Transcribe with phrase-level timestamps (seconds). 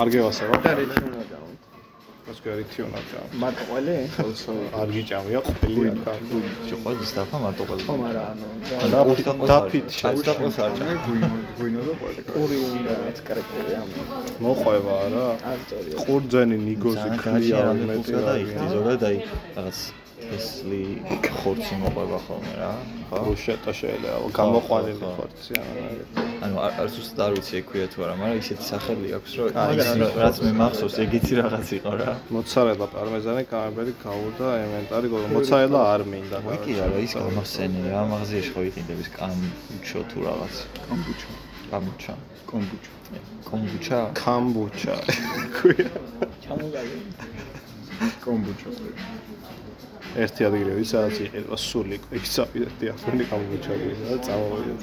[0.00, 1.42] არ გევასება და რითი უნდა დავთ?
[2.24, 3.96] მას გერითი უნდა ჩა მარტო ყველე?
[4.80, 6.06] არ გიჭამია ყველი აქ
[6.68, 8.24] შე ყოველთვის დაფა მარტო ყოველთვის ხომ არა,
[8.84, 9.12] ანუ
[9.50, 10.86] დაფით ჩაც და ყოს არ ჩა
[11.58, 13.88] გვინო და ყველა ორი უნდა მეც კრეპტები ამ.
[14.44, 15.26] მოყვება რა
[15.64, 15.94] სწორია.
[16.04, 19.16] ყურძენი ნიგოზი ქლია მეტი და რა იქ ზოგადად აი
[19.56, 19.78] რაღაც
[20.22, 20.82] თესლი
[21.38, 22.70] ხორცი მოყვება ხოლმე რა
[23.10, 23.16] ხო?
[23.26, 25.10] რუშეტა შეიძლება გამოყვანილი ხო.
[25.18, 25.52] ხორცი
[26.44, 29.74] ანუ არ ზუსტად არ ვიცი ეგ ქვია თუ არა მაგრამ ისეთი სახელი აქვს რომ აი
[30.22, 32.10] რაც მე მახსოვს ეგეთი რაღაც იყო რა.
[32.36, 38.02] მოცარელა პარმეზანი კამერბერი გაურდა ემენტარი გოლო მოცარელა არ მინდა ვი კი არა ის გამახსენე რა
[38.14, 40.54] მაღაზიაში ხო იყინდების კამბუჩო თუ რაღაც.
[40.88, 41.30] კომბუჩა
[41.70, 42.14] კამბუჩა.
[42.50, 42.92] კომბუჩა
[43.48, 43.98] კომბუჩა.
[44.22, 44.94] კამბუჩა.
[45.56, 45.90] ქვია
[46.44, 46.96] ჩამოგალი.
[48.24, 48.68] კომბუჩა
[50.22, 52.04] ერთი ადგილი სადაც იყიდა სული იქ
[52.94, 54.74] ახალი კამბუჩა გისა და წავიდე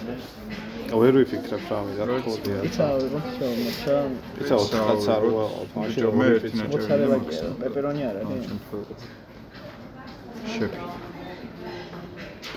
[0.91, 3.97] ვერ ვიფიქრებ რა მიდა ხოდია ისა რომ შემოჩა.
[4.43, 7.17] ისა 4 წარ ვარ მაშინ მე რომ ერთი ნაჭერი არა,
[7.61, 8.35] პეპერონი არა, კი?
[10.51, 10.81] შეფი.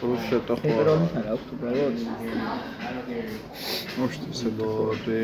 [0.03, 0.62] რუშეტა ხო?
[0.66, 1.97] პეპერონი არა აქვს უბრალოდ.
[4.03, 5.22] მოშტი სედო ლოდი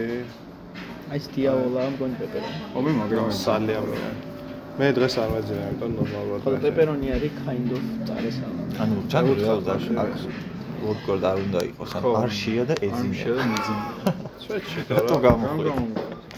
[1.11, 2.59] აი ეს დიაოლა მგონი პეპერონი.
[2.79, 4.30] ომი მაგრამ სალიამია
[4.81, 8.63] მე დღეს არ მეძინა იმიტომ ნორმალურად ხოლო პეპერონი არის kind of წარესალა.
[8.83, 9.69] ანუ ჯანო რეალურად
[10.03, 10.11] არ
[10.85, 13.85] ლოგკორდ არ უნდა იყოს ანუ არ შეა და ეძინა შედა მიძინა
[14.45, 15.71] სვეჩი რატო და გამოხვი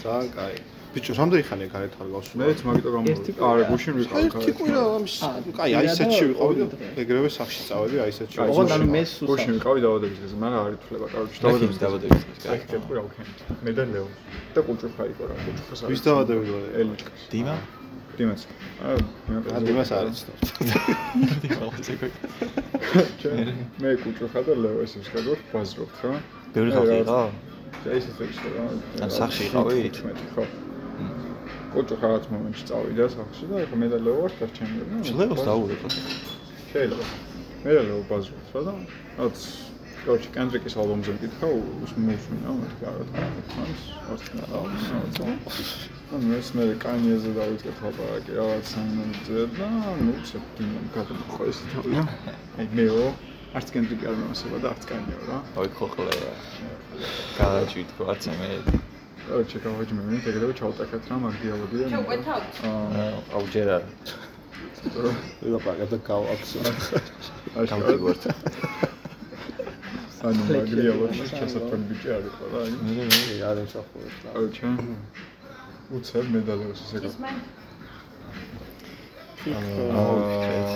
[0.03, 0.55] ძალიან კაი.
[0.93, 4.81] ბიჭო რამდენი ხანი გარეთ არ გავსულ მეც მაგიტო ერთი გამოვიდა არა გუშინ ვიყავ ერთი კვირა
[4.97, 5.15] ამის
[5.57, 6.65] კაი აი ესეთში ვიყავი და
[7.01, 9.55] ეგრევე სახში წავედი აი ესეთში ოღონდ ანუ მე გუშინ სუსა.
[9.57, 13.71] ვიყავი დავადების გზაზე მაგრამ არ ითვლება კაროჩი დაბადების დავადების დაბადების აი კეთყვი რა ვქენით მე
[13.77, 14.07] და ლეო.
[14.53, 17.55] და კუჭუხა იყო რა კუჭუხას ვის დავადები ლო ელიჩკას დიმა
[18.17, 18.41] დიმაც
[18.83, 20.37] აა დიმას არ იცნობ
[21.43, 22.11] დიმა ესე coi
[23.81, 26.13] მე კუჭუხა და ლეო ესე ვსკადოთ ბაზრობთ რა
[26.53, 27.17] ბევრი ხალხი იყო
[27.89, 28.11] აი ესე
[28.53, 28.67] რა
[29.07, 29.81] ან სახში იყავი?
[29.97, 30.45] 15 ხო
[31.73, 35.93] კუჭუხა რაც მომენტში წავიდა სახში და ეხა მე და ლეო ვართ არჩენი და შლეოს დაურეკო
[35.97, 37.05] შეიძლება
[37.65, 38.73] მე და ლეო ბაზრობთ რა და
[39.23, 39.37] რაც
[40.03, 41.49] კორჩი კენდრიკის ალბომზე მკითხა
[41.87, 43.83] უსმუსმინა მეთქი არა თავს
[44.13, 44.77] არც რა ანუ
[45.49, 51.93] ეს მე კანიეზე დავიწყეთ ლაპარაკი რაღაც სამნამზე და ნუ სექტიმ გადმოყვა ეს თავი.
[52.61, 53.05] აი მეო
[53.57, 55.37] არც კენდრიკი არ მომასება და არც კანიო რა.
[55.57, 56.13] აი ხოხლე
[57.37, 58.49] გააჭვით ხო არც მე.
[59.25, 62.53] კორჩი გავაჯმე მე ეგრევე ჩავტაკეთ რა მაგ დიალოგი და ჩაუკვეთავთ?
[62.69, 63.89] აა აუ ჯერ არა.
[65.49, 66.59] ლაპარაკა და გავაქსო
[67.73, 68.23] გამდივართ
[70.27, 72.71] ანუ მაგ დიალოგი ჩასაფრთხილი ბიჭი არ იყო რა აი.
[72.85, 74.29] მე მე არ ემსახურებ რა.
[74.37, 74.63] კორჩი
[75.91, 77.09] უცებ მედალებს ესე გა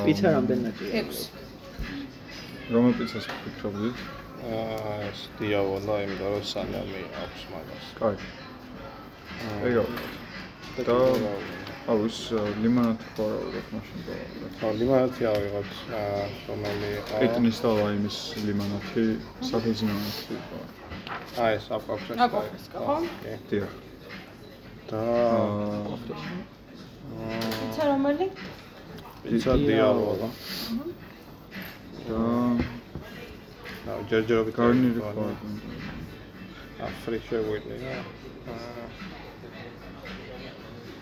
[0.06, 1.04] პიცა რამდენი ნაჭია?
[1.08, 1.30] 6.
[2.76, 4.02] რომელ პიცას ფიქრობდით?
[4.48, 8.18] აა ეს დიავოლა იმიტომ რომ სალამი აქვს მაგას კაი.
[9.70, 9.84] ეგა.
[10.90, 10.98] და
[11.88, 12.20] აუ ის
[12.62, 14.16] ლიმონადი ხო არა ვიღოთ მაშინ და
[14.60, 15.72] ხო ლიმონადი ავიღოთ
[16.04, 16.92] აა რომელი
[17.24, 18.18] ეტნის და ლაიმის
[18.48, 19.06] ლიმონადი
[19.50, 20.60] საფუძნაოთი ხო.
[21.48, 22.96] აი ეს აპკაფშე აპკაფშე, ხო?
[23.50, 23.87] დიახ.
[24.88, 25.00] და
[27.18, 27.40] აა
[27.76, 28.28] ცა რომელი?
[29.24, 30.28] პიცა დიავოლა
[32.08, 32.22] და
[33.88, 35.26] და ჯერჯერობით გარნირი ხო.
[36.80, 37.98] აა ფრი შეგვიძლია.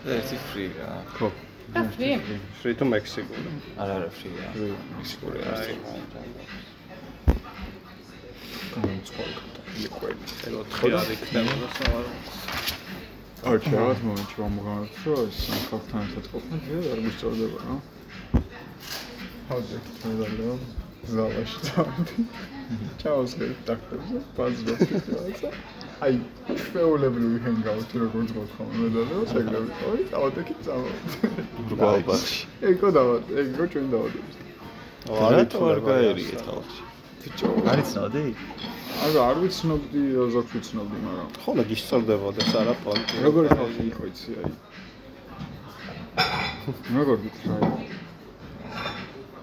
[0.06, 0.90] რა ერთი ფრი რა.
[1.18, 1.28] ხო.
[1.76, 2.10] და ფრი?
[2.58, 3.50] ფრი თუ მექსიკური
[3.82, 4.50] არა არა ფრი რა.
[4.96, 5.74] მექსიკური აი
[8.76, 9.30] განწყობ
[9.82, 10.24] ლიკველი.
[10.48, 12.10] ელო თხი არ იქნება და სამარო
[13.44, 17.74] არ ჩავად მომენტში მომღავთ რომ ეს ხალხთან ერთად ყოფნა ძე არ მისწორდება რა.
[19.50, 20.54] ჰავზე თუნდალა
[21.12, 22.24] ზალაში წავდი.
[23.02, 25.50] ჩაოსგე დაქტორზე ბაზრობთ რაღაცა.
[26.06, 26.14] აი
[26.64, 31.30] ჩვეულებრივი ჰენგაუთი როგორც მოთხოვნა მედალებს ეგრევე ყავი წავდი კი წავდი.
[31.66, 32.42] ურბალბახში
[32.72, 34.36] ეგო დავად ეგო ჩვენ დავადებით.
[35.06, 36.95] არა თუ არ გაერიეთ ხალხში
[37.26, 38.22] ბიჭო არ იცნობდი
[39.04, 40.02] არა არ ვიცნობდი
[40.34, 44.52] ზოგ ვიცნობდი მაგრამ ხოლმე გისწორდებოდეს არა პონტი როგორი ხალხი იყო იცი აი
[46.98, 47.56] როგორ გიქრა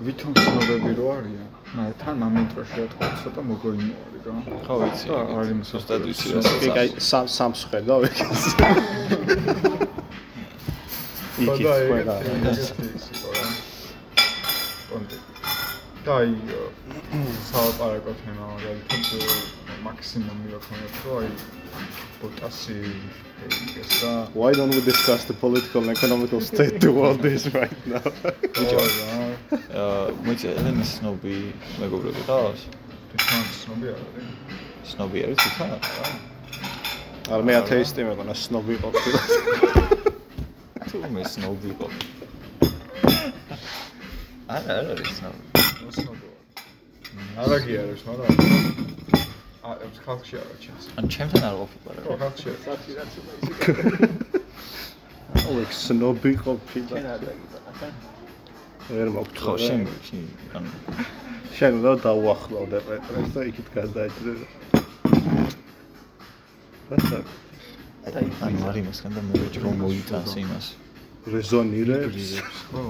[0.08, 5.60] ვითომ ცნობები რო არიან მაგრამ თან მომენტში რა ცოტა მოგოიმოარი რა ხო ვიცი და არის
[5.74, 6.42] ზუსტად ვიცი რა
[6.80, 8.16] კი სამ სამს ხედავ ეგ
[15.04, 15.33] იქ
[16.04, 16.36] ის ყველა დაი
[17.48, 19.04] საალაპარაკო თემა მაგალითად
[19.84, 21.30] მაქსიმუმი რა თქმა უნდა აი
[22.20, 22.80] პოტასი
[23.80, 27.80] ეს რა Why don't we discuss the political and economical state the world is right
[27.88, 28.04] now?
[28.04, 29.16] ბიჭო რა
[29.80, 31.38] აა მოიცა ელენის სნობი
[31.80, 32.62] მეგობრები ყავს
[33.16, 34.28] ეს ცნობი არის
[34.92, 35.80] სნობი არის თვითონ რა
[37.32, 39.20] არა მე ათეისტი მეკონა სნობი ყოფილი
[40.92, 41.88] თუ მე სნობი ყო.
[44.54, 45.44] არა, არა, არის სნობი.
[45.90, 46.38] ოსნობოა.
[47.44, 48.30] არაგი არის, მაგრამ
[49.64, 50.84] აა ეს ხალხში არა ჩანს.
[51.00, 52.18] ან ჩემთან არ ყოფილა ხო, რა.
[52.24, 52.60] ხალხში არა.
[52.66, 53.54] სათი რაც უნდა ისე
[55.54, 57.60] ოიქ სნობი ყოფილი ჩვენ არ დაგიწა
[58.94, 60.24] ვერ მოგვთ ხო, შენ შენ
[60.58, 60.66] ან
[61.58, 64.34] შენ უნდა დაუახლოვდე პეტრეს და იქით გადაიჭრე
[66.92, 67.18] რაცა
[68.04, 70.66] აი ან მარიმასგან და მე რომ მოიტანს იმას.
[71.34, 72.28] რეზონირებს
[72.70, 72.84] ხო.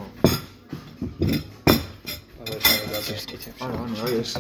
[2.44, 4.32] არა, ანუ აი ეს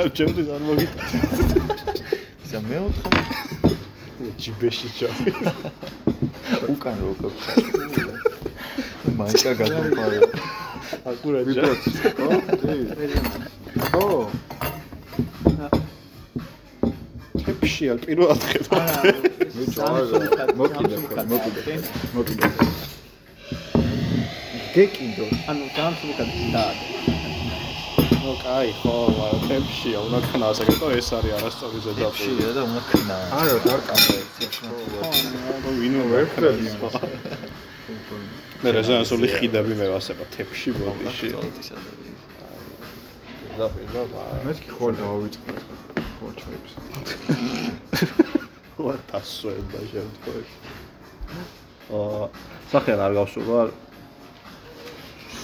[0.00, 1.10] არ ჩემთვის არ მოგიტანს
[2.44, 3.10] ისა მეოთხე
[4.42, 5.30] ჯიბეში ჩავი
[6.72, 7.32] უკან როგორ
[9.18, 10.18] მაიკა გადაყარა.
[11.10, 11.84] აკურა ვიდროც,
[12.16, 12.28] ხო?
[12.60, 12.74] დი.
[13.90, 14.06] ხო.
[17.42, 18.76] თეფში არ პირველად ხედავ
[19.82, 20.96] არა, მოკიდე,
[21.32, 21.74] მოკიდე.
[22.14, 22.46] მოკიდე.
[24.72, 25.26] გეკიდო.
[25.52, 26.86] ანუ გამსულკად დაადე
[28.22, 28.94] ნო კაი ხო
[29.44, 33.16] თეფშია უნდა ქნას ეგეთო ეს არის არასწორი ზედაპირი ეფშია და უნდა ქნა.
[33.38, 34.16] არა, დარკამე.
[35.80, 36.66] ვინ ვერ ხედავს
[38.62, 41.28] მე რეზონანსული ხიდები მე ვასება თეფში ბოდიში
[43.42, 43.86] ზედაპირი
[44.46, 45.52] მე კი ხო დავიწყე.
[46.16, 46.72] ხო, ჩაიფს.
[48.76, 50.56] ხო დასვენდა შემთხვევაში
[51.92, 52.24] აა
[52.72, 53.60] სახე არ გავსულა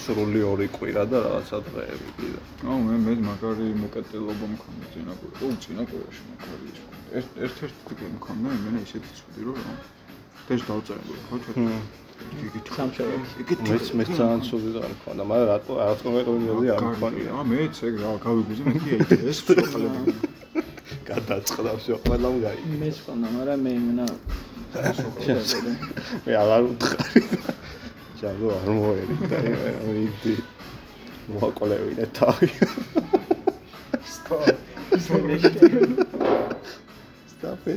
[0.08, 2.38] სრული ორი კვირა და რაღაცა დღეები კიდე
[2.68, 5.36] აუ მე მე მაგარი მოკეტილობა მქონდა წინა კვირა.
[5.44, 7.04] ო, წინა კვირაში მაგარი ის მქონდა.
[7.18, 9.74] ერთ ერთ-ერთ თვე მქონდა, იმენა ისეთი ცუდი რომ რა.
[10.54, 11.68] ეს დავწერე, ხო, ჩა.
[12.46, 17.30] იგი სამშაბათი მეც მეც ძალიან ცუდი და არ მქონდა მაგრამ რატო რაღაც კონკრეტული არ მქონია
[17.34, 18.92] აა მეც ეგ რა გავიგუზე მე კი
[19.30, 20.14] ეს ფსიქოლოგი
[21.10, 24.06] გადაწყდა всё ყველამ გაი მე სკონა მაგრამ მე იმენა
[26.24, 27.22] მე აღარ უთხარი
[28.19, 29.15] ჯაბო არ მოერი
[31.99, 32.47] და თავი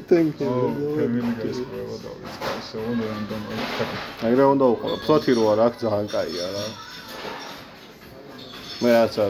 [0.08, 0.88] thank ო you.
[0.96, 3.42] ფემილი გასწრება დავიწყე ისე უნდა რანდომ
[4.26, 4.88] აგრე უნდა უყო.
[5.04, 6.64] ფლოტი რო არ აქვს ძალიან კაია რა.
[8.82, 9.24] მე რაცა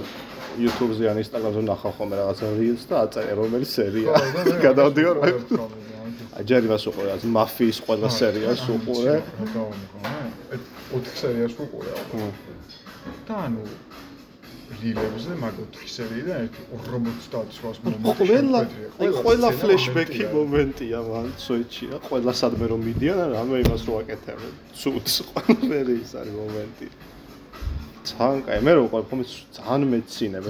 [0.65, 4.13] YouTube-ზე ან Instagram-ზე ნახავ ხოლმე რაღაცა Reels და აწერე რომელი სერია.
[4.67, 5.29] გადავდივარ რა.
[6.33, 9.15] აი ჯერ იმას უყურე, რაც მაფიის ყველა სერიას უყურე.
[10.93, 12.37] ეს 4 სერიას უყურე ალბათ
[13.29, 13.65] და ანუ
[14.83, 18.61] დილებზე მაგ 4 სერიიდან ერთი 50-800 მომენტი ყველა
[19.23, 21.99] ყველა ფლეშბექი მომენტია მან სუიჩი რა.
[22.09, 24.53] ყველა სადმე რომ მიდიან, რამე იმას რო აკეთებენ.
[24.81, 26.87] ცუც ყველაფერი ის არის მომენტი.
[28.09, 29.25] ძალიან კაი, მე რო უყურებ ხოლმე
[29.57, 30.45] ძალიან მეცინებ,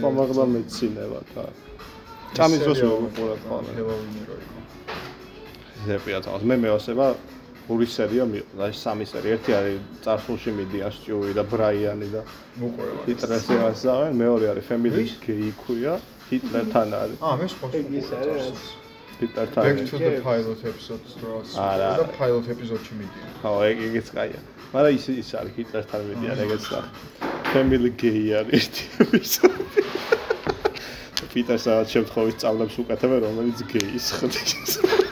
[0.00, 1.44] ხომ აღდა მეცინება და
[2.36, 3.70] ჭამის დროს რო უყურებ ხოლმე.
[3.78, 4.58] ჰელოვინი რო იყო
[5.86, 6.42] ზეპია თავს.
[6.48, 7.06] მე მეოსება
[7.64, 9.36] ორი სერია მიყვდა, აი სამი სერია.
[9.38, 12.20] ერთი არის წარსულში მიდიან სტიუი და ბრაიანი და
[12.60, 15.94] მოყოლა ჰიტლერზე ასავენ, მეორე არის family gay ქვია,
[16.28, 17.18] ჰიტლერთან არის.
[17.24, 18.58] აა მე სხვა ეგ ის არის
[19.20, 24.08] ჰიტლერთან back to the pilot episodes დროს არა, და pilot episode-ში მიდიან ხო, ეგ ეგეც
[24.12, 24.40] კაია.
[24.74, 26.80] მაგრამ ის ის არის ჰიტლერთან მიდიან ეგეც და.
[27.54, 29.84] Family gay არის ერთი ეპიზოდი.
[31.34, 35.02] პიტერ სადაც შემთხვევით სწავლებს უკეთებენ რომელიც გეის ხდის.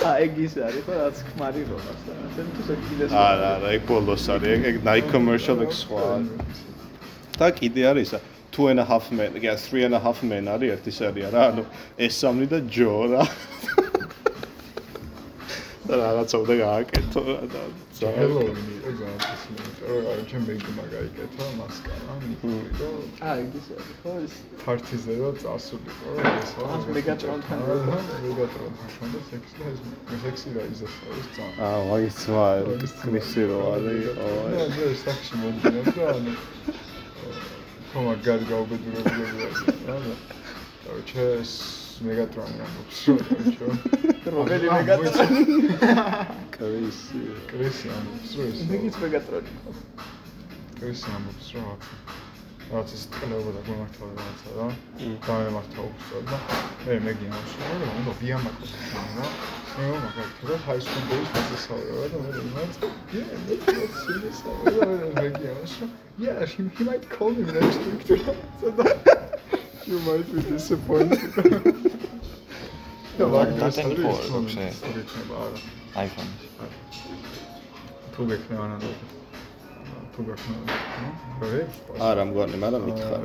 [0.00, 3.82] ა ეგ ის არის ხო რაც ხმარი როლას და ასე თუ შეგვიძლია არა, არა, ეგ
[3.90, 6.04] ბოლოს არის, ეგ ეგ Nike commercial ეგ სხვა.
[7.36, 8.14] და კიდე არის
[8.50, 11.42] two and a half men, yeah, three and a half men არის ერთი სერია რა,
[11.52, 11.64] ანუ
[12.00, 13.24] ეს სამნი და ჯო რა.
[15.86, 17.60] და რაღაცა უნდა გააკეთო რა და
[18.00, 19.96] ძაღლოვანი იყო ძალიან სიმეტრია.
[20.10, 22.88] აი, ჩემ ბეგი მაგაიკეთა მასკარა, ნიკული და
[23.30, 23.66] აი, ეს
[24.02, 26.68] ხო ეს ფართიზე და წასულიყო რა ესა.
[26.76, 27.76] ამ მეგატრონთან რა
[28.24, 29.80] მეგატრონთან შონდა სექსი და ეს
[30.24, 30.94] სექსი რა ის ეს
[31.36, 31.60] ძალიან.
[31.68, 32.46] აა, ვაის ვა,
[33.02, 34.30] ქმისი რო არის, ო.
[34.54, 36.32] და ეს სახში მომდინებს და ანუ
[37.90, 39.24] ხო მაგარი გაუბედურებული
[39.90, 39.98] რა.
[40.86, 43.00] და ჩეს მეგატრონი ამბობს.
[44.34, 45.42] რომელი მეგატრონი?
[46.56, 47.22] კრისი.
[47.50, 48.34] კრისი ამბობს.
[48.72, 49.54] რიგიც მეგატრონი.
[50.80, 51.76] კრისი ამბობს რა.
[52.70, 54.66] რაც ის ტკნებოდა გამართავდა რაღაცა რა.
[55.28, 56.38] გამემართა უბრალოდ და
[56.86, 59.32] მე მე გიმაშინა რომ უნდა ვიამაკოს რა.
[59.76, 62.74] მე მაგალითად high school days დასასწავლე და მე მიმართ
[63.14, 64.90] yeah that's serious და
[65.20, 65.88] მე გიმაშინა
[66.26, 69.18] yeah he might call me next week to
[69.86, 71.20] you might be disappointed.
[73.20, 74.68] და მაგას დატენი ხო არ გაქვს, ე?
[75.44, 75.58] არა
[76.04, 76.30] iPhone.
[78.14, 78.90] თუ გექნება ანუ
[80.12, 80.62] თუ გექნება
[81.40, 81.62] ნუ რე
[82.08, 83.24] არა მგონი, მაგრამ მითხარ რა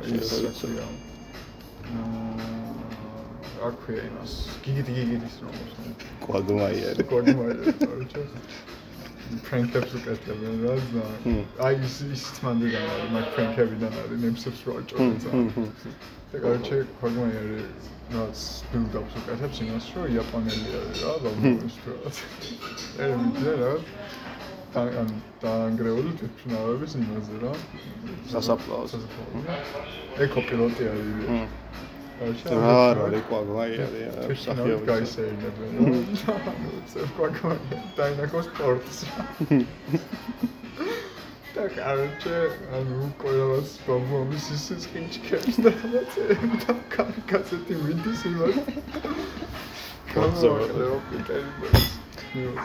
[3.60, 4.32] რა ქვია იმას
[4.64, 5.72] გიგიტი გიგიტის რომს
[6.24, 7.02] კვაგმაიერი.
[7.12, 8.20] გოგმაიერი თორჩა
[9.46, 11.04] ფრენკებს უკეთებენ რა ზნა
[11.66, 15.30] აი ის ისიც მანდიდან არის მაგ ფრენკებიდან არის ნემსებს რო აჭროცა
[16.32, 17.58] და კარჩე გოგმაიერი
[18.14, 21.96] რაც ბილდაპს უკეთებს იმას რომ იაპონელი არის რა ბაბუის რა
[23.06, 23.72] ერი მიდია რა.
[24.76, 25.10] ან
[25.42, 27.52] დაანგრეული თვითმფრინავების იმაზე რა.
[28.32, 28.92] სასაფლაოს.
[30.26, 31.56] ეკო პილოტი არის
[32.16, 34.86] რა რა კვაგმაიერი თვითმფრინავი სახიობი.
[34.90, 38.98] გაისეირნებენ ანუ წერ კვაკმაია დაინახოს სპორტს
[41.56, 42.38] და კარჩე
[42.76, 46.74] ანუ ყველას ბაბუამის ისიც ხინჭქებს და რაღაცები და
[47.30, 48.58] კაცეთი ვინდის იმას
[50.12, 50.50] კაცო.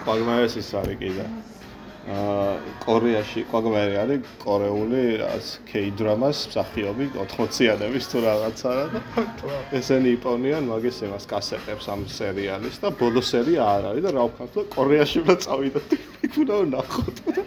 [0.03, 1.25] კვაგმაიერს ის არის კიდე.
[2.01, 9.01] კორეაში კვაგმაიერი არის კორეული რაც K-დრამას მსახიობი 80-იანების თუ რაღაცა რა და
[9.77, 14.57] ესენი იპოვნიან მაგის იმას კასეტებს ამ სერიალის და ბოლო სერია არ არის და რა ვქნათ
[14.73, 15.93] კორეაში უნდა წავიდოთ
[16.25, 17.17] იქ უნდა ვნახოთ.
[17.37, 17.43] და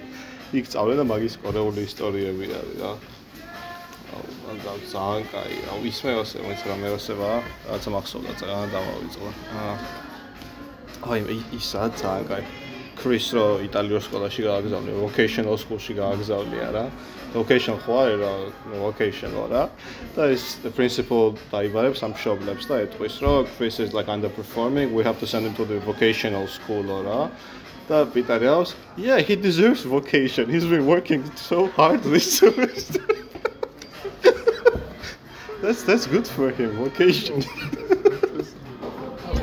[0.55, 2.93] იქ წავლენ და მაგის კორეული ისტორიები არის რა.
[4.63, 9.75] და ძალიან კაი აუ ისმევასე მეც რა მეროსებაა რაღაცა მახსოვდა ძალიან დავავიწყო აა
[11.11, 12.64] აი ისა ძალიან კაი
[13.00, 16.86] ქრის რო იტალიურ სკოლაში გააგზავნე vocational school-ში გააგზავნია რა
[17.36, 18.32] vocation ხო არის რა
[18.82, 19.64] vocational რა
[20.16, 25.04] და ის the principal დაიბარებს ამ მშობლებს და ეტყვის რომ Chris is like underperforming we
[25.08, 27.32] have to send him to the vocational school რა
[27.90, 33.00] და პიტერი ავს yeah he deserves vocation he's been working so hard this semester
[35.62, 37.40] that's that's good for him vocation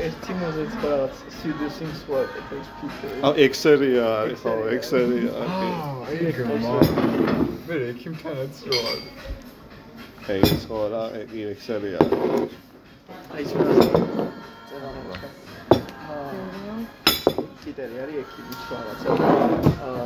[0.06, 6.75] ეს თიმოზეც რაღაც seducing sword ეს პიტერი აუ ექსერია არის ხო ექსერია არის ეგ მა
[7.67, 9.05] მე ექიმთანაც რო არის
[10.31, 11.99] აი ხო რა იგი ექსერია
[13.35, 13.65] აი ეს რა
[17.63, 19.09] პიტერი არის ექიმი რაღაცა
[19.89, 19.99] აა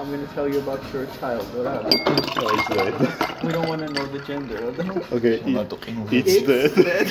[0.00, 1.44] I'm going to tell you about your child.
[1.56, 2.94] Oh, it's dead.
[3.42, 4.58] We don't want to know the gender.
[4.68, 5.02] I don't know.
[5.16, 7.08] Okay, it- it's dead.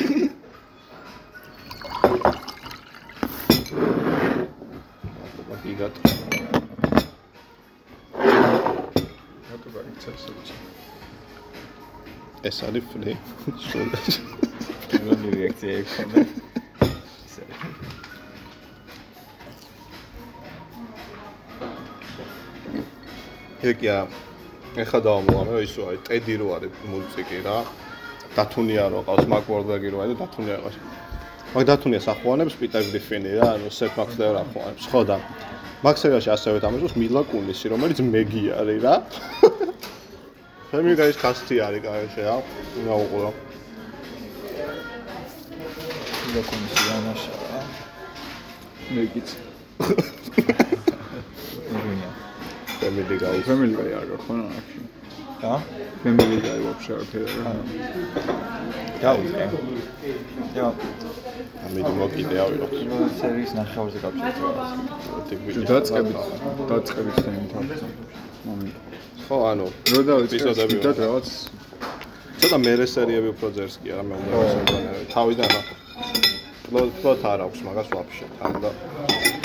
[5.47, 5.95] აკეთებდა გიგატ.
[9.47, 10.51] ნატო გაიქცევს ეს.
[12.43, 13.13] ეს არის ფლი.
[13.67, 16.19] შუაში რეაქცია ექნება.
[23.67, 23.99] ეგეა
[24.83, 27.57] ეხა დავამოვამე ისო აი ტედი რო არის მუსიკი რა
[28.37, 30.77] დათუნია რო ყავს მაკ ვორბეგი რო არის დათუნია ყავს
[31.55, 34.83] მაგ დათუნიას ახვანებს პიტერ გრიფინი რა, ანუ სეთ მაქსლერ ახვანებს.
[34.91, 35.17] ხო და
[35.85, 38.95] მაგ სერიაში ასევე თამაშობს მილა კუნისი, რომელიც მეგი არის რა.
[40.71, 42.35] ფემიგაის კასტი არის კარეშე რა.
[42.83, 43.31] უნდა უყურო.
[46.27, 47.61] მილა კუნისი ამაშა რა.
[48.91, 49.29] მეგიც.
[52.79, 54.96] ფემილი გაი, ფემილი გაი არ გახონა აქში.
[55.41, 55.53] და
[56.03, 57.27] მე მივიდაი ვაფშე არაფერი
[59.01, 59.45] დავიწყე
[60.55, 60.65] და
[61.67, 62.71] ამით მოკიდე ავიღოთ.
[63.21, 64.37] სერიის ნახევარზე გავჩერდით
[65.71, 66.17] დაწყებით
[66.71, 67.65] დაწყებით თემთან
[69.27, 70.51] ხო ანუ რო დავიწყე
[70.85, 71.27] და რაღაც.
[72.41, 74.77] ცოტა მერე სერიები უფრო ძერს კი არა მე უნდა დავიწყე
[75.13, 75.61] თავიდან რა.
[76.67, 78.25] ფლოთ ფლოთ არ აქვს მაგას ვაფშე.
[78.39, 78.69] თან და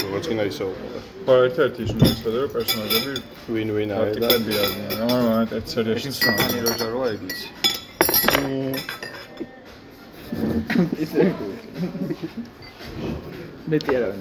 [0.03, 1.01] როგორც კი ისე უყურე.
[1.27, 3.13] ხო ერთ-ერთი ის უნდა ისწავლე რომ პერსონაჟები
[3.55, 7.39] ვინ ვინ არის და არტიკლები არიან რა მაგრამ ერთ სერიაში ეს სოფანი როჯა როა ეგიც.
[11.05, 11.23] ისე
[13.71, 14.21] მეტი არ არის.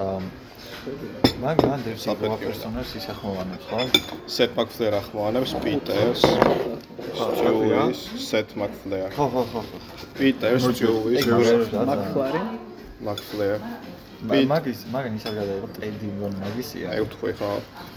[0.00, 2.28] აა მაგ მან საფეთქება.
[2.28, 3.78] როა პერსონაჟს ისახმოვანებს ხო?
[4.36, 6.22] სეთ მაკფლერ ახმოვანებს პიტერს,
[7.20, 9.08] სტიუის, სეთ მაკფლერ.
[9.16, 9.62] ხო ხო ხო.
[10.18, 11.24] პიტერს, სტიუის,
[11.90, 12.42] მაკლარი.
[13.08, 13.58] მაკფლერ.
[14.20, 16.86] მაგ მაგის მაგან ისე გადაიღო ტედი რომ მაგისია.
[16.92, 17.50] აი ვთქვი ხო.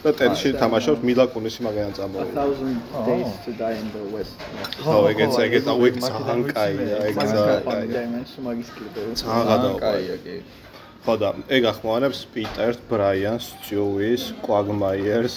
[0.03, 2.31] და ტედში თამაშობს მილა კუნისი მაგიან A წამოვიდა.
[2.39, 2.75] thousand
[3.07, 4.35] days to die in the west.
[4.79, 8.01] ხო, ეგეც ეგეც აუ ეგ ძალიან კაია, ეგ ძალიან კაია.
[8.47, 8.99] Მაგის კლიპი.
[9.19, 10.35] ძალიან კაია კი.
[11.03, 15.35] ხო და ეგ ახმოვანებს პიტერს, ბრაიანს, სტიუის, კვაგმაიერს,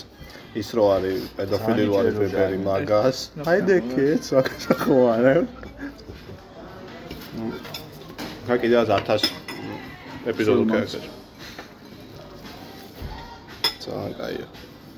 [0.55, 3.19] ის რო არის პედოფილი რო არის ბებერი მაგას.
[3.51, 5.51] აი დეკეც მაგას ახმოვანებს.
[8.47, 9.27] ხა კიდე 1000
[10.31, 10.95] ეპიზოდი ქექეს.
[13.83, 14.47] ძალიან კაია.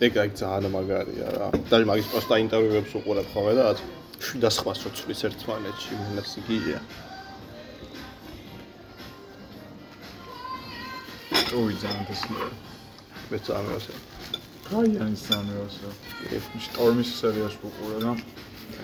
[0.05, 1.49] ეგ აი ძალიან მაგარია რა.
[1.73, 3.67] და მაგის პოსტა ინტერვიუებს უყურებ ხოლმე და
[4.21, 6.81] 700 რო ცვლის ერთმანეთში, მენაც იგია.
[11.59, 12.37] ოი ძალიან დასმე
[13.31, 13.95] მე მეოსე.
[14.69, 15.89] კაი არის ძალიან მეოსე
[16.65, 18.13] შტორმის სერიას უყურე რა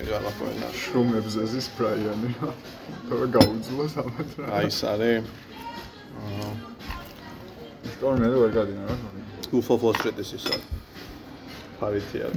[0.02, 0.68] ეგალა ხოენა.
[0.80, 2.50] შრომებზე ზის ბრაიანი რა.
[3.08, 4.46] თორე გაუძლოს ამათ რა.
[4.58, 5.24] აი ეს არის
[7.94, 8.96] შტორმე ვერ გადინა რა.
[9.54, 10.66] Of Wall Street-ის ის არის.
[11.78, 12.28] ფარითია.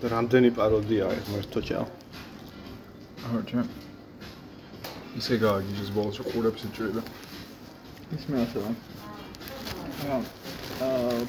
[0.00, 1.80] და რამდენი პაროდია ეს მერთო ჩა.
[3.26, 3.60] აჰა ჩა.
[5.18, 7.02] ისე გააგიჟეს ბოლოს ყურებს იჭრიდა.
[8.16, 8.74] ის მე ასე ვარ.
[10.04, 10.20] აა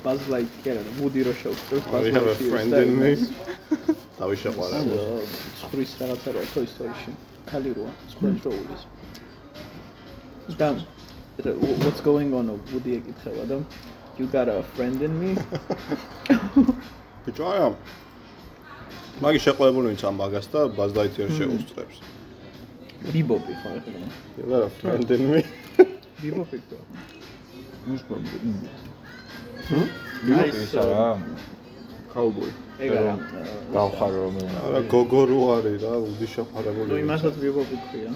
[0.04, 1.86] Buzz Lightyear და Woody რო შევწევს
[2.84, 3.12] in me.
[4.20, 4.80] დავიშაყარა.
[5.62, 7.12] სპრის რაღაცა რა Toy Story-ში.
[7.48, 8.82] ხალი როა, სპრის როულის.
[10.60, 10.70] და
[11.44, 11.52] და
[11.84, 13.64] what's going on Woody ეკითხება და
[14.20, 15.32] you got a friend in me?
[17.26, 17.72] ბიჭო აი
[19.24, 21.98] მაგი შეყოლებული ვინც ამ მაგას და Buzz Lightyear შეუსწრებს.
[23.16, 23.72] ბიბოპი ხო.
[24.38, 25.40] You got a friend in me.
[26.22, 26.78] ბიბოპი ხო?
[27.88, 28.38] ნუ შპორტი.
[30.38, 31.06] აი ის რა
[32.12, 32.52] კაუბოი.
[32.84, 33.14] ეგ არა.
[33.76, 34.36] გავხარო რომ
[34.68, 36.88] არა გოგო რო არის რა, უდი შეყარებული.
[36.92, 38.12] ნუ იმასაც ბიბოპი ქვია.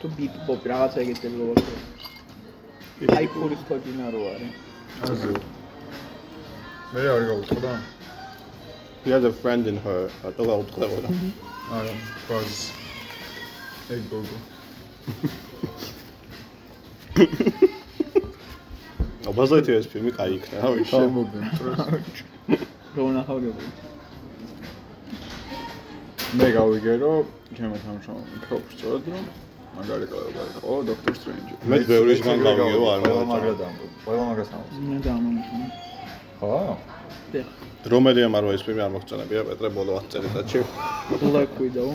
[0.00, 1.74] თუ ბიბოპი რაღაცა ეგეთი ბიბოპი.
[3.16, 4.52] აი პურის თოჯინა რო არის.
[5.08, 5.32] აზი.
[6.92, 7.72] მე არ გავუწყდა.
[9.04, 10.02] He has a friend in her.
[10.22, 11.08] რატო გაუწყდებოდა?
[11.80, 11.94] არა,
[12.28, 12.56] ბაზ.
[13.96, 14.38] ეგ გოგო.
[19.36, 20.90] Buzz Lightyear-ის ფილმი კაი იქნა, რა ვიცი.
[20.92, 21.78] შემოგენ პრეს.
[22.96, 23.64] რო ნახავდები.
[26.38, 27.24] მე გავიგე რომ
[27.56, 29.24] ჩემო თამაშმა უფრო სწორად რომ
[29.76, 31.54] მაგარი კლებია იყო დოქტორ სტრენჯი.
[31.70, 33.30] მე ბევრი ჟღან გავიგე, რომ არ ყველა მოვაწა.
[33.32, 35.66] მაგრა დამბო ყველა მაგრას ამბობს მე დამამხნა.
[36.40, 36.56] ხო
[37.92, 40.58] რომელი ამარო ეს ფილმი არ მოგწონებია პეტრე ბოლო 10 წელიწადში.
[41.22, 41.90] Black Widow.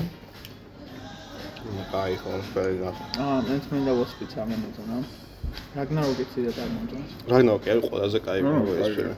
[1.91, 2.91] კაი ხო, შეიძლება.
[3.23, 4.97] აა, მეც მინდა ვოსპიც ამემოწონა.
[5.77, 7.11] რაგნაროკიც იდა წარმოგწონს.
[7.33, 8.39] რაგნაროკი არის ყველაზე კაი
[8.81, 9.15] ეს ფილმი.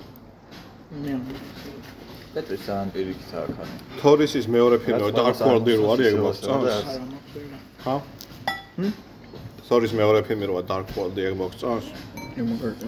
[1.03, 1.13] მე
[2.33, 6.75] პეტრის ძალიან პირიქით აქ არის თორის ის მეორე ფილმი Dark World-ი რო არის ეგ მოგწონს?
[7.83, 7.95] ხა?
[9.69, 11.85] თორის მეორე ფილმი რო Dark World-ი ეგ მოგწონს?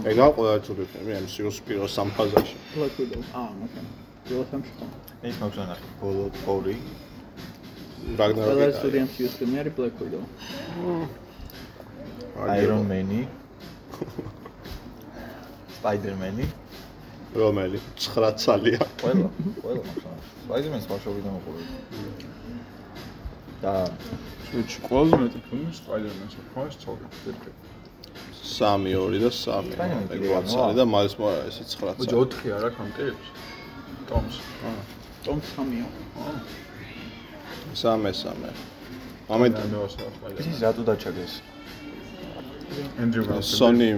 [0.09, 2.55] ეგ რა ყველა ჯური ფილმი MCU-ს პირველ სამ ფაზაში.
[2.75, 3.21] Black Widow.
[3.39, 3.81] აა, მოხდა.
[4.25, 4.85] პირველ სამში ხო.
[5.29, 6.75] ის მოგწონა ბოლო ორი
[8.19, 8.45] რაგნაროკი.
[8.47, 8.77] ყველა კაი.
[8.79, 10.23] სტუდენტი ის ფილმი არის Black Widow.
[12.61, 13.21] Iron Man-ი
[15.77, 16.45] Spider-Man-ი
[17.35, 17.79] რომელი?
[17.95, 18.79] 9 ცალია.
[19.01, 19.27] ყველა
[19.61, 21.63] ყველა მოგწონა Spider-Man-ს ბავშვობიდან მოყოლე
[23.61, 23.73] და
[24.47, 27.05] შეჩი ყველაზე მეტი ფილმი Spider-Man-ს ხო ეს ცოლი.
[27.31, 27.51] ერთი.
[28.41, 29.71] 3 2 და 3.
[29.75, 30.75] Spider-Man ეგ კიდევ ვაცარი არა.
[30.79, 32.31] და Miles Morales-ი 9 ოჯი ცალი.
[32.41, 33.27] 4 არა კამპირებს.
[34.09, 34.35] ტომს.
[35.25, 35.87] Tom Samio.
[37.81, 38.49] სამე სამე.
[39.31, 40.49] ამეთ მე ვასწავლე Spider-Man.
[40.51, 41.33] ის რატო დაჩაგეს
[43.41, 43.89] Sony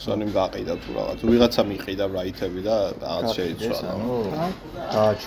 [0.00, 1.18] Sony-მ გაყიდა თუ რაღაც.
[1.28, 3.90] ვიღაცა მიყიდა რაითები და რაღაც შეიცვალა.
[4.40, 4.48] აა,
[4.94, 5.20] დააჩ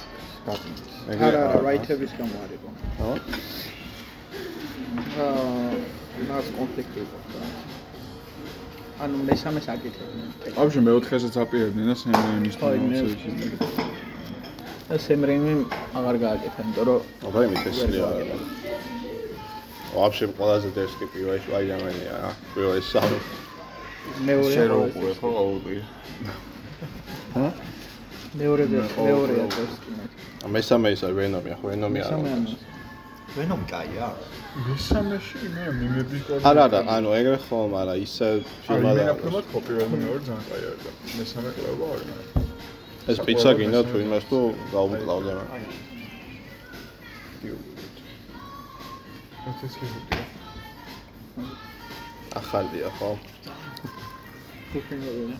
[1.13, 2.69] არა, არა, რაითების გამო არისო.
[2.97, 3.11] ხო?
[5.25, 5.67] აა,
[6.29, 7.17] მას კონფლიქტი იყო.
[7.37, 7.47] რა.
[9.03, 10.27] ანუ მესამეს აკეთებდნენ.
[10.57, 12.07] აბჟე მე 4-ესაც აპირებდნენ და ხო,
[12.89, 12.99] მე
[14.89, 15.53] და სემრეიმი
[15.97, 17.87] აღარ გააკეთა, იმიტომ რომ აბა იმით ეს რა.
[17.93, 18.92] გავაკეთე.
[19.93, 22.31] ვაფშე ყველაზე დერსკი პირველი Spider-Man-ია რა.
[22.55, 23.17] პირველი სამი.
[24.27, 25.77] მეორე შენ რო უყურე ხო აუდი
[28.39, 29.73] მეორე და მე მეორე ყოველ- აქვს.
[30.55, 31.87] მესამე ის არის Venom-ია, ხო არა.
[31.97, 32.55] მესამე ანუ
[33.37, 34.07] ვენომ კაია
[34.67, 36.41] მესამეში მე მიმების კოდი.
[36.49, 38.27] არა არა, ანუ ეგრე ხომ, არა ისე
[38.65, 39.21] ფილმა და არის.
[39.23, 43.79] ფილმად ხო პირველი მეორე ძალიან კაი არის და მესამე კლება არის მაგრამ ეს პიცა გინდა
[43.89, 44.37] თუ იმას თუ
[44.73, 45.45] გავუმკლავდა რა.
[49.43, 49.91] ეს ის
[52.39, 53.09] ახალია ხო?
[54.71, 55.37] კუფინოვია.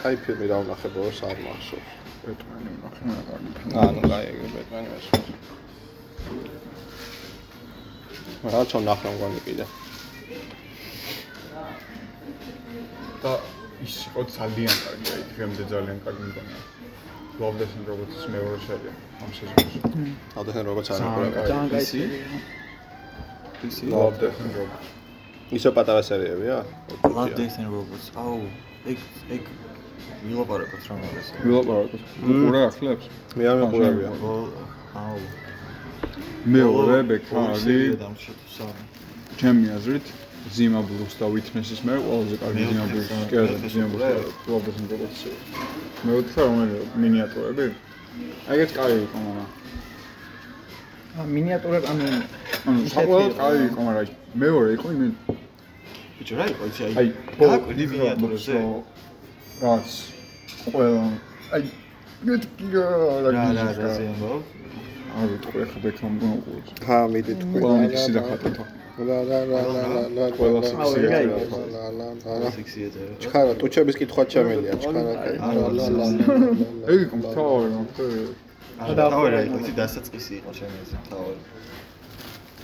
[0.00, 1.90] კაი ფილმი რა ვნახე ბოლოს არ მახსოვს.
[2.24, 3.48] ბეტმენი ნახე მაგარი
[3.84, 5.06] ანუ კაი ეგრე ბეტმენი მას.
[8.54, 9.06] რა უნდა ნახე
[9.48, 9.66] კიდე.
[13.24, 13.32] და
[13.86, 16.60] ის იყო ძალიან კარგი აი დღემდე ძალიან კარგი მგონია.
[17.36, 19.78] And Robots-ის მეორე სერია ამ სეზონში.
[20.40, 21.48] ალბათ როგორც არ ძალიან მიყურებ.
[21.50, 22.00] ძალიან კაი ისი?
[22.00, 22.38] სერიაა.
[23.68, 24.86] ისი Love Death and Robots
[25.56, 26.56] ისო პატარა სერიებია?
[27.04, 28.40] And Robots აუ
[28.90, 28.98] ეგ
[29.36, 29.42] ეგ
[30.26, 31.26] ვილაპარაკოთ რა მაგას.
[31.44, 33.04] ვილაპარაკოთ უყურე ახლებს.
[33.36, 34.10] მე არ მიყურებია.
[34.96, 35.18] აუ.
[36.56, 37.80] მეორე ბექარი.
[39.36, 40.06] ჩემი აზრით
[40.54, 44.90] ზიმა ბლუს და Witness-ის მე ყველაზე კარგი მე ზიმა ბლუს კი არა ზიმა ბლუს and
[44.94, 45.20] Robots
[46.06, 47.66] მე ვთქვა რომელი მინიატურები
[48.50, 49.56] აი ეს კაი იყო მაგრამ
[51.36, 52.06] მინიატურა ანუ
[52.70, 54.08] ანუ საყოველთაოდ კაი იყო, მაგრამ
[54.42, 55.12] მეორე იყო იმენ
[56.18, 57.08] ბიჭო რა იყო იცი აი აი
[57.40, 58.54] გააკვირდი მინიატურებზე
[59.64, 59.88] რაც
[60.70, 61.02] ყველა
[61.56, 61.62] აი
[62.26, 64.32] მეტკია რა რა რა რა ზემო?
[65.16, 68.64] არ ვიტყვი ახლა ბექამ მოყურს ხა მიდი თქვი ყველა მიქისი და ხატათო
[68.96, 71.28] ლა ლა ლა ლა ლა ლა ყველა ლა ლა
[71.96, 72.48] ლა ლა ლა
[73.20, 76.06] ჩქარა ტუჩების კითხვა ჩემელია ჩქარა ლა ლა ლა
[76.92, 78.06] ეგი კომფორტი ნახე
[78.88, 81.34] არა თავი რა იყო იცი დასაწყისი იყო ჩემი ეს თავი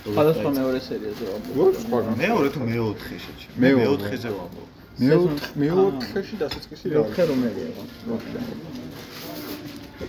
[0.03, 1.53] სხვადასხვა მეორე სერიაზე ვამბობ.
[1.57, 4.67] როგორ სხვაგან მეორე თუ მეოთხე შეჭი მეოთხეზე ვამბობ
[5.05, 7.83] მეოთხე მეოთხეში დასაწყისი რა მეოთხე რომელი იყო?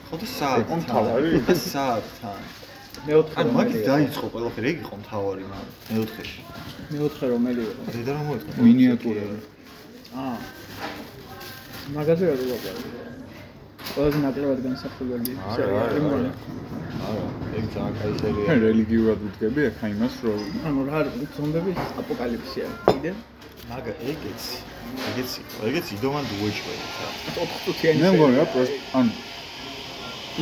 [0.08, 1.28] ხო და საათ იყო მთავარი?
[1.68, 2.40] საათთან
[3.06, 6.40] მეოთხე ანუ მაგით დაიწყო ყველაფერი ეგ იყო მთავარი მაგრამ მეოთხეში.
[6.94, 7.82] მეოთხე რომელი იყო?
[7.94, 8.50] დედა რა მოეწყო?
[8.68, 9.36] მინიატურები
[10.24, 10.36] აა.
[11.94, 12.84] მაგაზე რა ვიყავი?
[13.94, 16.30] ყველაზე ნაკლებად განსახილველი არა, არა,
[17.08, 17.24] არა
[17.58, 18.54] ეგ ძალიან კაი სერია.
[18.66, 21.00] რელიგიურად ვდგები ახლა იმას რომ ანუ რა
[21.36, 22.66] ზომბების აპოკალიფსია.
[22.88, 23.10] კიდე?
[23.70, 24.42] მაგა ეგეც.
[25.10, 25.30] ეგეც
[25.68, 29.12] ეგეც იდოვან დუეჭველი ხა 4 წუთიანი მე მგონი რა პროს ანუ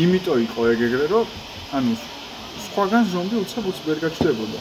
[0.05, 1.27] იმიტომ იყო ეგ ეგრე რომ
[1.79, 1.93] ანუ
[2.73, 4.61] სხვაგან ზომბი უცებ უცებ ვერ გაჩნდებოდა.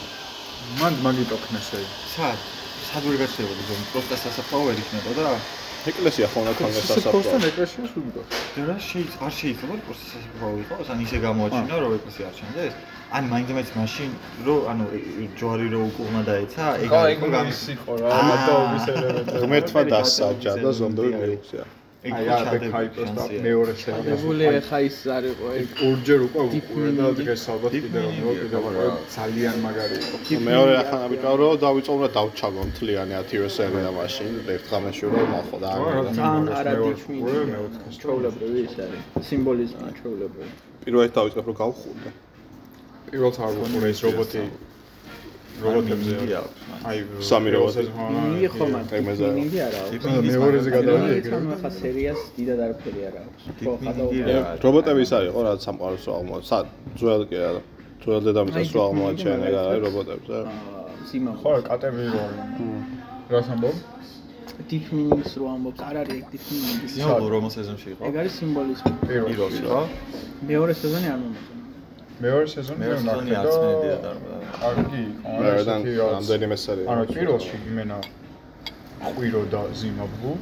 [0.80, 2.38] მან მაგიტო ხნეს ეგ სად?
[2.92, 5.26] სად ვერ გაჩნდებოდა ზომ პროსტა სასაფლაო ვერ იქნებოდა
[5.90, 8.22] ეკლესია ხო უნდა ქონდეს სასაფლაოსთან სასაფლაო ეკლესიას ვიგო
[8.56, 12.74] და რა შეიძლება არ შეიძლება პროსტა სასაფლაო იყოს ან ისე გამოაჩინა რომ ეკლესია არ ჩანდეს
[13.16, 14.10] ან მაინც მაინც მაშინ
[14.46, 14.84] რომ ანუ
[15.40, 20.70] ჯვარი რო უკუღმა დაეცა ეგ არ იყო გამის იყო აა, მათაობის ელემენტი ღმერთმა დასაჯა და
[20.78, 21.64] ზომბები მიუხსია
[22.02, 23.40] ეგ აი ჩადებული ბექაი პროსტა შანსია.
[23.46, 24.00] მეორე სერია.
[24.02, 27.16] აგებული ხა ის არ იყო ეგ ორჯერ უკვე და meaning.
[27.22, 28.86] დღეს ალბათ კიდევ რომ კიდევ რა.
[29.16, 30.16] ძალიან მაგარი იყო.
[30.50, 34.30] მეორე ახლა ვიტყვი რომ დავიწოვრო დავჩაგო მთლიანი 10 სერია მაშინ.
[34.54, 36.10] ერთ ღამეში რომ ნახო და მივიდა.
[36.18, 37.32] ძალიან არა დიფმინი
[38.02, 39.02] ჩაულებრივი ის არის.
[39.28, 42.10] სიმბოლიზმი ჩაულებრივი პირველად დავიწყებ რომ გავხურდა
[43.08, 44.40] პირველს არ ვუყურე ეს რობოტი
[45.62, 46.46] რობოტებზე მაგრამ.
[46.88, 46.96] აი
[47.28, 47.82] სამი რობოტი.
[48.12, 49.32] მინინგი ხო მაგრამ ეგ მეზაა.
[49.36, 50.06] მინინგი არა აქვს.
[50.32, 53.42] მეორეზე გადავიდი თან ხა სერიას დიდად არაფერი არა აქვს
[54.32, 54.42] რა.
[54.64, 56.66] რობოტები ის არის ხო რაც სამყაროს რო აღმო სად?
[56.98, 57.60] ძველ კი არა.
[58.02, 60.36] ძველ დედამიწას რო აი, აღმოაჩენენ ეგ არის რობოტებზე
[61.12, 62.24] ზიმა ხო კატები რო
[63.32, 63.76] რას ამბობ?
[64.70, 65.80] Deep meanings რო ამბობს.
[65.88, 68.02] არ არის ეგ deep meaning ზიო რომელ სეზონში იყო?
[68.08, 68.92] ეგ არის სიმბოლიზმი.
[69.08, 69.34] პირველი
[69.70, 69.80] ხო?
[70.50, 71.51] მეორე სეზონი არ მომეწონა
[72.22, 74.12] მეორე სეზონი მე ვნახე და
[74.62, 77.98] კარგი იყო რაც- რამდენიმე სერია ანუ პირველში იმენა
[79.06, 80.32] ყვირო და ზიმაბლუ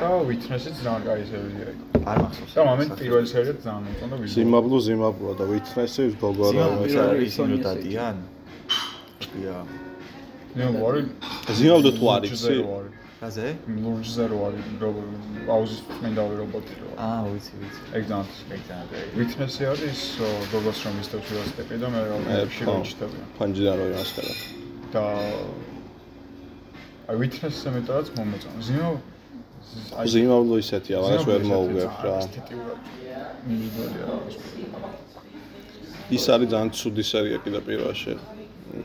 [0.00, 1.84] და ვითნესიც ძალიან კაი სერია იყო.
[2.10, 2.52] არ მახსოვს.
[2.56, 4.34] და მომენტ პირველი სერია ძალიან მომწონდა ვიდეო.
[4.34, 8.16] ზიმაბლუ ზიმაბლუა და ვითნესი ზიო პირველი არის ისინი დადიან
[9.22, 9.58] ყია
[10.58, 11.02] ნუ ვარი
[11.58, 12.56] ზიმაბლუ თუ არის იცი?
[13.20, 13.46] რაზე?
[13.84, 14.66] ლურჯზე რო არის
[15.48, 17.80] პაუზის წმინდავი რობოტი რო აა ვიცი ვიცი.
[17.98, 20.00] ეგ ძალიან ეგ ძალიან კაი ვითნესი არის
[20.52, 22.74] გოგოს რომ ისდევს ველოსიპედი და მე მე რა ხო.
[22.80, 24.34] შეჩდება ფანჯიდან რო იმასკარა
[24.94, 25.02] და
[27.10, 28.58] აი ვითნესზე მეტადაც მომეწონა.
[28.68, 28.90] ზიმო
[30.12, 32.16] ზიმაბლუ ისეთია ვარას ვერ მოუგებ რა.
[32.24, 32.80] ესთეტიურად
[33.46, 34.16] მიიღია რა
[36.16, 38.12] ის არის ძალიან ცუდი სერია კიდე პირველში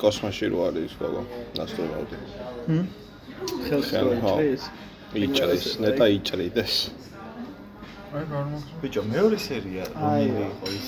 [0.02, 1.22] კოსმოსში რო არის ის გოგო
[1.64, 3.05] ასტრონავტი ხელს
[3.66, 4.00] ხელ, ხო.
[4.06, 4.64] როიჭრის
[5.26, 6.76] იჭრის ნეტა იჭრიდეს.
[8.16, 10.88] აი გარმოხსნა ბიჭო მეორე სერია რომელი იყო ის.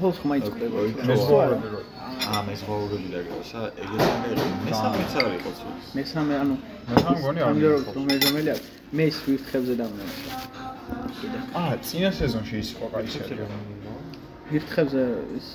[0.00, 1.80] ხოლმე ხმა იწყდება ოი, მე ზღორები რო
[2.20, 4.30] აა მე ზღაურები დაგესა ეგეც მე
[4.64, 6.54] მესამეც არ იყო ცუ მესამე ანუ
[6.90, 7.94] მე სამ მგონი არ ამჯერად მიიღოს.
[7.96, 8.66] რომელი რომელი არის
[8.96, 10.32] მე ის ვირთხებზე დამნაშა
[11.20, 13.46] კიდე აა წინა სეზონში ის იყო კაი სერია.
[14.50, 15.02] ვირთხებზე
[15.38, 15.48] ის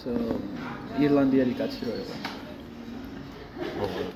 [1.06, 2.16] ირლანდიელი კაცი რო იყო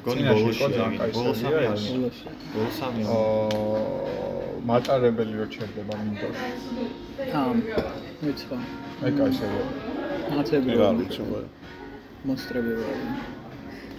[0.06, 0.68] გონი ბოლოში
[1.16, 1.86] ბოლოს სამი არის
[2.54, 3.80] ბოლოს სამი აა
[4.70, 6.48] მატარებელი რო ჩერდება მინდორში
[7.40, 7.52] აა
[8.24, 8.58] ვიცი ხო
[9.04, 9.66] აი კაი სერია
[10.36, 11.42] მაცები მე რო არ ვიცი მე
[12.30, 13.38] მონსტრები არის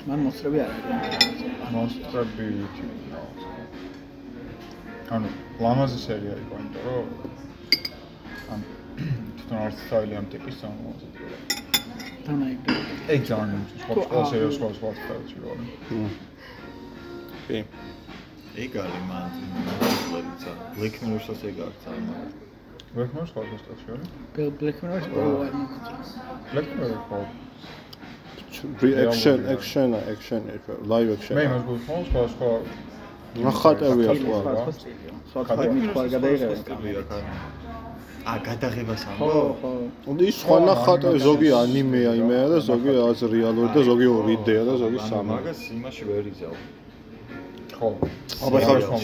[0.08, 1.40] მან მონსტრები არ არის.
[1.76, 2.46] მონსტრები
[5.16, 5.28] ანუ
[5.64, 7.06] ლამაზი სერია იყო იმიტომ რომ
[8.54, 8.60] ან
[9.38, 11.59] თვითონ არც თავი ამ ტიპის სამომავლო
[12.30, 12.74] თანაიგდო
[13.14, 15.70] ეგ ძალიან სხვა თუ სხვა სხვა სხვა სტილში რო არის
[17.46, 17.58] კი
[18.64, 19.28] ეგ არის მან
[20.12, 22.34] ლებიცა Black Mirror-საც ეგ აქვს ძალიან არის
[22.94, 23.10] Black
[24.82, 26.10] Mirror-ს ბოლო არ მოგწონს
[26.52, 27.20] Black Mirror ხო
[29.06, 30.40] action action action
[30.92, 32.50] live action მე იმას გულხმობ სხვა სხვა
[33.46, 35.90] ნახატებია სხვა ყველა სხვა სტილია სხვა სხვა იმით
[38.20, 39.52] აა გადაღებას ხო ამბობ?
[39.60, 39.70] ხო.
[40.12, 44.62] უნდა ის სხვა ნახატები ზოგი ანიმეა იმეა და ზოგი რაღაც რეალური და ზოგი ორი იდეა
[44.68, 45.30] და ზოგი სამი.
[45.40, 46.54] მაგას იმაში ვერ იზავ
[47.80, 47.88] ხო.
[48.44, 49.02] აბა, ხა- ხომ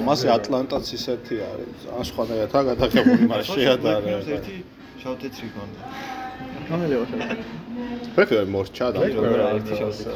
[0.00, 1.80] ამასე ატლანტაც ისეთი არის?
[1.96, 4.56] ან სხვადასხვა გადაღებული მას შეადარე ერთი
[5.02, 5.80] შავ თეთრი ქონდა
[6.70, 7.36] რომელი ოთახი?
[8.14, 10.10] პრეფერ მორჩა და როგორ არის შავსა?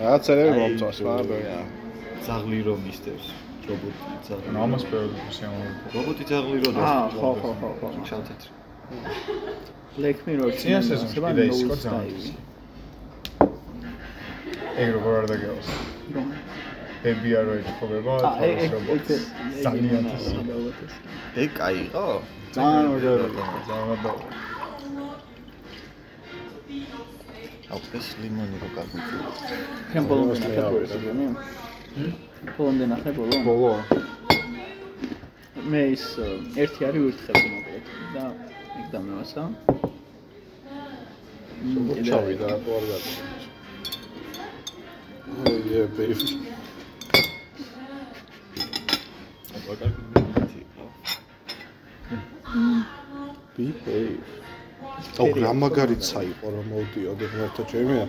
[0.00, 1.42] რაღაც ერები მომწონს მაგრამ
[2.26, 3.26] ძაღლი რომ მისდევს.
[3.68, 4.48] რობოტი ძაღლი.
[4.64, 5.86] ამას პერიოდი სიამოვნებო.
[5.94, 7.86] რობოტი ძაღლი რო აა, ხო, ხო, ხო, ხო.
[8.08, 8.48] ჩავთეთრ.
[9.96, 12.12] Black Mirror წინა სეზონში კიდე ის იყო Dive.
[12.18, 12.26] ის.
[14.82, 15.68] ეგ როგორ არ დაგეოს.
[17.04, 18.14] ბები არ ეჭხობება
[18.74, 19.22] რობოტს.
[19.64, 20.24] ძალიან ეს
[21.42, 22.06] ეგ კაი იყო?
[22.54, 23.28] ძალიან მაგარია,
[23.68, 24.28] ძალიან მაგარია.
[27.74, 28.98] აუ ეს ლიმონი რო კარგი.
[29.92, 31.26] ხემ ბოლომდე ნახე სეზონი?
[32.56, 33.36] ბოლომდე ნახე ბოლო?
[33.46, 33.72] ბოლო.
[35.70, 36.04] მე ის
[36.62, 38.24] ერთი არის ვირთხები მოკლედ და
[38.80, 39.42] იქ დამევასა.
[42.08, 43.10] ჩავიდა თუ არ გადა.
[45.74, 46.28] Yeah baby.
[49.56, 50.84] აბა კარგი ლიმონი იყო.
[53.56, 54.43] Behave.
[55.20, 58.06] აუ რა მაგარიცა იყო რომ მოვდიოდი ღმერთო ჩემია.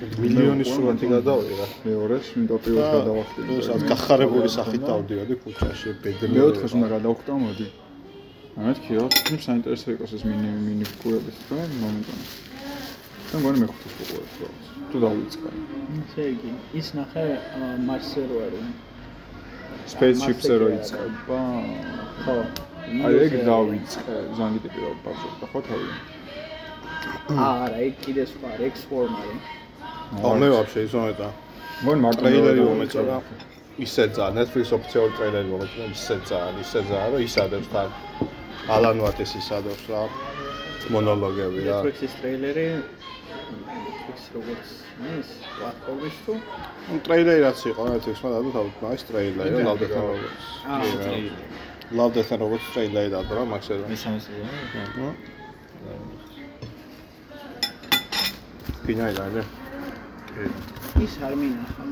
[0.00, 1.66] მილიონი სურათი გადავიღე რა.
[1.84, 3.40] მეორეს, მინდა პირველს გადავახტი.
[3.60, 6.32] ეს გახარებული სახით დავდიოდი ქუჩაში ბედები.
[6.36, 7.66] მეოთხეს უნდა გადავხტო, მოდი.
[8.60, 12.12] ამეთქი რა, თუმცა საინტერესო იყოს ეს მინი მინი ფიგურების რა, მომენტი.
[13.30, 14.48] და მგონი მეხუთის ფიგურებს რა.
[14.90, 15.48] თუ დავიწყე.
[16.00, 17.24] ესე იგი ის ნახე
[17.86, 18.60] მარსელოერო.
[19.92, 21.38] Spaceship-ზე რო იწყება.
[22.24, 22.36] ხო.
[22.90, 25.88] აი ეგ დავიწყე, ზანგი ტიპი რა ბაჟო, ხო თავი.
[27.46, 29.44] არა, ეგ კიდე სხვა, ეგ სვორმ არის.
[30.26, 31.28] აუ მე ვაფშე ისომეტა.
[31.82, 33.18] მგონი მარტო ტრეილერი მომეწონა.
[33.86, 37.88] ისეცა Netflix ოფიციალური ტრეილერი მომეწონა, ისეცა, ისეცა რომ ისადებს თან.
[38.74, 40.02] ალან ვატეს ისადებს რა.
[40.90, 41.78] მონოლოგები რა.
[41.78, 42.66] Netflix-ის ტრეილერი
[43.70, 44.66] Netflix როგორც
[45.14, 46.32] ის პლატფორმის თუ
[47.06, 49.74] ტრეილერი რაც იყო Netflix-მა დადო თავი მაგის ტრეილერი რა
[51.90, 51.96] როგორც.
[51.96, 53.90] აა, ლავდეთან როგორც ტრეილერი დადო რა მაგ სეზონში.
[53.90, 54.50] მესამე სეზონი?
[54.96, 55.08] ნუ
[58.86, 59.42] ფინალი დაიდე.
[61.02, 61.82] ის არ მინახა.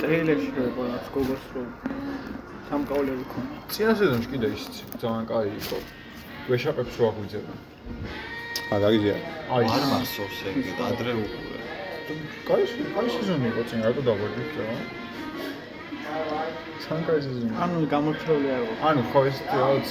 [0.00, 0.82] ტრეილერში რო იყო
[1.14, 1.62] გოგოს რო
[2.68, 3.54] სამკაულები ქონა.
[3.70, 4.62] წინა სეზონში კიდე ის
[5.02, 5.78] ძალიან კაი იყო.
[6.48, 7.58] ვეშაპებს რო აღვიძებენ.
[8.70, 9.16] მაგაგიზია.
[9.54, 10.56] აი, არ მახსოვს ეგ
[10.88, 11.58] ადრე უყურე.
[12.48, 12.62] კაი,
[12.94, 15.07] კაი სეზონი იყო წინ, რატო დავგვერდით რა?
[17.28, 17.52] სეზონი.
[17.64, 18.76] ანუ გამორჩეული არ ვარ.
[18.88, 19.88] ანუ ხო ეს რაღაც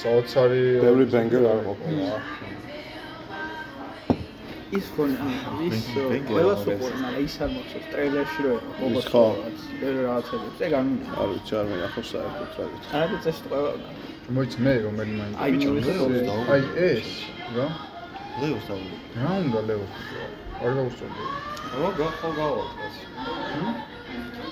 [0.00, 2.18] საოცარი ბევრი ბენგერ არ ყოფილა.
[4.76, 5.02] ის ხო
[5.66, 5.78] ის
[6.28, 9.24] ყველას უყურე, მაგრამ ის არ მოხსოვს ტრეილერში რო იყო გოგოს ის ხო.
[9.80, 10.46] ბევრი რაღაცები.
[10.66, 11.14] ეგ არ მინახა.
[11.22, 12.88] არ ვიცი არ მინახავს საერთოდ რა ვიცი.
[12.96, 13.70] არაფერ წეს ყველა.
[14.36, 15.36] მოიც მე რომელი მაინდა.
[16.52, 17.08] აი, ეს
[17.56, 17.66] რა?
[18.40, 18.96] ლეოს დავული.
[19.22, 19.94] რა უნდა ლევოს?
[20.62, 21.55] არ გავუსწორდი.
[21.76, 23.02] რა გახო გავაკეთე.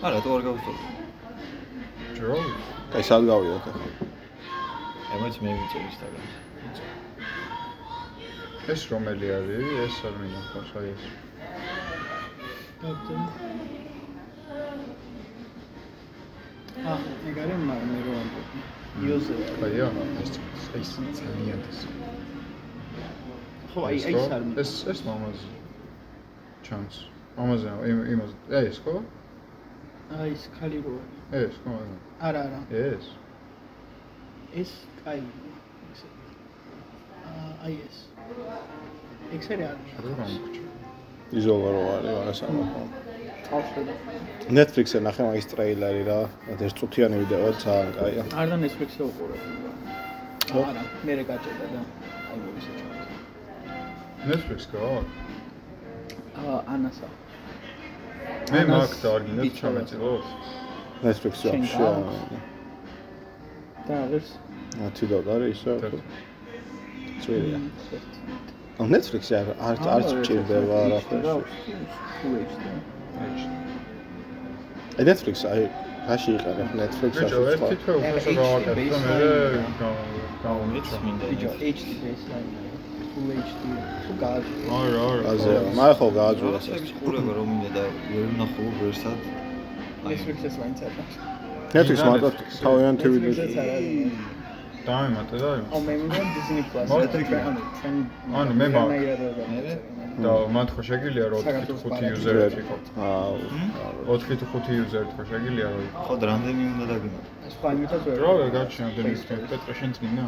[0.04, 0.86] არა, თუ არ გავუსწორდი.
[2.16, 2.36] ჯრო?
[2.96, 3.88] აი სად გავიდოთ ახლა?
[5.16, 6.38] ემოც მე ვიცი ინსტაგრამში.
[8.74, 9.64] ეს რომელი არის?
[9.84, 11.02] ეს არ მინახავს, აი ეს.
[16.84, 16.98] აა,
[17.30, 18.48] ეგ არის მაგრამ მე რო ამბობ.
[19.04, 19.34] იოზე.
[19.64, 19.88] აია,
[20.20, 20.32] ეს
[20.76, 20.92] ეს
[21.24, 21.80] ძალიან ეს.
[23.72, 24.60] ხო, აი აი ეს არ მინახა.
[24.60, 25.50] ეს ეს მამაზი.
[26.68, 27.13] ჩანს.
[27.34, 28.94] მამაზე იმ იმას ეს ხო?
[30.14, 30.94] აი ეს ხალი რო.
[31.34, 31.72] ეს ხო?
[32.28, 32.60] არა, არა.
[32.70, 33.06] ეს.
[34.54, 34.70] ეს
[35.02, 35.22] კაი.
[37.26, 37.96] აა, აი ეს.
[39.34, 40.04] ეს არის არ მინახა.
[40.04, 40.62] რა გამქრჩა?
[41.40, 42.94] იზოლა რო არის მაგას ამბობ.
[43.48, 43.94] თავშედა.
[44.58, 46.20] Netflix-ზე ნახე მაგის ტრეილერი რა.
[46.54, 48.22] ერთ წუთიანი ვიდეოა ძალიან კაია.
[48.30, 49.42] არ და Netflix-ზე უყურებ.
[50.54, 51.80] არა, მე რე გაჭედა და
[52.30, 53.14] აი მოვისა ჩავარდა.
[54.30, 54.80] Netflix გა?
[56.38, 57.08] აა, ანასა.
[58.52, 59.10] მე მაგ და
[59.58, 60.24] ჩამეწილოთ.
[61.04, 61.78] Netflix-ი შენ ვაფშე.
[61.84, 62.38] გააქვს?
[63.88, 64.26] და არის
[64.86, 65.72] ათი და არის ისე.
[67.24, 67.58] წვირია.
[67.58, 67.66] მ,
[68.80, 70.98] ანუ Netflix-ი არ არ არც მჭირდება რა
[74.98, 75.62] აი Netflix აი
[76.08, 81.24] რაში იყენებ Netflix-ს ბიჭო, ასე ერთი თვე უფასო გავაკეთე და მე მინდა.
[81.32, 82.73] ბიჭო, HD baseline.
[83.14, 83.62] Full HD.
[84.04, 84.64] თუ გააჭირე.
[84.76, 85.22] არა, არა.
[85.32, 89.18] აზე მაგ ხო გააძურა რაღაცების ყურება რომ მინდა და ვერ ვნახო ვერსად.
[90.04, 91.02] აი Netflix-ს მაინც არ და.
[91.74, 92.58] Netflix მარტო Netflix-ს
[93.14, 93.32] ვიდეო.
[94.88, 96.86] დამემატე და ო მე მინდა Disney Plus.
[96.90, 97.28] მოდი, Netflix
[98.38, 99.72] ანუ მე მაგ- მე
[100.24, 102.76] და მათ ხო შეგიძლია რომ 4 თუ 5 იუზერი იყო.
[102.98, 103.36] აუ.
[104.06, 107.24] 4 თუ 5 იუზერი ხო შეგიძლია რომ ხო და რამდენი უნდა დაგინოთ?
[107.54, 108.16] სხვა იმითაც ვერ.
[108.24, 110.26] რა ვერ გაჩვენე დემის პეტრე შენ წინა?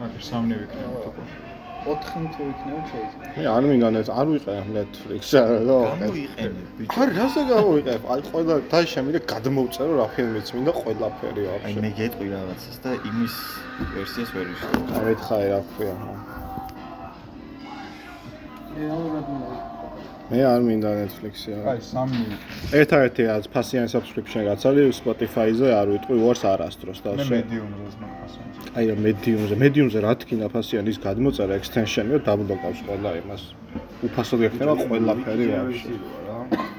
[0.00, 1.22] მაგ სამნი ვიქნები თქო.
[1.84, 3.26] 4 თუ იქნება შეიძლება.
[3.36, 6.96] მე არ მინდა net არ ვიყენებ Netflix-ს არა რა გამოიყენე ბიჭო.
[7.00, 11.90] არ რასა გამოვიყენებ აი ყველა და შემიძლია გადმოვწერო რა ფილმიც მინდა ყველაფერი აი ვაფშე მე
[12.00, 13.34] გეტყვი რაღაცას და იმის
[13.94, 15.94] ვერსიას ვერ ვიშლო აი მეთხარი რა ქვია
[18.74, 19.73] რეალურად მოვა.
[20.34, 21.72] მე არ მინდა Netflix-ი არა.
[21.74, 22.22] აი სამი
[22.74, 27.84] ერთადერთი რაც ფასიანი subscription რაც არის Spotify-ზე არ ვიტყვი ვარს არასდროს და მე შე მედიუმზე
[27.94, 28.56] ზმახასონს.
[28.74, 33.42] აი რა Medium-ზე Medium-ზე რა თქინა ფასიანი ის გადმოწერა extension-ი და დაბლოკავს ყველა იმას.
[34.10, 35.94] უფასოდ გექნება ყველაფერი ვაფშე.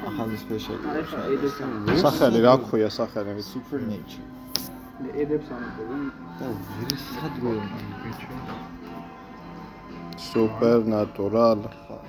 [0.10, 0.88] ახალი სპეციალი
[1.36, 3.40] ედებს სახელი რა ქვია სახელი?
[3.40, 4.28] Supernature
[5.22, 6.04] ედებს ამბობენ.
[6.40, 7.52] და ვირი სადრო
[8.04, 8.36] ბიჭო
[10.16, 11.60] Supernatural.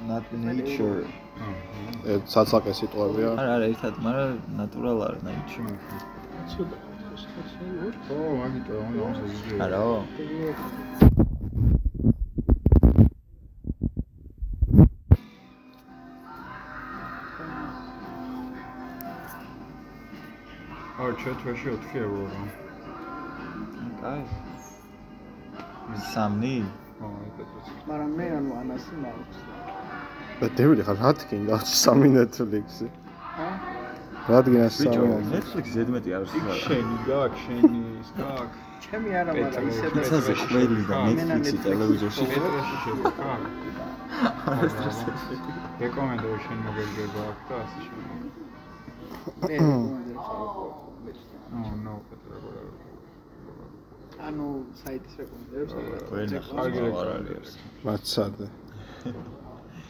[0.09, 1.07] Not nature
[2.15, 5.73] ეს ცალსაკე სიტყვებია არა არა ერთად მაგრამ ნატურალ არ nature
[6.53, 6.77] ცოტა
[7.53, 9.95] შეიძლება ო, მაგიტო, უნდა ამზე არაო
[20.97, 22.43] აა, ჩეთვეში 4 ევრო რა.
[24.01, 24.23] კაი
[26.13, 27.67] სამნი აა, ეტეთოც.
[27.89, 29.46] მაგრამ მე ანუ ანასი მაქვს.
[30.41, 33.47] და დევიდი ხარ რა თქინდა სამი Netflix-ი ა?
[34.29, 38.59] რა თქინა ბიჭო სამი Netflix ზედმეტი არის იქ შენი გაქვს, შენი ის გაქვს.
[38.87, 43.11] ჩემი არა, მაგრამ ისე და პეტროზე ყველი და Netflix-ი ტელევიზორში პეტროში შევა.
[45.83, 48.21] რეკომენდую შენ მოგეგება აქ და ასე შემდეგ.
[49.47, 50.71] მე რეკომენდებს არ ვყოლ.
[51.57, 52.39] ო, ნო, პეტრე.
[54.27, 54.47] ანუ
[54.83, 55.73] საიტის რეკომენდებს
[56.13, 57.51] ვენა კარგი არ არის
[57.87, 58.47] მაცადე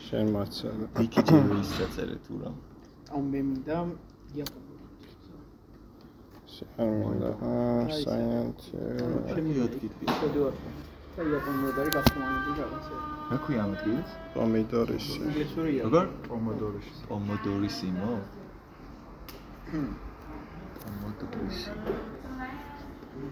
[0.07, 2.51] შენ მაცალ ვიკიჯერო ის დაწერე თუ რა
[3.17, 3.79] ამ მე მინდა
[4.39, 4.77] იაპონური
[6.83, 10.55] არ მინდა აა საინტერესო ჩემი ვატკიპი შევდივარ
[11.17, 12.97] და იაპონური გასმანები რაღაცა.
[13.29, 14.11] რა ქვია ამ ადგილს?
[14.35, 15.15] პომიდორისი.
[15.29, 15.87] ინგლისურია.
[15.87, 16.11] როგორ?
[16.27, 16.93] პომოდორისი.
[17.09, 18.11] პომოდორისი მო?
[20.83, 21.71] პომოდორისი.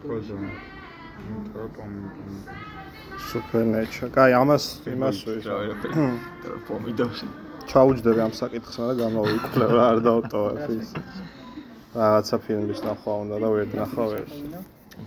[0.07, 0.39] კოზო.
[1.53, 2.74] პომოდორისი.
[3.31, 4.11] Supernatural.
[4.14, 5.16] კაი, ამას იმას
[6.68, 7.27] პომიდორში
[7.70, 10.88] ჩაუჯდები ამ საკითხს, მაგრამ გამოვიკვლევ რა არ დავტოვებ ის.
[11.94, 14.27] რაღაცა ფილმის ნახვა უნდა და ვერ ნახვა ვერ.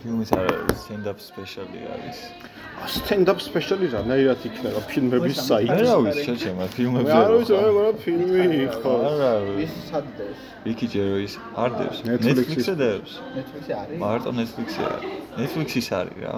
[0.01, 2.19] ფილმის არ არის stand-up special-ი არის
[2.87, 5.77] stand-up special-ი რანაირად იქნება ფილმების საიტი?
[5.77, 8.93] არა ვიცი შეჩემა მე ფილმებზე არ ვიცი, მგონია ფილმი იყო.
[9.11, 9.31] არა
[9.63, 10.37] ის სადდეს?
[10.65, 12.37] ვიკი ჯერის არ დევს Netflix-ის.
[12.37, 13.97] Netflix-ზე დევს Netflix-ი არის?
[14.03, 16.35] მარტო Netflix-ი არის Netflix-ის არის რა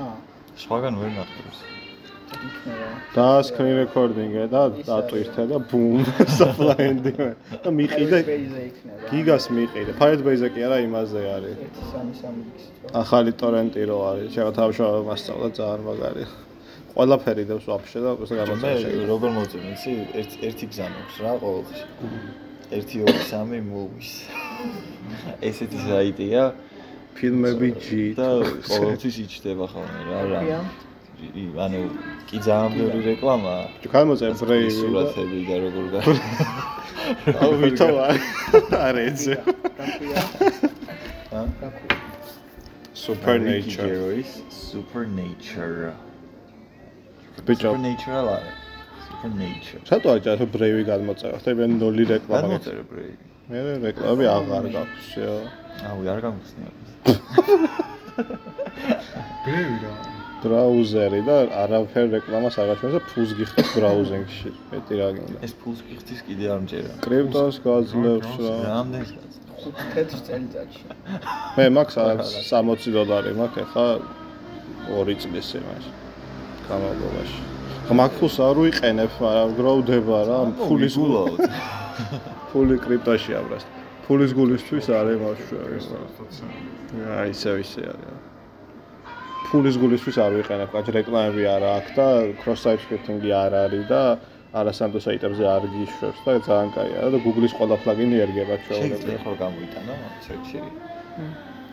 [0.00, 0.14] აა,
[0.64, 1.60] სხვაგან ვერ იქნება.
[3.14, 6.04] და screen recording-ე და დატვირთე და ბუმ
[6.38, 7.12] საფლაენდი
[7.64, 8.20] და მიყიდე
[9.10, 9.96] გიგას მიყიდე.
[9.98, 11.56] Firebase-ზე კი არა, იმაზე არის.
[11.90, 12.64] 1.3 გიგს.
[13.02, 16.28] ახალი ტორენტი რო არის, შევა თავშავა მასწავლა ძალიან მაგარია.
[16.94, 19.04] ყველაფერი დევს ვაფშე და უბრალოდ მე გამოწერა.
[19.10, 21.80] როგორ მოწმე იცი ერთ ერთი გზა მაქვს რა ყოველთვის
[22.70, 24.10] 1 2 3 movies
[25.48, 26.42] ესეთი საიტია
[27.20, 28.28] ფილმები G და
[28.68, 30.40] ყოველთვის იჩდება ხოლმე რა რა
[31.64, 31.80] ანუ
[32.28, 36.00] კი ძალიან ბევრი რეკლამაა გამოწერა ბრეივი და სურათები და როგორ გა
[37.10, 37.86] აუ ვითო
[38.86, 39.34] არ ეძე.
[39.78, 40.22] გაქვია?
[41.34, 41.40] ა?
[41.60, 41.96] გაქვია.
[42.94, 44.12] Supernature.
[44.20, 45.92] is Supernature.
[47.46, 48.52] ბიჭო, Supernatural არა.
[49.08, 49.82] Supernature.
[49.90, 51.36] რატო აჭარ ბრეივი გამოწერა?
[51.40, 52.46] ხტები ნოლი რეკლამა.
[52.46, 53.12] გამოწერე ბრეი.
[53.50, 55.30] მე რეკლამები აღარ გაქვსო.
[55.90, 56.70] აუ, არ გამხსნია.
[59.44, 59.92] გრევი რა.
[60.40, 64.50] ბრაუზერი და არაფერ რეკლამას არ გაჩვენებს და ფულს გიხდის ბრაუზინგში.
[64.72, 65.38] მეტი რა გინდა.
[65.44, 66.92] ეს ფულს გიხდის კიდე არ მჯერა.
[67.04, 68.54] კრიპტოს გაძლევს რა.
[68.72, 69.32] რამდენს გაც?
[69.60, 70.82] 5 თეთრ წელიწადში.
[71.56, 71.96] მე მაქვს
[72.48, 73.88] 60 დოლარი მაქვს ახლა
[74.88, 75.84] 2 წლის იმას.
[76.70, 77.40] გამოგობაში.
[78.00, 81.40] მაგ ფულს არ ვიყენებ, მაგრამ გროვდება რა, ფულის გულაოდ.
[82.50, 83.64] ფული კრიპტოში აბრას.
[84.06, 86.79] ფულის გულისთვის არის მაშინ.
[86.90, 88.18] აი ისე ისე არის.
[89.50, 92.06] ფულის გულისთვის არ ვიყენებ, კაც რეკლამები არა აქვს და
[92.42, 94.02] cross site scripting-ი არ არის და
[94.50, 99.18] არასანდო საიტებზე არ გიშვებს და ძალიან კაია და Google-ის ყველა პლაგინი ერგება შეიძლება ჩვეულებრივ.
[99.22, 99.94] ხო გამოიტანა
[100.26, 100.58] search-ი.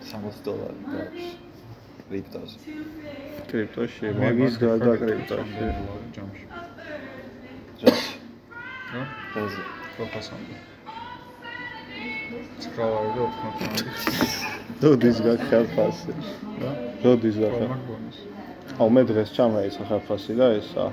[0.10, 1.26] 60 დოლარი გაქვს.
[2.10, 2.58] კრიპტოზე.
[3.52, 5.70] კრიპტოში, მაგის გარდა კრიპტოში.
[6.16, 6.46] ჯამში.
[7.82, 8.14] ჯაში.
[8.94, 9.04] რა?
[9.36, 9.62] როზე.
[9.98, 10.67] პროფესორი.
[12.64, 14.58] სკროლარი და 90.
[14.84, 16.14] როდის გაქხალფასი?
[16.62, 16.72] რა?
[17.04, 18.18] როდის ბონუს.
[18.78, 20.86] აუ მე დღეს ჩამეიცა ხალფასი და ესა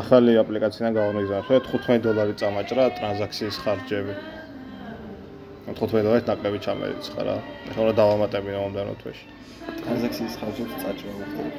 [0.00, 4.14] ახალი აპლიკაციიდან გავამიგზავნე, ხო 15 დოლარი წამაჭრა ტრანზაქციის ხარჯები.
[5.66, 7.36] 15 დოლარი ნაკლები ჩამერიცხა რა.
[7.70, 9.26] ეხლა რა დავამატებინო მომდენო თვეში.
[9.82, 11.52] ტრანზაქციის ხარჯებს წაჭრა მოხდება.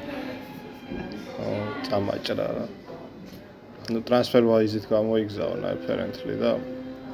[1.88, 2.66] წამაჭრა რა.
[3.90, 6.54] ну transfer wise-ით გამოიგზავნა apparently და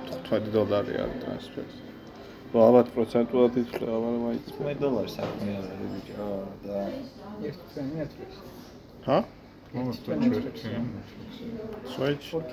[0.09, 1.65] 15 დოლარი არის transfer.
[2.53, 6.29] ну ალბათ პროცენტულად ითვლება, მაგრამ მაინც 15 დოლარი საქმე არ არის ბიჭო
[6.65, 6.79] და
[7.45, 8.31] Yes, it's Netflix.
[9.07, 9.19] ჰა?
[9.75, 10.29] მომს It's პაჩერი.
[10.35, 10.57] Netflix.
[11.95, 12.53] switch 4K.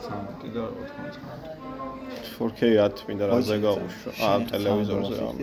[0.00, 1.20] სამი და 99.
[2.40, 4.10] 4K 10 მინდა რაზე გაუშვა.
[4.28, 5.36] აა ტელევიზორზე ამ.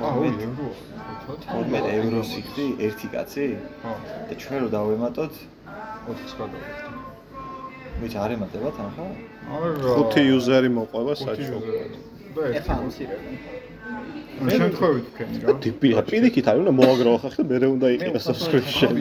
[0.00, 0.68] ოი, ევრო.
[1.28, 3.44] 12 ევროს იქდი ერთი კაცი
[3.82, 3.92] ხო,
[4.30, 5.34] და ჩვენ რო დავემატოთ
[6.08, 6.99] 4 გადავიხდი.
[8.02, 9.06] ვიცი არ ემატებათ ახლა
[9.56, 9.94] არა.
[10.14, 11.58] 5 იუზერი მოყვება ხუთი საჩო.
[12.34, 12.58] და ერთი.
[12.60, 13.34] ეხამცირებენ.
[14.40, 15.54] ნუ შემთხვევით ვქენი რა.
[15.64, 18.92] ტიპია, პირიქით არის უნდა მოაგროვა ხახი და მე უნდა იყიდე subscription.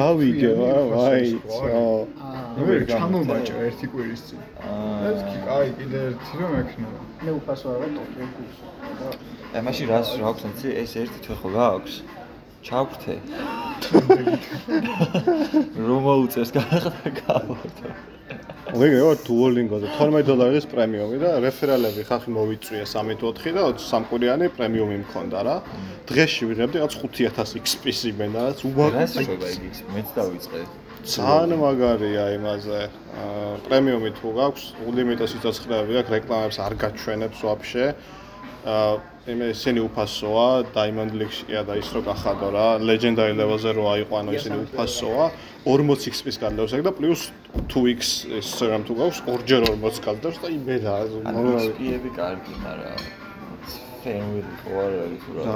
[0.00, 1.84] გავიგე, იყოს ვაი, ეს, ცო.
[2.66, 4.40] მე ჩამომაჭა ერთი კვირის წინ.
[4.68, 6.98] აა ეს კი, აი, კიდე ერთი რომ ექნება.
[7.24, 8.58] მე უფასო არა ტოპი კურს.
[9.52, 10.42] აი მაშინ რას რა აქვს
[10.82, 11.94] ეს ერთი თვე ხო გააქვს
[12.66, 13.14] ჩავხრთე
[15.86, 17.94] რომ მოუწევს გაახდა გავორდო
[18.72, 24.06] ვიგე ვარ Duolingo-ზე 12 დოლარის პრემიუმი და რეფერალები ხახი მოვიწვია 3 თუ 4 და 23
[24.08, 25.56] კვირიანი პრემიუმი მქონდა რა.
[26.08, 30.60] დღეში ვიღებდი რაღაც 5000 XP-ს იმენა, რაც უბრალოდ შეიძლება იგი მეც დავიწყე
[31.02, 32.80] ძალიან მაგარია იმაზე.
[33.68, 37.86] პრემიუმი თუ გაქვს, ულიმიტო სიცოცხლეები აქვს, რეკლამებს არ გაჩვენებს ვაფშე.
[38.72, 43.84] აა იმე ისინი უფასოა, Diamond League-ში კი და ის რო გახადო რა, Legendary level-ზე რო
[43.94, 45.26] აიყვანო ისინი უფასოა,
[45.62, 47.30] 40 XP-ს განდევს ეგ და პლუს
[47.70, 48.00] 2x
[48.40, 50.94] ის serum თუ გაქვს, ორჯერ 40 განდევს და იმენა.
[51.22, 52.98] ანუ XP-ები კარგი მაგრამ
[54.02, 54.52] ფენვილი
[54.82, 55.54] არ არის რა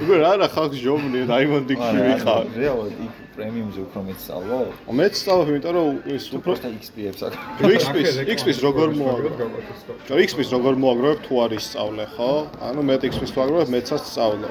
[0.00, 2.42] უკვე რა რა ხალხს ჯობნი Diamond League-ში ვიყავ.
[2.56, 4.58] რეალურად იქ პრემიუმზე უფრო მეც სწავლო
[4.98, 7.32] მეც სწავლობ, იმიტომ რომ ის უფრო XP-ებს აქ
[7.80, 9.30] XP-ს XP-ს როგორ მოაგრო?
[9.38, 10.20] მოაგრო?
[10.26, 12.30] XP-ს როგორ მოაგროვებ თუ არის სწავლე, ხო?
[12.68, 14.50] ანუ მე XP-ს თუ აგროვებ, მეცაც სწავლო.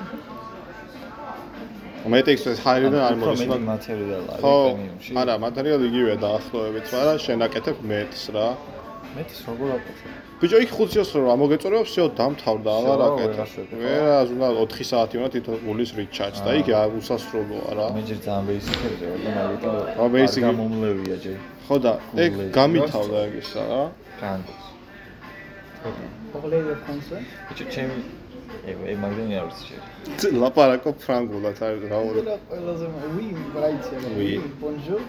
[2.12, 6.86] მე XP-ს ჰაირიდან არ მოდის, მეტი მაგრამ მატერიალი არის ხო, პრემიუმში არა, მატერიალი იგივე დაახლოებით,
[6.94, 8.48] მაგრამ შენაკეთებ მეტს რა.
[9.16, 13.29] მეტის როგორ აკეთებ ბიჭო, იქ 5 წელს რომ ამოგეწორება, всё დამთავრდა, აღარ всё, აკეთებ.
[13.29, 13.81] ვეღარ შვები, ხო?
[13.83, 17.87] ვერა, უნდა 4 საათი უნდა თვითონ გულის recharge და იქ არ უსასრულოა რა.
[17.97, 20.43] მე ჯერ ძალიან ბეისიკები ვარ და მაგიტომ ა, basic-ი.
[20.47, 21.93] გამომლევია ჯერ ხო და
[22.25, 23.83] ეგ Full გამითავდა ეგისა რა.
[24.21, 24.41] კან
[26.33, 27.23] პოპულარია კონსოლ.
[27.49, 27.97] ბიჭო ჩემი
[28.72, 32.22] ეგ მაგდენი არ ვიცი ლაპარაკო ფრანგულად არის რა ორი.
[32.50, 32.86] ყველაზე
[33.16, 33.98] ვი ბრაიცია.
[34.18, 34.34] Oui.
[34.62, 35.02] ბონჟურ.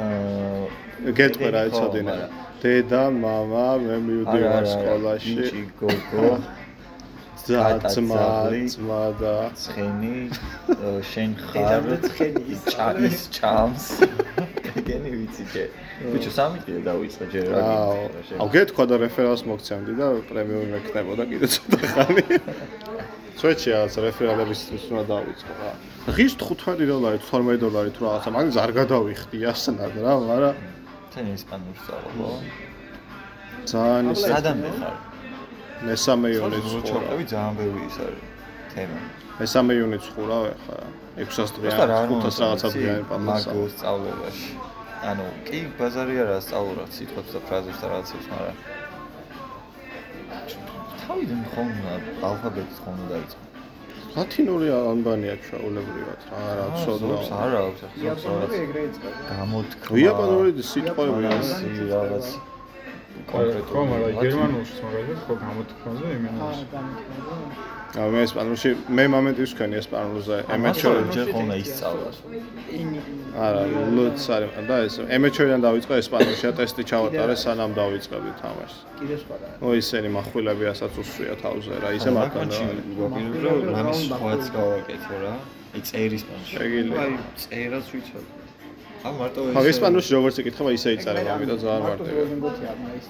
[0.00, 2.16] აა გეტყვი რა ეცოდინა.
[2.64, 5.34] დედა, მამა, მე მივდივარ სკოლაში.
[5.38, 6.28] ბიჭი გოგო
[7.44, 7.88] ძა, კატა,
[8.72, 10.16] ძმა, და ცხენი
[11.10, 13.86] შენ ხარ ცხენი ის ჭაის ჭამს.
[14.80, 15.68] ეგენი ვიცი ჯერ.
[16.12, 18.02] ბიჭო სამი კიდე დავიწყე ჯერ რა აუ,
[18.42, 22.24] აუ გეთქვა და რეფერალს მოგცემდი და პრემიუმი მექნებოდა კიდე ცოტა ხანი.
[23.38, 25.70] სვეჩი რაღაც რეფერალების უნდა დავიწყო რა.
[26.16, 30.54] ღირს 15 დოლარი, 12 დოლარი თუ რაღაცა, მაგას არ გადავიხდი ასნად რა, მაგრამ
[31.14, 32.72] თენ ესპანურს სწავლობ
[33.70, 35.13] ძალიან ის სადამდე ხარ
[35.82, 36.82] მესამე რო ხურა.
[36.90, 38.24] ჩავყევი ძალიან ბევრი ის არის
[38.74, 38.98] თემა
[39.40, 40.78] მესამე იუნით ხურა ეხლა
[41.18, 43.50] 600 დღე, უბრალოდ რა 500 რაღაცა დღიანი პატასა.
[43.54, 44.50] მაგოს სწავლებაში
[45.10, 48.56] ანუ კი ბაზარი არა სწავლობ სიტყვებს და ფრაზებს და რაღაცებს მაგრამ
[51.04, 51.70] თავიდან ხომ
[52.28, 53.42] ალფაბეტს ხომ დაიწყო
[54.14, 57.06] ლათინური ანბანია ჩვეულებრივად რა, რა ცოდნა.
[57.10, 59.22] ზოგს არ აქვს ახლა იაპონური ეგრე იწყება.
[59.30, 61.50] გამოთქმა იაპონური სიტყვები არის.
[61.94, 62.26] რაღაც
[63.30, 66.42] ხო, მაგრამ გერმანულში მაგალითად ხო გამოთქმაზე იმენა.
[67.94, 72.08] აა მე ესპანურში მე მომენტი ვსქენი ესპანურზე ემეჩორი ჯერ ხოლმე ისწავლა.
[72.78, 72.98] ინი
[73.46, 73.62] არა
[73.96, 78.78] ლუც არის და ეს ემეჩორიდან დავიწყე ესპანურში და ტესტი ჩავატარე სანამ დავიწყებდი თამაშს.
[78.98, 79.48] კიდე სხვა რა.
[79.62, 82.40] ო ისენი מחვილები ასაც უსვია თავზე რა ისე მარტო
[82.98, 85.34] გვაქვს რომ რამის სხვაც გავაკეთო რა.
[85.74, 86.52] აი წერის პანში.
[86.58, 86.98] შეგიძლია.
[87.02, 87.12] აი
[87.42, 88.43] წერას ვიცოდი.
[89.04, 92.24] ამ მარტო ხო ესპანურში როგორც იკითხება ისე იწერება ამიტომ ძალიან მარტივია.
[92.72, 93.06] არ მაის.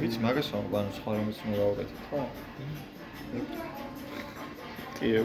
[0.00, 1.96] ვიცი მაგას ბანს სხვა რამის უნდა გავაკეთო.
[2.10, 2.20] ხო.
[5.00, 5.24] კი რა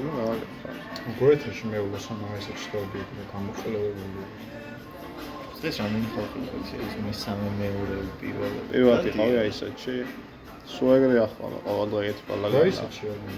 [1.19, 2.99] გოეთაში მეულა სანამ ესე ჩდები
[3.31, 4.25] გამოყოლებული.
[5.59, 8.59] დღეს რამდენი ხალხი ვიცი ის მესამე მეორე პირველი.
[8.73, 9.95] პირველად იყავი აი ესეთში
[10.73, 13.37] სულ ეგრე ახლა ყოველ დღე ერთი და ბალაგა ისეთი არის.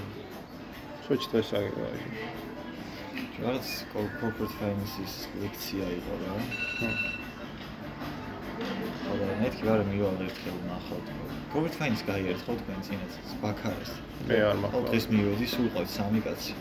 [3.38, 6.34] რაღაც corporate finance-ის ლექცია იყო რა.
[9.08, 11.08] მაგრამ მეთქი ვარ მივალ ერთხელ ნახავთ.
[11.54, 13.14] corporate finance გაიარეთ ხო თქვენ წინაც
[13.44, 13.92] ბაქარეს.
[14.28, 16.54] მე არ მაქვს დღეს მივედი სულ ყავით სამი კაცი.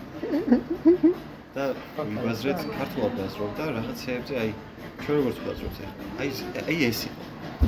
[1.57, 1.65] და
[1.97, 4.51] ვიბაზრეთ ქართულად ბაზრობ და რაღაცეებზე აი
[5.03, 5.79] ჩვენ როგორც ბაზრობთ
[6.21, 7.23] აი ეს- აი ეს იყო.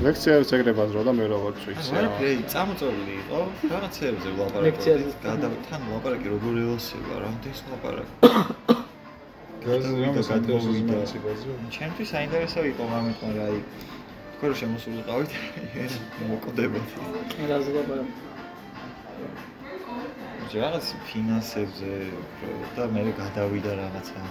[0.04, 1.96] ლექციებს ეგრე ბაზრო და მე როგორც ვიცი რა.
[1.98, 3.38] არაფერი წამოწოლილი იყო
[3.72, 4.66] რაღაცეებზე ვლაპარაკობთ.
[4.68, 5.04] ლექციაზე.
[5.24, 8.12] გადა თან ლაპარაკი როგორ ელოსება რამდენს ლაპარაკი.
[11.76, 13.60] ჩემთვის საინტერესო იყო გამეთქვა რა აი
[14.34, 15.32] თქვენ რომ შემოსულიყავით
[16.30, 16.94] მოკვდებოდი
[17.52, 17.82] რაზეა
[20.56, 21.94] რაღაც ფინანსებზე
[22.76, 24.22] და მე გადავიდა რაღაცა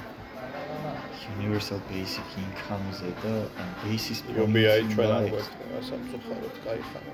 [1.38, 3.34] universal basic income-ზე და
[3.84, 7.14] basis UBI ჩვენ არ გვექნება სამწუხაროდ, კაი ხანა.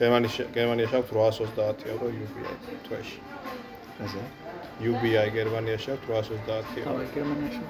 [0.00, 2.54] გერმანიაში გერმანიაში აქვს 830 ევრო UBI
[2.86, 3.18] თვეში.
[4.04, 4.22] აზე
[4.78, 6.86] UBI გერმანიაში აქვს 830 ევრო.
[6.86, 7.62] თავი გერმანიაში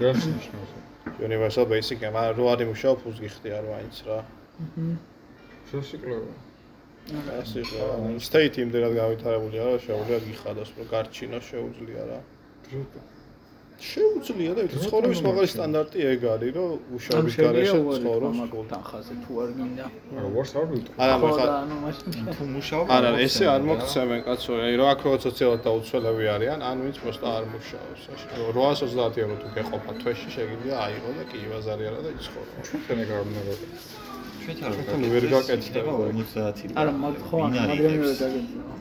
[0.00, 0.70] რას ნიშნავს?
[1.26, 4.18] Universal Basic, მაგრამ რო არ იმუშაო ფულს გიხდი არ მაინც რა.
[5.70, 6.32] შესიკლება.
[7.40, 7.86] ეს იყო
[8.18, 12.20] state იმდენად გავითარებულია რა, შეუძლია გიხადოს, რომ გარჩინო შეუძლია რა.
[13.76, 18.38] შეუძლია და ვიცი ცხოვრების მაღალი სტანდარტი ეგ არის რომ უშუალოდ გარეშე ცხოვრობს.
[18.72, 19.86] დახაზე თუ არ გინდა?
[20.16, 20.94] არა ვარს არ ვიტყვი.
[21.04, 21.50] არა მაგრამ
[22.36, 26.76] თუ მუშაობ არა ესე არ მოგცემენ კაცო აი რა აქ როგორც ოცელად დაუცველები არიან ან
[26.86, 28.02] ვინც მოსტა არ მუშაობს.
[28.48, 32.52] 830 ევრო თუ გეყოფა თვეში შეიძლება აიღო და კი ბაზარი არა და იცხოვრა
[32.86, 33.40] ჩვენ ეგ არ უნდა
[34.42, 34.72] ჩვენ არ
[35.12, 38.72] ვერ გაკეთდება 50 არა მაგ ხო მაგრამ ვერ გაკეთდება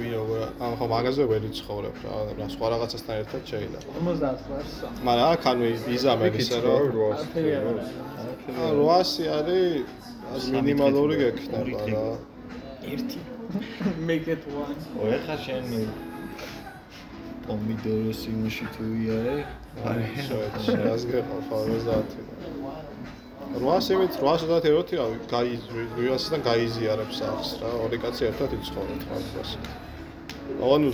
[0.00, 3.88] ვინ როგორ ან ხო მაღაზია ვერ იცხოვრებ რა, რა სხვა რაღაცასთან ერთად შეიძლება.
[3.98, 4.72] 50 ვარს
[5.06, 5.64] მაგრამ აქ ანუ
[5.96, 6.82] იზამენ ისე რომ
[8.54, 9.84] 800 არის.
[10.54, 12.06] მინიმალური გექნება რა.
[12.92, 13.20] ერთი.
[14.08, 14.78] Make it one.
[14.98, 15.64] ოე ხა შენ
[17.44, 19.36] პომიდოროს იმში თუ იარე?
[19.84, 20.04] აი
[20.86, 22.34] რას გეყოფა 50.
[23.54, 25.52] 800 იმით 830 ევროთი რავი, გაი
[25.94, 29.50] ვიასთან გაიზიარებს ახს რა, ორი კაცი ერთად იცხოვრობთ მაგას.
[30.74, 30.88] ანუ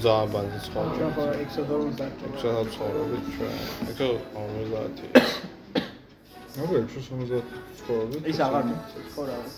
[0.67, 0.99] ცხოვრობთ.
[1.17, 3.57] ხო ექსოდორს დაგჭირდა ექსოდორს ცხოვრობთ ჩვენ.
[3.91, 4.99] ეკო 50.
[6.57, 7.45] ნუ 650
[7.81, 8.17] ცხოვრობდი.
[8.31, 8.65] ის აღარ
[9.31, 9.57] რაღაც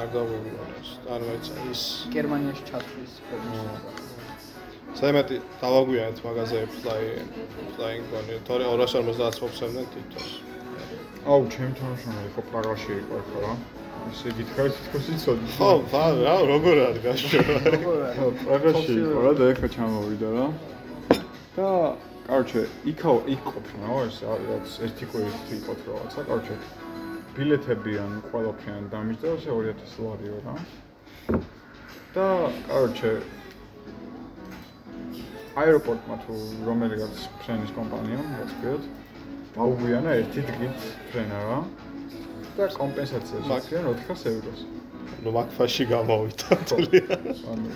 [0.00, 0.88] არ დავიგონოს.
[1.12, 1.82] არ მეცა ის
[2.16, 3.12] გერმანიაში ჩათვლის
[4.96, 7.06] საერთოდ დავაგვიანეთ მაღაზიებს ფლაი
[7.76, 8.34] ფლაინგ გონი.
[8.48, 10.28] თორე 250 მოგცემდნენ თითოს.
[11.26, 13.52] აუ, ჩემ თანაშრომი იყო პრაღაში იყო ხო რა?
[14.12, 15.46] ისე გითხარი თითქოს იცოდი.
[15.56, 17.56] ხო, ბა რა, როგორ არის გაშორა?
[18.16, 20.46] ხო, პრაღაში იყო რა და ეხა ჩამოვიდა რა.
[21.56, 21.70] და
[22.26, 26.54] კარჩე, იქა იქ ყოფნა, ეს რაღაც ერთი კვირით იყო რაღაცა, კარჩე.
[27.36, 30.54] ბილეთები ან ყველაფერი ან დამიჯდა 2000 ლარიო რა.
[32.16, 32.26] და
[32.68, 33.12] კარჩე
[35.60, 36.34] აეროპორტმა თუ
[36.68, 38.84] რომელიღაც ფრენის კომპანიამ, რაც ქვიოთ,
[39.56, 41.60] დაუგვიანა ერთი დღით ფრენა რა.
[42.56, 44.60] და კომპენსაციას იწიან 400 ევროს.
[45.22, 47.20] ნუ მაგფაში გამოვიდა ძალიან.
[47.52, 47.70] ანუ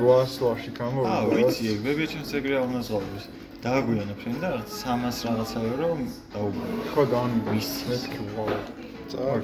[0.00, 1.10] 800 ლარში გამოვიდა.
[1.10, 3.24] აა ვიცი, ეგ ჩემს ეგრე ამაზღავებს.
[3.64, 5.90] დააგვიანებ შენ და 300 რაღაცა ევრო
[6.32, 6.76] დაუბრუნე.
[6.92, 8.56] ხო და ან ის მეთქი ვაუ.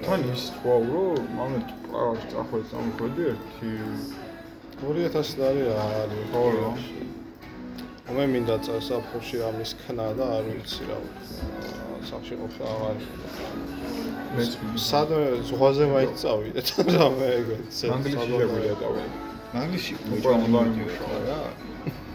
[0.06, 1.58] თან ის ვაუ რო მამე
[1.90, 3.70] ყავს წახვალ წამოხვედი ერთი
[4.80, 6.70] 2000 ლარი არის ხო რა.
[8.16, 11.85] მე მინდა წასაფხოში ამის ქნა და არ ვიცი რა ვქნა.
[12.10, 12.96] სახში ყოფნა აღარ
[14.36, 14.52] მეც
[14.88, 15.14] სად
[15.48, 16.66] ზღვაზე მაინც წავიდეთ
[16.96, 19.08] რა მე ეგეც ანგლისში შეგვიდა დავიდე.
[19.56, 21.18] მაგიში უკვე ონლაინ მუშაობა.
[21.26, 21.40] რა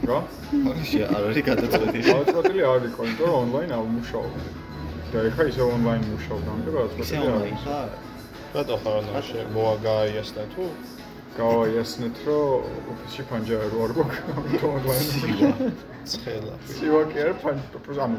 [0.10, 0.20] რა?
[0.68, 4.50] მაგიში არ არის გადაწყვეტილი გადაწყვეტილი არ იყო, იმიტომ რომ ონლაინ არ მუშაობდი.
[5.12, 7.90] და ეხა ისე ონლაინ მუშაობ, ამიტომ გადაწყვეტილი არ ხარ
[8.52, 10.64] რატო ხარ ანუ შე მოაგაიასნა თუ
[11.40, 15.58] გავაიასნეთ, რომ ოფისში პანჯარა რო არ გვაქვს, ამიტომ ონლაინ მუშაობ.
[16.12, 18.18] ცხელა ცივა კი არ პანჯარა, ანუ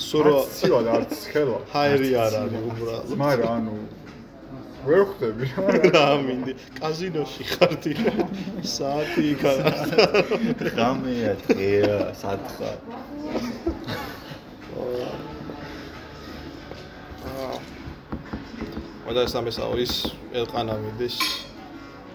[0.00, 1.58] სურო ცივა და არც ხელა.
[1.74, 3.12] ჰაერი არ არის უბრალოდ.
[3.22, 3.76] მაგრამ ანუ
[4.84, 5.46] ვერ ხვდები.
[5.94, 6.06] რა.
[6.24, 7.92] მინდი კაზინოში ხარდი.
[8.74, 9.52] საათი იქა
[10.76, 12.72] ღამეა დღეა სათხა
[19.04, 19.94] მოდა ეს ამესაო ის
[20.32, 21.16] ელყანა მიდის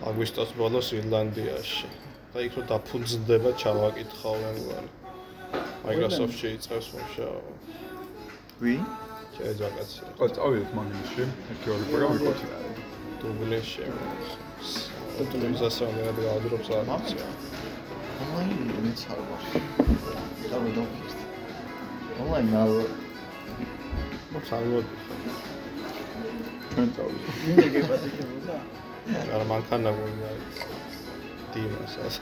[0.10, 1.90] აგვისტოს ბოლოს ირლანდიაში.
[2.34, 4.90] და იქ რო დაფუძნდება ჩავაკითხავ მე მგონი
[5.86, 7.59] Microsoft-ში იწევს მუშაობა
[8.60, 8.84] ვინ
[9.36, 12.40] შეეძვაკაცია ხო, წავიდეთ მაგიში, ერთი ორი პროგრამა ვიყოთ.
[13.20, 13.84] დუბლეში
[15.16, 17.26] და თუ ისასა მე გადავადრობს არაცია
[18.24, 19.20] ონლაინ მეც არ
[20.52, 21.10] დავი დავი
[22.24, 22.78] ონლაინ ნაუ
[24.36, 24.88] მოხალოდ
[26.72, 27.34] ჩვენ წავიდეთ.
[27.44, 28.56] ვინ ეგებადიკებოდა
[29.36, 30.32] არა მანქანა გვინდა
[31.52, 32.16] დიმას ას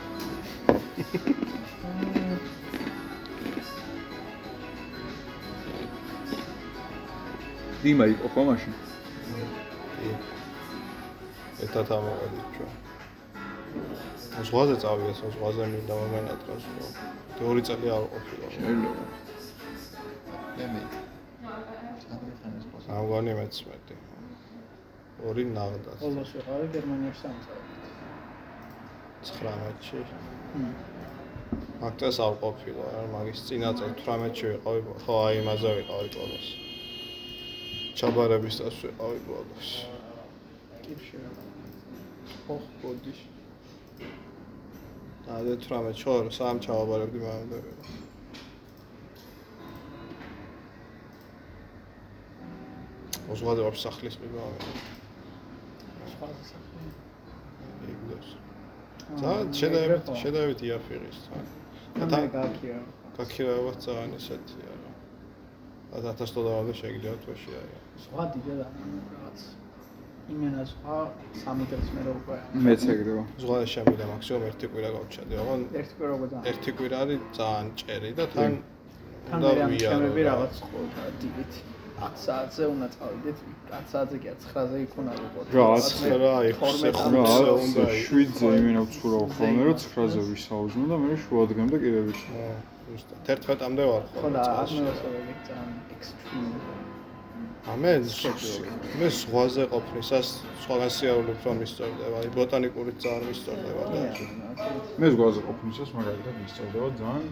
[7.83, 8.73] დიმა იყო ხო მაშინ?
[11.65, 12.73] ერთად ამოვედით ჩვენ
[14.47, 16.91] ზღვაზე წავიდეს ზღვაზე მინდა მომენატროს რომ
[17.37, 18.45] თეორი წელი არ ყოფილა.
[18.53, 18.91] შეიძლება.
[20.57, 20.81] მე
[22.97, 23.95] ამგვარი მეცმეტი.
[25.29, 27.61] ორი ნაღდას ბოლოს ვიყავი გერმანიაში სამწაო
[29.27, 29.99] 19-ში
[31.81, 36.47] მაგ წელს არ ყოფილა, მაგის წინა წელს 18-ში ვიყავი, ხო, აი იმაზე ვიყავი ბოლოს.
[37.97, 39.69] ჩაბარების ვიყავი ბოლოს.
[40.85, 41.29] კიფში რა.
[42.45, 43.21] ხო, ბოდიშ.
[45.25, 47.61] და 18 ჩორ, სამ ჩავაბარებდი მანამდე.
[53.33, 54.59] ოზღადება სახლის მიბავე.
[56.13, 56.85] სხვა სახე.
[57.95, 58.29] იგდოს.
[59.25, 59.33] და
[59.63, 61.49] შედაებით შედაებით იაფიღის თან.
[61.97, 62.79] და თან გაქია.
[63.17, 64.95] გაქირავება ძალიან ესეთია რა.
[65.97, 67.86] და 1000 დოლარამდე შეგიძლიათ თვეში აი.
[68.05, 69.39] სხვა დიდად რაღაც.
[70.27, 70.95] იმენა სხვა
[71.41, 72.37] სამი დღის მერე უკვე.
[72.67, 73.23] მეც ეგრევა.
[73.41, 76.43] ზღვა შემიძლია მაქსიმუმ ერთი კვირა გავჩადე, ოღონ ერთი კვირა უკვე ძალიან.
[76.51, 78.51] ერთი კვირა არის ძალიან ჭერი და თან
[79.27, 81.53] მე ამ ვიარო რაღაც ყოლდა დილით
[81.97, 83.37] 10 საათზე უნდა წავიდეთ
[83.71, 87.53] 10 საათზე კი 9-ზე იქ უნდა ვიყოთ რა, 9-ზე რა, იქ ხორმე ხუთზე რა, უნდა
[87.65, 88.05] უნდა იქ.
[88.11, 92.27] 7-ზე იმენა ვცურავ ხოლმე, რომ 9-ზე ვისაუზმო და მე შუადღემდე კიდე ვიცი.
[92.37, 92.55] აა,
[92.87, 94.77] ზუსტად 11-მდე ვარ ხო ხოლმე და წელში.
[94.77, 96.45] ატმოსფეროები ძალიან ექსტრიმ
[97.67, 97.91] ამე
[98.99, 100.27] მე ზღვაზე ყოფნისას
[100.63, 103.99] სხვაგან სიარულებს რომ მისწორდება, აი ბოტანიკური ძალიან მისწორდება და
[105.01, 107.25] მე ზღვაზე ყოფნისას მაგალითად მისწავდება ძალიან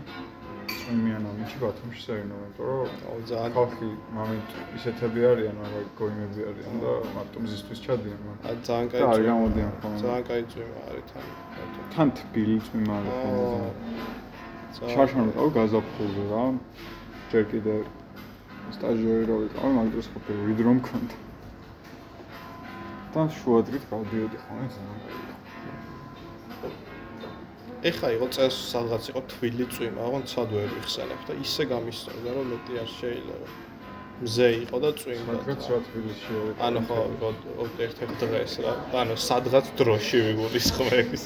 [0.86, 6.76] წვიმიან ამიჩი ბათუმში საერთოდ, იმიტომ რომ აუ ძალიან ხალხი მომენტ ისეთები არიან, მაგრამ გოიმები არიან
[6.84, 9.97] და მარტო მზისთვის ჩადიან, მაგრამ აი, ძალიან კაი გამოდიან ხოლმე.
[10.03, 11.26] ძალიან კაი წვიმა არის თან.
[11.95, 13.70] თან თბილი წვიმა არის ხოლმე.
[14.76, 14.93] ძალიან.
[14.95, 16.43] შარშან ვიყავ გაზაფხულზე რა.
[17.32, 17.76] ჯერ კიდე
[18.74, 21.16] სტაჟიორი რო ვიყავ, მაგ დროს ყოფილი ვიდ რომ მქონდა.
[23.13, 25.26] თან შუადღით გავდიოდი ხოლმე ძალიან კაი.
[27.86, 32.45] ეხა იყო წელს სადღაც იყო თბილი წვიმა, აღონ ცად ვერ ვიხსენებ და ისე გამისწორდა რომ
[32.51, 33.47] მეტი არ შეიძლება.
[34.26, 35.32] მზე იყო და წვიმდა.
[35.36, 36.57] მაგაც რა თბილისში არის.
[36.66, 37.30] ანუ ხო, იყო
[37.86, 38.74] ერთ-ერთ დღეს რა.
[39.01, 41.24] ანუ სადღაც დროში ვიგულისხმების.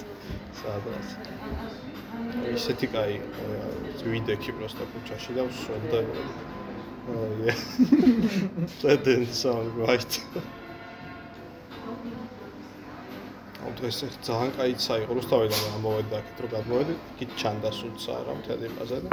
[0.62, 1.08] სადღაც.
[2.60, 3.46] ისეთი კაი იყო
[4.10, 6.00] ვიდექი პროსტა ქუჩაში და ვსვენდა.
[7.09, 7.55] Oh yeah.
[8.83, 10.21] That didn't sound right.
[13.65, 18.17] ამ დღეს ეს ძალიან კაიცა იყო, რუსთავიდან ამოვედი და აქეთ რო გადმოვედი, კი ჩანდა სულცა
[18.27, 19.11] რა მთელი იმაზე და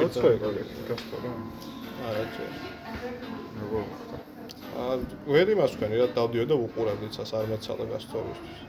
[0.00, 1.32] როცა იყო ეგ გასწორ რა.
[2.08, 2.46] არა չէ.
[3.60, 4.22] როგორ ხარ?
[4.84, 4.94] აა
[5.34, 8.60] ვერ იმას ვქენი რა დავდიო და უყურებდი ცას არ მეცალა გასწორისთვის.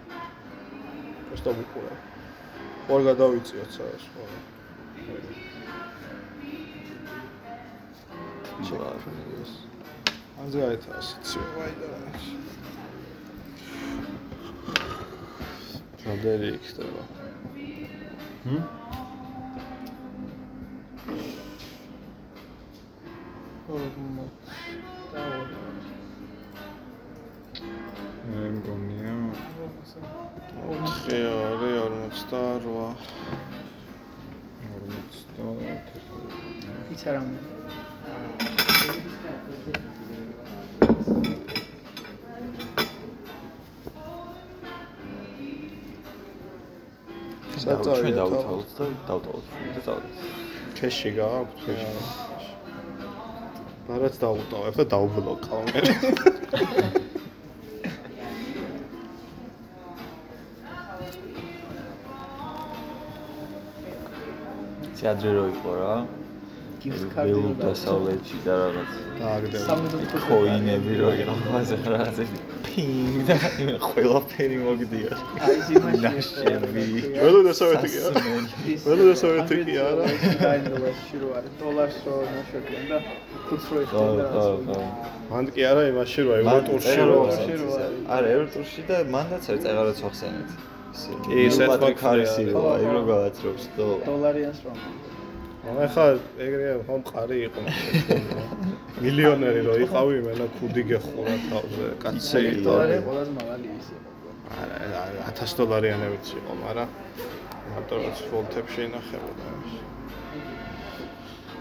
[1.32, 2.00] просто უყურებ.
[2.92, 4.24] ყოლ გადავიწიოთ ცას ხო.
[8.65, 9.53] ჩაის.
[10.41, 11.89] ანზე აითა ასეცი ვაიდა.
[16.07, 17.03] რამდენი იქნება?
[18.47, 18.61] ჰმ?
[28.27, 29.15] მე მგონია
[30.63, 31.27] 4
[31.61, 31.73] 2
[32.15, 32.97] 48
[36.87, 37.56] 40 იცი რა საწავი ჩვენ
[47.67, 49.45] და დავთავოთ და დავთავოთ
[49.75, 50.17] და წავიდეთ.
[50.79, 51.91] ქეში გააქვთ ქეში.
[53.87, 55.81] ბარაც დაუტოვებ და დაუბლოკავ მე.
[65.01, 65.95] თეატრი რო იყო რა.
[66.83, 70.21] გიფტ ველუ კარტი დასავლეთში და რაღაც დააგდები.
[70.27, 72.25] კოინები რო იყო ხაზე რაღაცა
[72.67, 73.37] პინგ და
[73.87, 75.13] ყველაფერი მოგდია.
[75.47, 76.85] აი ზიმაში
[77.23, 78.21] ველო დასავლეთი კი არა.
[78.87, 80.05] ველო დასავლეთი კი არა.
[80.45, 82.99] დაინდოლაში რო არის დოლარს რო ნაშებიან და
[83.47, 84.79] ხუთრო ხო, იხდება ხო, ხო.
[85.31, 88.01] მან კი არა იმაში რო ევროტურში რო რო არის.
[88.15, 90.49] არა, ევროტურში და მანდაც არის წეღარაც ვახსენეთ.
[91.27, 92.69] კი, სეტ ქარისი ხო, იყო, ხო.
[92.77, 94.77] აი რო გავაცრობს და დოლარიანს რომ
[95.67, 96.07] ახლა
[96.47, 97.61] ეგრეა ხომ მყარი იყო?
[99.03, 104.11] მილიონერი რო იყავი მენა ქუდი გეხურა თავზე კაცი დოლარი ყველაზე მაღალი ის იყო.
[104.61, 104.77] არა
[105.35, 106.91] 1000 დოლარიანებიც იყო მაგრამ
[107.91, 109.49] რაც ვოლტებში ინახებოდა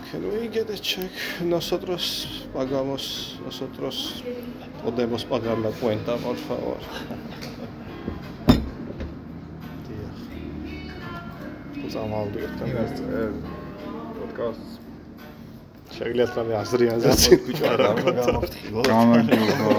[0.06, 1.12] Can we get a check?
[1.42, 4.24] Nosotros pagamos, nosotros
[4.84, 6.78] podemos pagar la cuenta, por favor.
[11.96, 13.55] ზამალდი იმას ერთად წერე
[14.36, 17.10] პოდკასტს შეგიძლიათ რამე აზრიანზე
[17.46, 18.80] ბიჭო გამოვფრთხილო.
[18.92, 19.72] გამარჯობა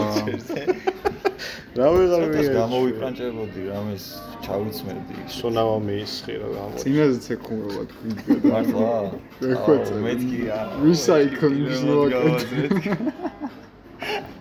[1.77, 4.05] რა ვეღარ მიეჩ გამოვიფრანჭებოდი რამეს
[4.47, 5.15] ჩავიცმერდი.
[5.37, 8.11] სუნავა მიისხი რა გამო წინაზე ცეკუმება თქვი
[8.49, 8.89] მართლა?
[9.53, 9.95] ეხვეწე.
[10.07, 10.61] მეთქი რა.
[10.87, 12.65] Recycling-ის მოვაკეთე.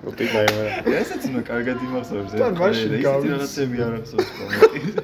[0.07, 5.03] უტინა იმერა ესეც უნდა კარგად იმახსოვრებს თან მაშინ რაღაცები არ ახსოვს კომენტი.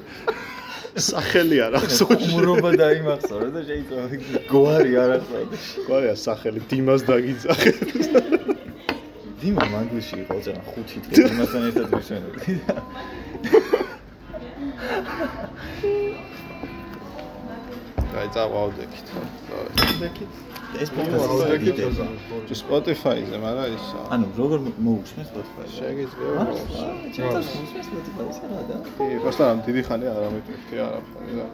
[0.96, 2.24] სახელი არ ახსოვს.
[2.28, 5.64] ხუმრობა დაიმახსოვრე და შეიძლება გვარი არ ახსოვდეს.
[5.88, 7.72] გვარია სახელი დიმას დაგიძახე.
[9.42, 12.74] დიმა მანგლისში იყო ძალიან ხუთი დღე იმასთან ერთად ვისვენებდი და
[18.22, 19.08] აი წავავდექით.
[20.81, 21.83] ეს პოდკასტი გიდე.
[22.47, 23.99] ჭი Spotify-ზე, მაგრამ ისა.
[24.13, 25.73] ანუ როგორ მოუხსნეს Spotify-ზე?
[25.77, 26.29] შეგიძლია.
[27.15, 28.75] ჩემს მოსმეს Spotify-ზე რა და?
[28.97, 31.45] კი, просто დიდი ხანი არ ამიტვირთი არაფერი და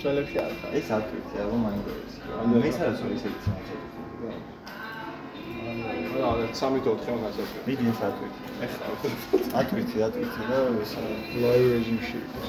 [0.00, 0.70] შელებში არ ხარ.
[0.78, 2.14] ეს აკრიტი არა მაინდებს.
[2.40, 3.88] ანუ მე სადაც ვარ ისე იცი მოწოდები.
[6.22, 7.50] რა, 3-4 მაგასაც.
[7.66, 8.38] მიდი ეს აკრიტი.
[8.64, 8.86] ეხლა
[9.60, 10.92] აკრიტი, აკრიტი და ეს
[11.42, 12.48] live რეჟიმში იყოს.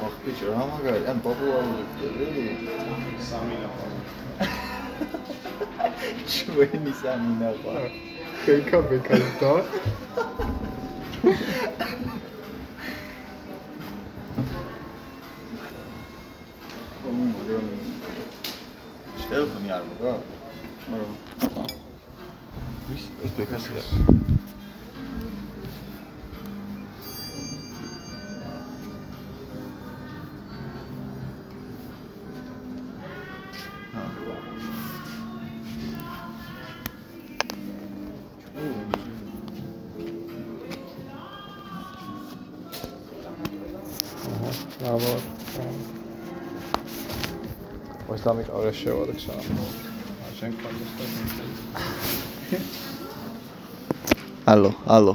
[0.00, 2.68] Fuck bitch, oh my god, and bubble over with really.
[6.26, 7.90] Twenty stamina bar.
[8.46, 9.64] Kanka be kanka.
[17.06, 17.68] Oğlum görmüyorum.
[19.18, 19.88] İşte yapın yardım.
[20.02, 20.20] Bravo.
[20.90, 21.06] Bravo.
[22.92, 24.55] Üç, üç, üç, üç, üç, üç, üç,
[44.96, 45.14] აბა.
[48.08, 49.58] ვას დამიყავე შევადექ სანამ.
[50.38, 51.04] შენ კონტესტა.
[54.52, 55.14] ალო, ალო.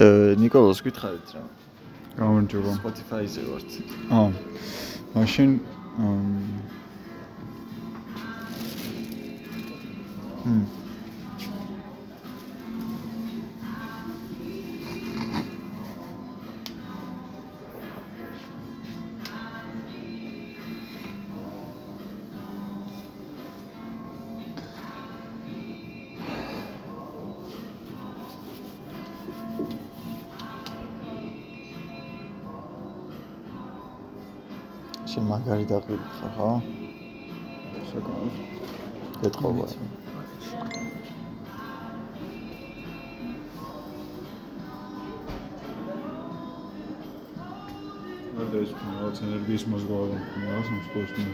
[0.00, 1.44] აა ნიკოლოს გითხარით რა.
[2.16, 2.72] გამარჯობა.
[2.80, 3.70] Spotify-ზე ვართ.
[4.16, 4.32] აა.
[5.12, 5.50] მაშინ
[10.48, 10.77] მ
[35.68, 35.98] ხარ,
[36.36, 36.50] ხო?
[37.90, 38.34] საკმაოდ
[39.20, 39.66] გეტყობა.
[48.48, 51.32] და ეს რაღაც ენერგიის მოზგავება მქონდა სამსკოლის მე.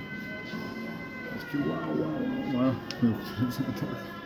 [1.37, 2.22] ეს კი ვაუ ვაუ
[2.59, 4.23] ვაუ.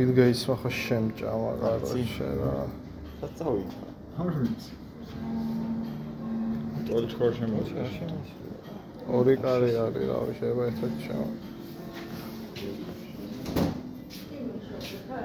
[0.00, 2.52] ბილ გეიტს ახლა შემჭა მაგარი შენ რა.
[3.20, 3.88] საწავიდა.
[4.22, 4.72] არ ვიცი.
[6.96, 7.84] ორი ხარ შემოწია.
[9.18, 11.26] ორი კარი არის რა, შეიძლება ერთად შევა.
[15.10, 15.18] ჰა?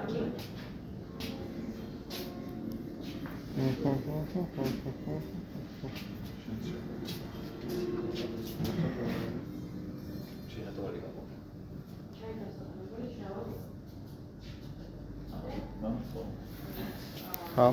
[17.56, 17.68] ხა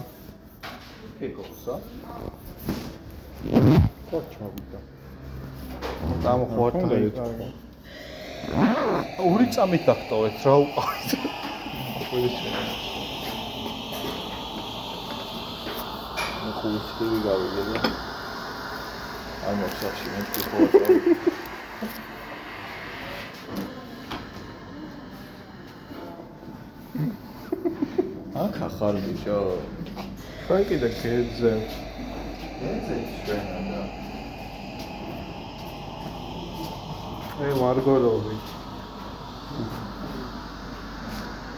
[1.18, 1.74] ფიქოსა
[4.10, 4.80] კოჩმოვიდა
[6.24, 6.76] დამხوارთ
[9.28, 11.10] ორი წამით დაგტოვეთ რა უყავით
[16.58, 17.62] ხუცი გავიგე
[19.46, 20.86] აი მოხსახში მე ფიქოსა
[26.94, 27.12] Mm-hmm.
[28.42, 29.38] აქ ახარ ბიჭო.
[30.44, 31.52] ხან კიდე გეძე.
[32.70, 32.88] ეს
[33.26, 33.80] ჩვენა და
[37.46, 38.36] ე მარგოროვი.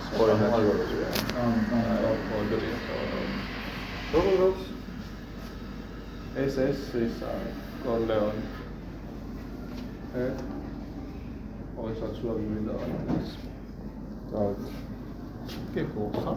[0.06, 1.08] სპორა მარგოროვი.
[1.44, 2.78] ან ან ორდერია.
[4.14, 4.40] როგორ
[6.44, 7.20] ეს ეს ის
[7.84, 8.38] კორლეონ.
[10.24, 10.26] ე?
[11.80, 12.74] ой, საცულა მინდა.
[14.32, 14.93] დავით.
[15.74, 16.32] კი ხო ხა?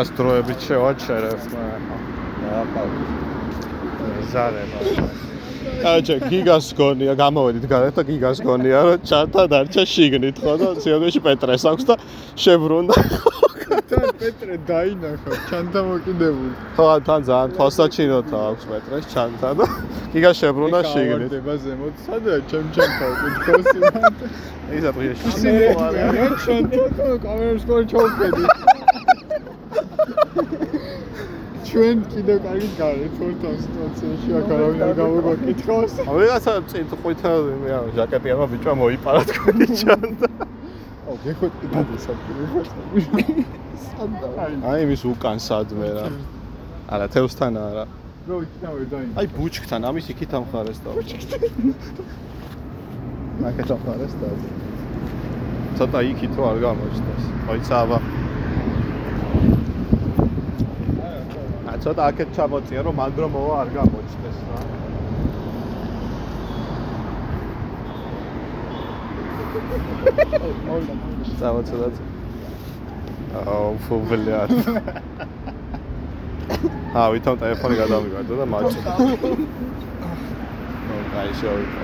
[0.00, 2.90] პოდკასტ დროებით შევაჩერებ, მაგრამ
[4.32, 4.78] ზარება.
[5.90, 11.20] აჩა გიგას გონია, გამოვედით გარეთ და გიგას გონია, რომ ჩართა დარჩა შიგნით, ხო და სიოგეში
[11.20, 11.94] პეტრეს აქვს და
[12.32, 12.96] შებრუნდა.
[13.90, 16.54] თან პეტრე დაინახა, ჩანთა მოკიდებული.
[16.76, 19.64] ხო, თან ძალიან თვალსაჩინოთა აქვს პეტრეს ჩანთა და
[20.16, 21.28] გიგა შებრუნდა შიგნით.
[21.28, 24.18] დება ზემოთ, სადაა ჩემ ჩანთა უკითხოსი მანდ.
[24.80, 26.00] ისა პრიე მე შეგმოვალე.
[26.14, 26.82] მე ჩანთა
[27.24, 27.82] კამერას კოლ
[31.80, 35.92] ჩვენ კიდე კარგი გარეთ ვართ სიტუაციაში, აქ არავინ არ გამოგაკითხავს.
[36.10, 40.28] ა ვიღაცა წინ ყვითელი მე ჟაკეტიანმა ბიჭმა მოიპარა თქვენი ჩანთა.
[41.08, 43.44] აუ, გეხოთ კიდე საფრთხე.
[44.68, 46.06] აი იმის უკან სადმე რა.
[46.92, 47.84] არა, თევსთან არა.
[48.28, 49.16] რო იქნა ვერ დაინახა.
[49.16, 50.88] აი ბუჩქთან, ამის იქით ამხარეს და.
[51.00, 51.40] ბუჩქთან.
[53.40, 54.28] მაგათ ამხარეს და.
[55.80, 57.24] ცოტა იქით რო არ გამოჩნდეს.
[57.48, 57.98] აი ცაბა.
[61.69, 64.58] ა ცოტა აქეთ ჩამოწია რომ მანდრო მოვა არ გამოჩნდეს რა.
[71.40, 71.88] ცაბა ცოტა.
[73.40, 74.50] აუ ფუბლიად.
[77.00, 78.78] ა ვითომ ტელეფონი გადავიღადო და მაჭი.
[80.86, 81.82] ნუ აი შევიკო.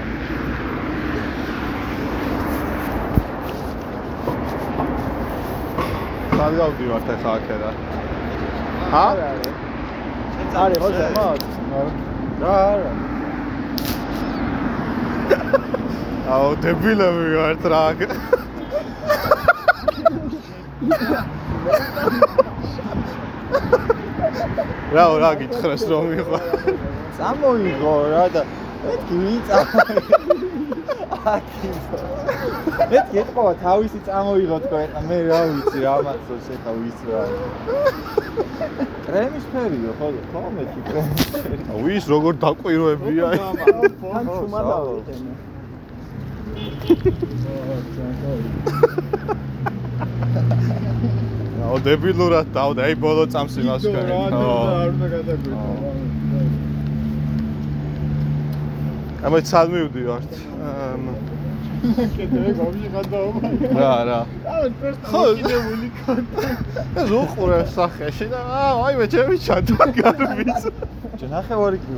[6.37, 7.71] სად გავდივართ ახლა აქედა?
[8.93, 9.07] ჰა?
[10.55, 11.41] არის ხო ზემოთ?
[12.43, 12.91] რა არა.
[16.37, 17.83] აუ დებილები ვართ რა.
[24.97, 26.39] რა რა გითხრას რომ იყო?
[27.17, 28.43] წამოიღო რა და
[28.87, 29.17] მეთქი
[31.35, 31.99] აკიმო.
[32.97, 37.23] ეს გეტყვა თავისი წამოიღო თქო ეხლა მე რა ვიცი რა მახსოვს ეხლა ვიცი რა.
[39.07, 41.15] კრემის ფერიო ხოლმე ხოლმე კი კრემი.
[41.87, 43.27] ვის როგორ დაკვირვებია.
[44.17, 45.33] ან ჩუმა დავიტენე.
[51.67, 54.11] ო დებილურად დავდა, აი ბოლო წამს იმას კაი.
[54.31, 54.55] ო.
[59.23, 59.25] და ხო.
[59.25, 59.27] არ უნდა გადაგვიწყო.
[59.27, 60.31] ამე ცალ მივდივართ.
[60.67, 61.03] ამ,
[62.17, 63.41] კიდე გამიღადაობა.
[63.81, 64.21] რა რა.
[65.07, 65.23] ხო.
[65.37, 66.49] კიდებული კონტა.
[66.97, 70.63] ეს უყურე სახეში და აა აი მე ჩემი ჩანდა გარბიც.
[71.17, 71.93] ჩვენ ახევარი კი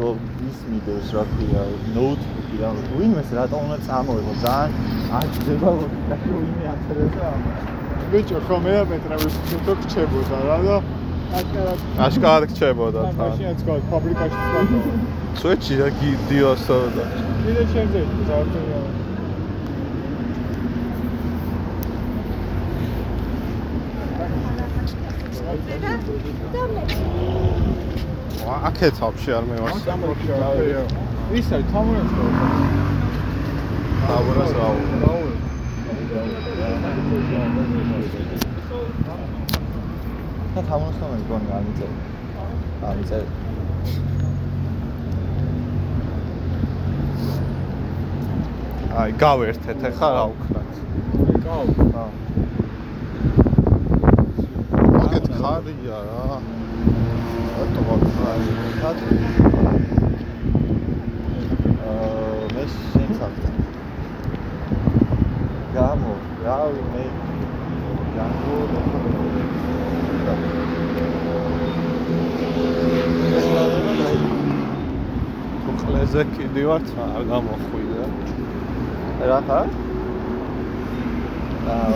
[0.47, 1.63] ის მიდევს რა ქვია
[1.95, 4.73] ნოუთბუქი რა ვინმეს რატომ უნდა წამოიღო ძალიან
[5.19, 5.71] აჭდება
[6.11, 7.51] და ვინმე ათრეზე ამა
[8.13, 10.77] ბიჭო ხო მე ამეტრა ვისწრებო რჩებოდა რა და
[11.37, 13.17] აშკარად აშკარად გჭებოდა თან.
[13.21, 13.61] მაშინაც
[13.91, 14.63] ფაბრიკაში თქვა.
[15.41, 17.05] სუეჩი რა გიდიოსო და
[17.43, 18.81] კიდე შემზე ზარდია.
[28.47, 29.83] ვა აქეთ ვაფშე არ მევას.
[31.39, 32.25] ის არის თამურას ხო?
[34.17, 34.77] აბურას რაუ.
[40.59, 41.89] და თამოსთან მეგონი ამიწე
[42.89, 43.19] ამიწე
[49.03, 50.73] აი გავერთეთ ახლა რა ვქნათ.
[51.45, 51.67] კაუ.
[51.93, 52.05] ხა.
[55.05, 56.27] აქეთ ხარია რა.
[57.61, 58.51] რატო ვაქარი?
[58.81, 59.07] ხატი
[61.87, 63.51] აა მე შენ საფთა
[65.79, 67.07] გამო რავი მე
[70.29, 70.69] ჯანგო
[75.73, 78.05] უხლეზე კიდივართ არ გამოხვიდა.
[79.31, 79.69] რა ხარ?
[81.75, 81.89] აა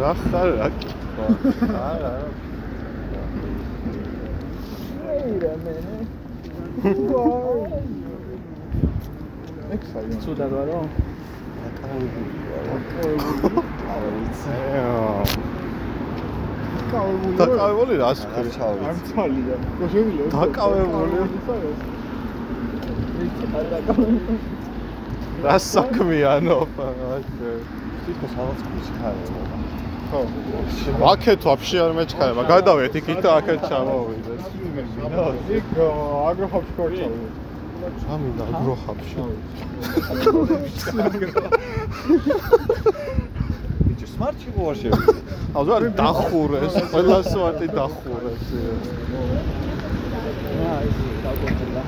[0.00, 0.68] რა ხარ რა?
[1.86, 2.12] არა
[9.74, 10.20] ექსაიონ.
[10.24, 10.78] ცუდად ვარო?
[11.80, 12.39] კაუ.
[17.40, 18.50] დაკავებული რას არ ხრი?
[18.56, 19.56] ჩავიცი არ ცალია.
[19.78, 20.24] ხო შევიდა.
[20.34, 21.16] დაკავებული.
[25.44, 26.58] რა საქმიანო?
[26.86, 27.22] აი.
[28.04, 28.58] თვითონ სადაც
[28.98, 29.14] ხარ
[30.10, 30.20] ხო.
[31.12, 32.42] აქეთ ვაფშე არ მეჩქარება.
[32.52, 34.40] გადავეთ იქით და აქეთ ჩამოვიდეთ.
[35.58, 35.68] იქ
[36.30, 36.70] აგროჰოფს
[38.14, 39.16] ამინდა აგრო ხაფში.
[43.86, 45.02] ბიჭო smart-ში ვარ შევი.
[45.58, 48.44] აბა დახურეს, ყველა smart-ი დახურეს.
[50.60, 51.82] აა ისი დაგოჭდა.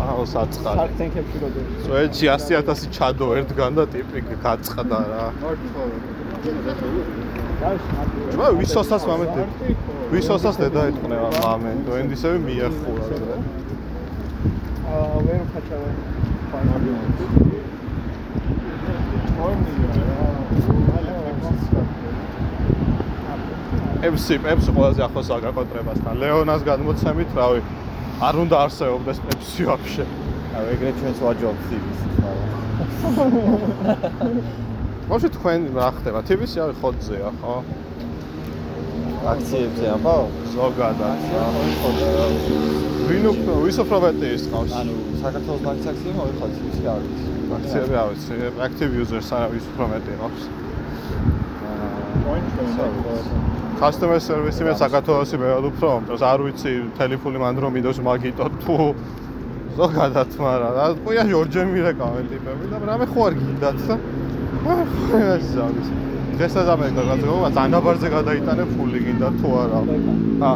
[0.00, 0.76] აჰა საწყარი.
[0.80, 1.64] სარკენქებში როგორ.
[1.84, 5.26] სვედში 100000 ჩადო ერთგან და ტიპი გაწყდა რა.
[8.32, 9.26] ჯმა ვისოსაც მამე
[10.12, 13.04] ვისოსაც დედა ეთყნევა მამე, ნოემდისევე მიახურა.
[14.84, 15.96] ვერ ხაჩავენ
[24.04, 27.60] FC FC ყველაზე ახლოს აგაკონტრებასთან ლეონას გადმოცემით რავი.
[28.20, 30.04] არ უნდა არსებობდეს FC ვაფშე.
[30.54, 32.00] აუ ეგრე ჩვენს ვაჯობთ ის
[35.08, 36.20] მოშე თქვენ რა ხდება?
[36.28, 37.54] TV-ში არის ხოძეა ხო
[39.32, 40.24] აქციებზე ამბავ?
[40.54, 41.18] ზოგადად.
[43.08, 44.72] ვინ უფრო ვის უფრო მეტი ისყავს?
[44.80, 47.18] ანუ საქართველოს ბანკის აქციები მოიხარს ის რა არის?
[47.58, 48.34] აქციები არ ვიცი,
[48.66, 50.42] active users არა ვის უფრო მეტი აქვს.
[53.80, 58.76] customer service-ი მე საქართველოსი მერად უფრო, ამიტომ არ ვიცი ტელეფონი მან რომ მინდოს მაგიტო თუ
[59.76, 63.94] ზოგადად, მაგრამ რა თქვია ჯორჯემი რა კამენტი მე, მაგრამ რამე ხო არ გინდათ და
[65.34, 65.88] ეს არის.
[66.38, 69.80] დღესაც ამერიკა გაწევა ზანაბარზე გადაიტანე ფული გინდა თუ არა?
[70.48, 70.50] ა.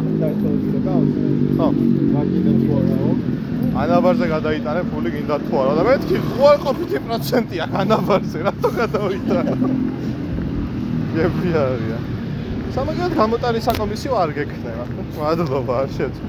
[1.57, 1.67] ხო
[3.83, 5.73] ანაბარზე გადაიტანე ფული გინდა თუ არა?
[5.79, 9.53] და მეთქი ხო არ ყოფითი პროცენტია ანაბარზე რატო გადავიტანე?
[11.15, 11.99] გებრიარია
[12.75, 14.83] სამაგიეროდ გამოტანი საკომისიო არ გექნება.
[15.19, 16.27] მადლობა არ შეძლო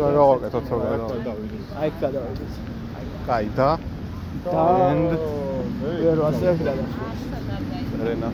[0.00, 1.06] რა გავაკეთოთ რა
[1.80, 2.52] აი გადავიდეთ
[3.28, 3.68] კაი და
[4.44, 5.14] და And-
[5.80, 6.90] ვერ ასე გადავიდეთ
[8.04, 8.30] რენა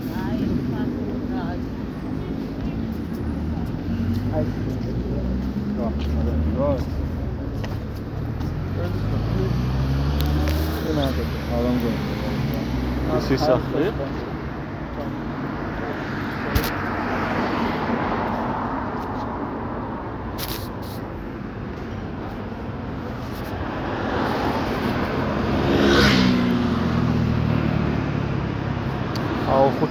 [4.36, 4.44] აი
[13.16, 14.25] ის ისახლი აუ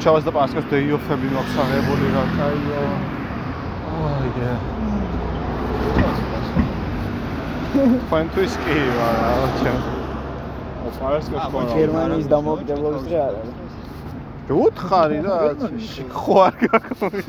[0.06, 2.82] ხუჩავას და პასკას დეიოფები მაქვს აღებული რა კაია
[4.06, 4.52] აიე
[8.12, 9.80] ფანტუს კი ვარა ჩემ
[11.74, 15.38] გერმანიის დამოუკიდებლობის დღე არ არის უთხარი რა
[16.14, 17.28] ხო არ გაქვით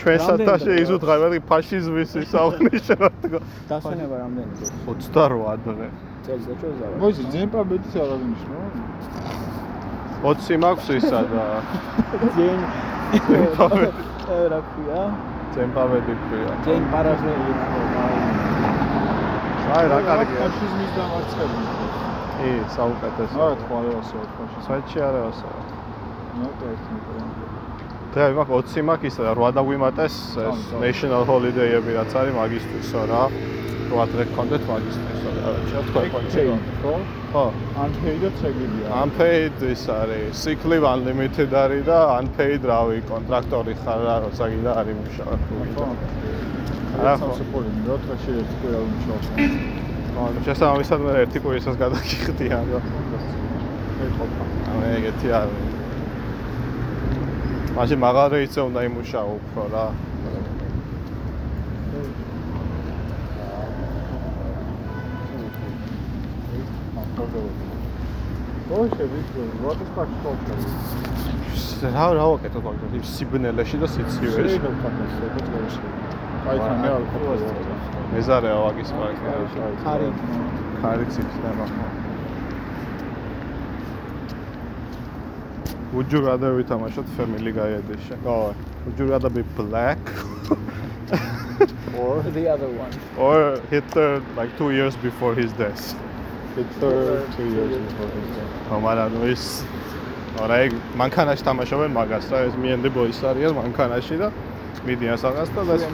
[0.00, 3.20] ჩვენ სათაშე ის უთხარი მაგრამ ფაშიზმის საუნიშნოდ
[3.68, 4.52] დასვენება რამდენი
[4.88, 5.88] 28 დღე
[6.24, 8.58] წელიწადში ზარა მოიცა ძემპაბედის არ აღნიშნო
[10.24, 11.44] 20 მაქვს ისა და
[12.36, 12.58] ძენ
[13.28, 14.02] ძემპაბედი.
[14.52, 15.02] რა ქვია?
[15.56, 16.52] ძემპავედი ქვია.
[16.66, 17.52] ძენ პარაზმელი
[19.76, 21.60] აი რა კარგია ფაშიზმის დამარცხება.
[22.46, 23.36] ი საუკეთესო.
[23.46, 25.50] არა თქვა რა ასე ფაშიზმი საჩი არასო
[26.40, 27.15] ნო ტექნიკა
[28.16, 33.22] დღე მაქვს 20 მაქვს ისა და 8 დაგვიმატეს ეს national holiday-ები რაც არის მაგისტრისო რა.
[33.92, 36.94] 8 დღე გქონდეთ მაგისტრისო რა რა თქვა ჩეინ ხო?
[37.34, 37.44] ხო?
[37.84, 44.16] Unpaid-ად შეგიძლია unpaid ის არის sick leave unlimited არის და unpaid რავი კონტრაქტორი ხარ რა
[44.24, 45.86] როცა გინდა არის მუშაობა თუ გინდა
[47.04, 49.28] რა სამსახური რო დღეში ერთ კვირა უმშაობს
[50.24, 52.80] ანუ შესაბამისად მე ერთი კვირისას გადაგიხდიან რა
[54.08, 55.65] ეხოთა ანუ ეგეთი არის
[57.76, 59.86] მაშინ მაღალ რეიტზე უნდა იმუშაო უფრო რა.
[68.76, 69.48] ოშე ვიცი is
[71.82, 74.36] that called რა რა ვაკეთო მაგდროდი სიბნელეში და სიცივეში?
[74.36, 75.58] შეიძლება ფაქტორი გეტყვი
[76.50, 77.34] აი თან მე არ ყოფილა
[78.14, 79.24] მეზარეა ვაგის პარკი.
[79.84, 80.08] ხარი
[80.80, 81.64] ხარიც იქნება
[85.96, 88.18] Would you rather ვითამაშოთ Family Guy Edition?
[88.26, 89.98] Oh, would you rather be black
[91.96, 93.36] or the other one or
[93.70, 95.94] Hitler like 2 years before his death?
[96.56, 98.52] Hitler two years before his death.
[98.68, 99.44] ხო, მაგრამ ნუ ის
[100.42, 100.70] არა ეგ
[101.00, 104.28] მანქანაში თამაშობენ მაგას რა, ეს მიენდი ბოის არიან მანქანაში და
[104.88, 105.86] მიდიან საღას და that's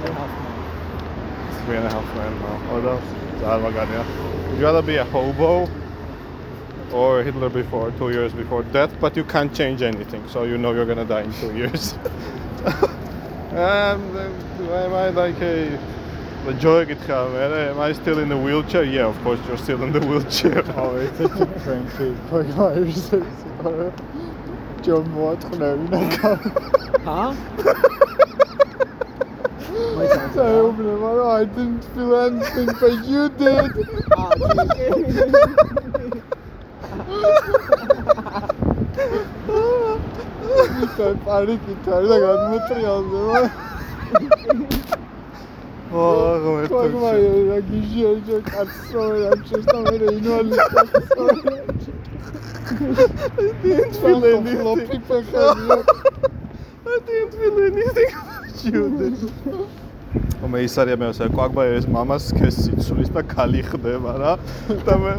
[1.62, 2.34] three and a half men.
[2.74, 2.94] ოდა
[3.42, 4.02] ძალიან მაგარია.
[4.48, 5.50] Would you rather be a hobo
[6.92, 10.72] or Hitler before, two years before death, but you can't change anything, so you know
[10.72, 11.92] you're gonna die in two years.
[13.50, 15.78] and uh, am I like a
[16.58, 17.28] joy guitar?
[17.36, 18.84] Am I still in the wheelchair?
[18.84, 20.62] Yeah, of course you're still in the wheelchair.
[20.76, 21.10] Always
[21.64, 23.10] kręci pojmajesz
[24.82, 25.98] ciągło tknęli na
[27.04, 27.34] Ha?
[30.34, 31.02] I opened it.
[31.02, 33.70] I didn't feel anything, but you did.
[34.16, 34.32] Oh,
[40.82, 43.36] ისა პარიკით არის და გადმოტრიალდება.
[45.92, 46.72] აა ღმერთო.
[46.72, 51.24] კოგმაი რა გიჟი ოჯო კაცო რა ჩესტა მე ინვალიდ კაცო.
[53.94, 55.66] თვილენი ლოპი ფეხები.
[56.84, 58.12] I didn't feel anything.
[58.62, 59.18] Jude.
[60.42, 64.32] ომე ის არის მე ასე კვაკბაიოს მამას სქესი ცulis და ქალი ხდება რა
[64.86, 65.14] და მე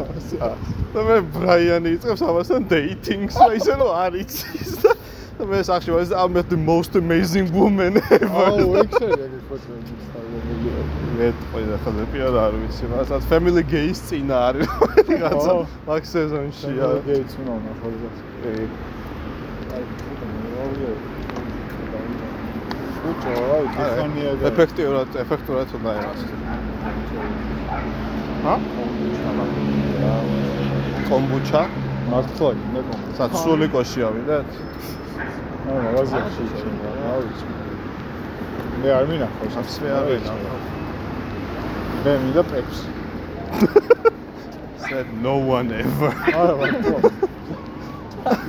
[0.94, 4.92] და მე ბრაიანი იწყებს ამასთან dating-ს და ისე რომ არ იცის და
[5.38, 8.44] და მე სახში ვარ I'm the most amazing woman ever.
[8.54, 10.70] აუ ექსერია გიფოტრები სტალობილი.
[11.18, 14.68] მე ყველა ხოლმე პირად არ ვიცი რასაც family gays წინა არის
[15.24, 15.54] რაღაცა
[15.90, 16.86] მაგ სეზონშია.
[17.08, 17.88] გეიც უნდა ნახო.
[18.42, 18.54] კი.
[23.04, 26.20] უჩო, აი, ტექნია და ეფექტიურად, ეფექტურად უნდა იყოს.
[28.44, 28.54] ჰა?
[31.08, 31.62] კომბუჩა?
[32.10, 33.16] მართლა იქნება კომპლექსი.
[33.18, 34.48] საცული კოში ავიდეთ?
[35.64, 37.46] აა, მაგაზია შეიძლება, რა ვიცი.
[38.80, 39.54] მე არ მინახავს.
[39.60, 40.64] აფს მე არ ვინახავ.
[42.04, 42.88] მე მინდა პეპსი.
[44.84, 46.12] Said no one ever.
[46.40, 46.98] არა, მართლა.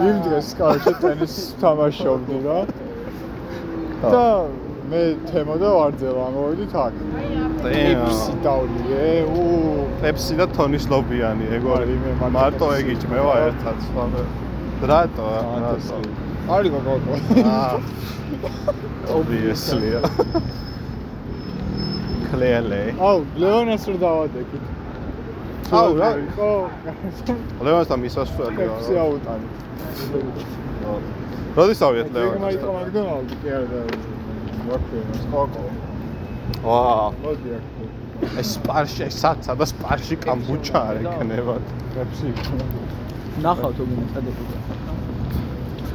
[0.07, 2.59] იმ დღეს კარში ტენისს თამაშობდი რა.
[4.13, 4.25] და
[4.89, 6.95] მე თემო და ვარძელა მოვიდით აქ.
[7.65, 9.45] პეპსი დავლიე, უ
[10.01, 11.89] პეპსი და თონის ლობიანი, ეგორი.
[11.89, 13.47] აი, მე მარტო პეპსი ეგიჭმევა ვიყავ.
[13.49, 14.21] ერთად, სხვა მე.
[14.91, 15.25] რატო?
[15.65, 15.97] რატო?
[16.55, 17.15] არის გოგო.
[17.55, 17.75] აა.
[19.17, 19.91] Obviously.
[22.29, 22.85] Clearly.
[22.99, 24.63] აუ, ლეონას რო დავადეკით.
[25.81, 26.09] აუ, რა?
[26.37, 26.51] ხო.
[27.65, 29.01] ლევანსთან მისასვლელი პეპსი რა.
[29.05, 29.47] აუტანი.
[31.55, 32.73] როდის ავიეთ მე მაიტო ლევანსთან?
[32.75, 33.79] მაკდონალდი კი არა და
[34.69, 35.63] ვაკეთე სკოკო.
[36.65, 36.79] ვა,
[37.23, 37.65] მოდი აქ.
[38.41, 41.65] ეს სპარში, საცა და სპარში კამბუჩა არ ეკნებათ.
[41.95, 42.29] პეპსი.
[43.45, 44.57] ნახავ თუ წადებული.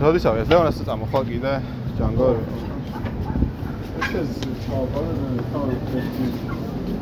[0.01, 1.53] როდის ავიეთ ლევანსთან წამოხვალ კიდე?
[2.01, 2.29] ჯანგო.
[4.21, 4.31] ეს
[4.65, 6.27] ჩავყარე მე თავი პეპსი.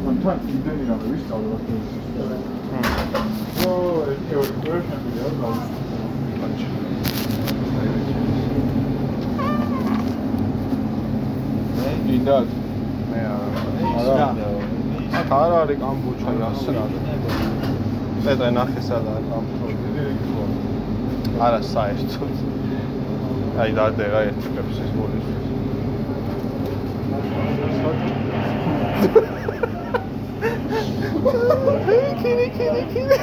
[0.04, 1.98] მანთან იმდენი რამე ვისწავლე ვაკეთე.
[3.68, 3.72] ო,
[4.10, 5.50] ეს თეორი ვერშენია რა.
[12.28, 12.38] გინდა
[13.10, 13.20] მე
[13.98, 14.26] არა.
[15.18, 16.82] აქ არ არის კამბუჩა ასრა.
[18.24, 20.44] პეტრე ნახე სადა კამბუჩა.
[21.46, 22.34] არა საერთოდ.
[23.64, 25.26] აი დადე რა ერთი პეპსის გულის.
[32.20, 33.18] კინი კინი კინი.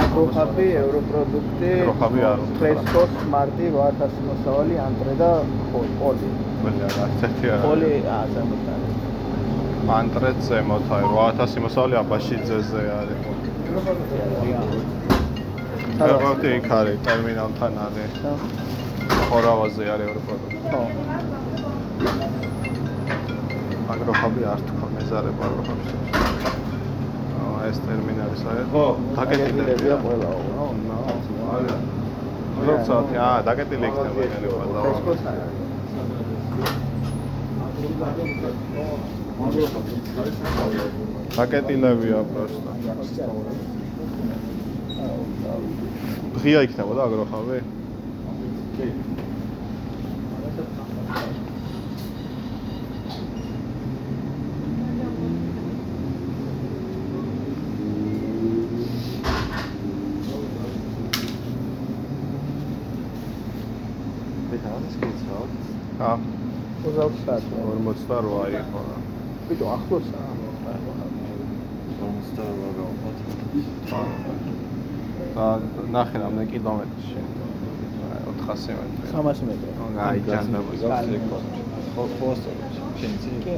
[0.00, 5.30] აკროხაბი, ევროპროდუქტი, აკროხაბი არ ფრესკო, სმარტი, 1000 მოსავალი, ანტრე და
[5.72, 5.90] პოლი.
[6.00, 6.28] პოლი.
[6.62, 7.62] ყველა რა ერთი არა.
[7.66, 8.88] პოლი, აა, ზემოთანი.
[9.98, 13.18] ანტრე ზემოთ არის 8000 მოსავალი აბაშიძეზე არის.
[16.00, 18.12] ფერმონტი იქ არის ტერმინალთან არის.
[18.22, 18.32] ხო.
[19.30, 20.58] ხორავაზე არის ევროპროდუქტი.
[20.70, 20.82] ხო.
[23.94, 25.90] აგროფაბი არ თქვა მეზარება აგროფაბის.
[27.40, 28.68] აა ეს ტერმინალი საერთოდ.
[28.74, 28.84] ხო,
[29.18, 30.28] დაკეტილებია ყველა.
[30.64, 30.98] ო, ნო.
[31.56, 31.76] არა.
[32.68, 32.94] როცა
[33.26, 34.80] აა დაკეტილი იქნება შეიძლება.
[34.84, 35.20] ფრესკოს
[38.08, 38.24] არა.
[41.36, 42.72] დაკეტილებია პროსტა.
[46.40, 47.58] ღია იქნება და აგროფაბი?
[66.00, 66.16] აა
[66.82, 67.60] 20 საათი.
[67.86, 68.96] 48 იყო რა.
[69.48, 70.30] ბიჭო, ახლოსაა.
[75.40, 75.54] აა
[75.94, 77.20] ნახე რამდენი კილომეტრში.
[78.40, 79.04] 400 მეტრი.
[79.12, 79.70] 300 მეტრი.
[80.06, 80.72] აი ჯანდაბა.
[81.94, 82.30] ხო ხო
[83.00, 83.30] შენ იცი?
[83.44, 83.54] კი.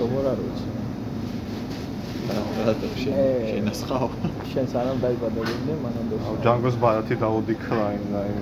[0.00, 0.68] როგორ არ ვიცი.
[2.68, 3.74] რატო შენ ე.
[4.52, 6.14] შენ სანამ დაიბადებოდი, მანამდე.
[6.46, 8.38] ჯანგოს ბარათი დაუდი კრაინ და იმ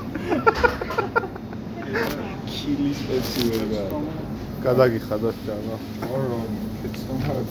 [2.81, 3.97] ქილის პეპსი ვერ გაა.
[4.61, 5.75] გადაგიხადოთ ჯანგო.
[6.17, 6.37] ორო,
[6.77, 7.41] შეცდომაა.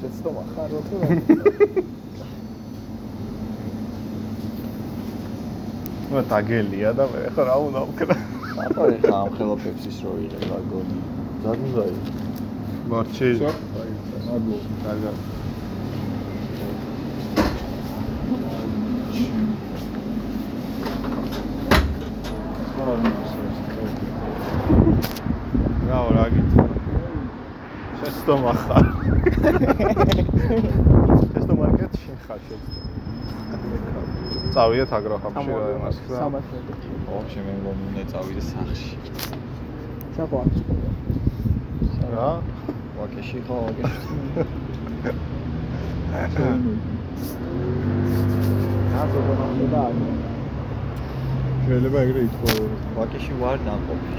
[0.00, 0.96] შეცდომა ხარო თუ
[6.10, 8.16] ნუ დაგელია და მე ხო რა უნდა ვქნა.
[8.66, 10.98] აბა ეხა ამ ხელო პეპსის რო იღება გონი.
[11.42, 11.94] ზადუნდაი.
[12.90, 13.28] მორჩი.
[13.38, 13.90] შო, აი,
[14.26, 15.10] მაგო.
[24.66, 26.00] დაგა.
[26.16, 26.50] რა გით.
[28.00, 28.84] ტესტო მახარ.
[31.32, 32.78] ტესტო მარკეტში ხარ შეცდო.
[34.56, 36.18] წავიდეთ აგროჰაბში რა იმას რა.
[36.22, 36.58] სამართლე.
[37.06, 38.94] ოღონდ მე მომუნე წავიდე სახში.
[40.16, 40.42] საყვა.
[42.16, 42.30] რა?
[42.98, 44.08] ვაკეში ხო, ვაკეში.
[49.00, 49.82] აზო გონახდა.
[51.66, 52.52] შეიძლება ეგრე ითქვა.
[52.96, 54.10] ვაკეში ვარ ნაყოფი.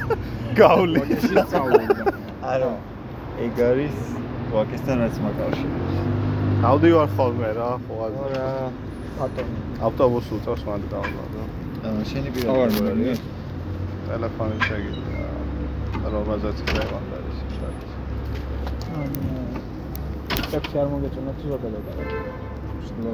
[0.60, 0.98] გავლი.
[1.02, 2.04] ვაკეში წავიდა.
[2.52, 2.72] არა.
[3.44, 3.96] ეგ არის
[4.54, 5.96] ვაკესთან რაც მაკავშირებს.
[6.70, 8.26] ავდივარ ხოლმე რა, ხო არა.
[8.34, 8.46] რა.
[9.18, 9.58] ბატონი.
[9.88, 11.44] ავტობუსი უწევს მანდ გავლა რა.
[12.10, 13.14] შენი პირადი მოგია.
[14.06, 15.26] ტელეფონი შეგიძლია.
[16.14, 17.80] რომელზეც ხდება არის შარდ.
[20.50, 21.86] შეფში არ მოგეწონა თუ ზოგადად.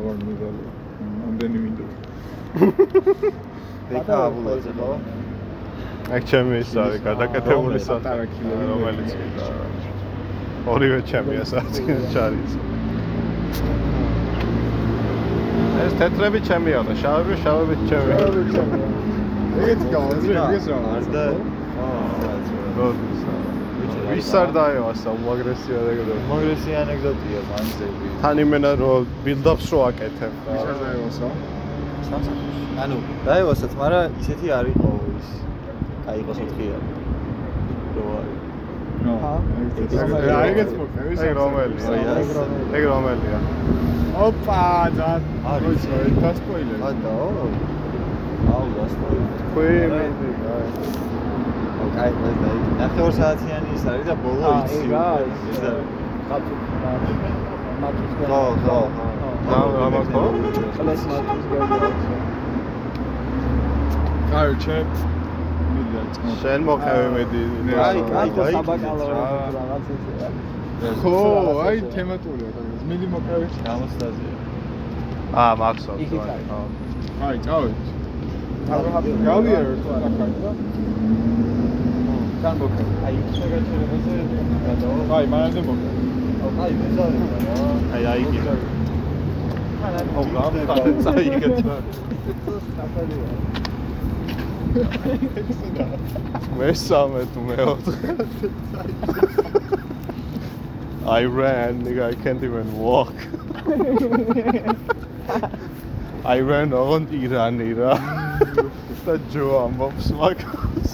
[0.00, 0.50] აღარ მოგია.
[1.28, 1.84] ამდენი მინდა.
[3.90, 4.90] ბეკა აბულაძე ხო?
[6.14, 7.78] აქ ჩემი ის არის გადაკეთებული
[8.34, 9.46] ქილები რომელიც და
[10.74, 11.82] ორივე ჩემია საათი
[12.14, 12.52] ჩარის.
[15.84, 18.18] ეს თეთრები ჩემია და შავები შავები ჩემია.
[19.60, 20.78] ეგეც გავაზრე, ეგეც რა.
[21.84, 22.42] აა,
[22.78, 23.20] როდის?
[24.10, 26.22] ვის არ დაევასა უმაგრესი ანეკდოტა.
[26.30, 28.10] მოგრესი ანეკდოტია მანძები.
[28.22, 30.74] თან იმენა რომ build-ups რო აკეთებ ისა რა.
[30.82, 31.28] დაევასა.
[32.08, 32.62] სამსახურში.
[32.82, 32.96] ანუ
[33.26, 34.90] დაევასაც, მაგრამ ისეთი არ იყო
[35.20, 35.28] ის.
[36.10, 36.90] აი იყო ოთხიანი.
[37.96, 38.38] რო არის.
[39.04, 39.14] ნო.
[39.22, 39.34] ჰა?
[39.80, 41.02] ეგეც რა, ეგეც მოგია.
[41.26, 42.00] ეგ რომელია?
[42.76, 43.38] ეგ რომელია?
[44.26, 44.64] ოპა,
[44.98, 45.10] და
[45.52, 45.82] არის.
[45.96, 46.82] არის დასპოილერი.
[46.88, 47.14] ადა.
[48.54, 49.20] აუ, დასწორი.
[49.52, 50.28] ქვი მიდი.
[52.00, 52.50] აი, ეს და
[52.80, 54.82] ნახევარ საათიანი ის არის და ბოლო აა, იცი.
[54.84, 55.38] ეგ არის.
[55.50, 55.86] ეს არის.
[56.28, 56.54] ხატუ.
[57.80, 59.09] მათვის ხო, ხო, ხო.
[59.48, 60.22] რა რა მაგო?
[60.76, 61.88] ყლეს მათვის გერდა.
[64.40, 64.88] აი, ჩემ
[66.40, 67.42] შენ მოყევი მედი.
[67.84, 69.24] აი, აი, აი, საბაკალავრო რა.
[69.56, 70.28] რაღაც ისე.
[71.00, 71.16] ხო,
[71.66, 73.46] აი თემატურია და მიდი მოკავე.
[73.66, 74.34] გამოსტაზია.
[75.42, 76.10] აა, მახსოვს.
[76.10, 76.60] ხო.
[77.28, 77.78] აი, წავით.
[78.74, 79.10] აგროჰაბი.
[79.28, 80.08] გავიარე ახლა და
[82.42, 82.84] თან მოკე.
[83.06, 84.12] აი, შეგაჩერებაზე
[84.66, 85.00] გადავა.
[85.16, 86.00] აი, მანამდე მოკავე.
[86.64, 87.54] აი, მეზარე რა.
[87.94, 88.79] აი, აი
[89.80, 89.88] კი.
[90.20, 91.58] ო, გამხარე წაიგეთ.
[96.60, 98.08] მესამე თუ მეოთხე.
[101.10, 103.14] I ran, nigga, I can't even walk.
[106.24, 107.94] I ran on ირანი რა.
[109.06, 110.90] და ჯო ამბობს მაგას.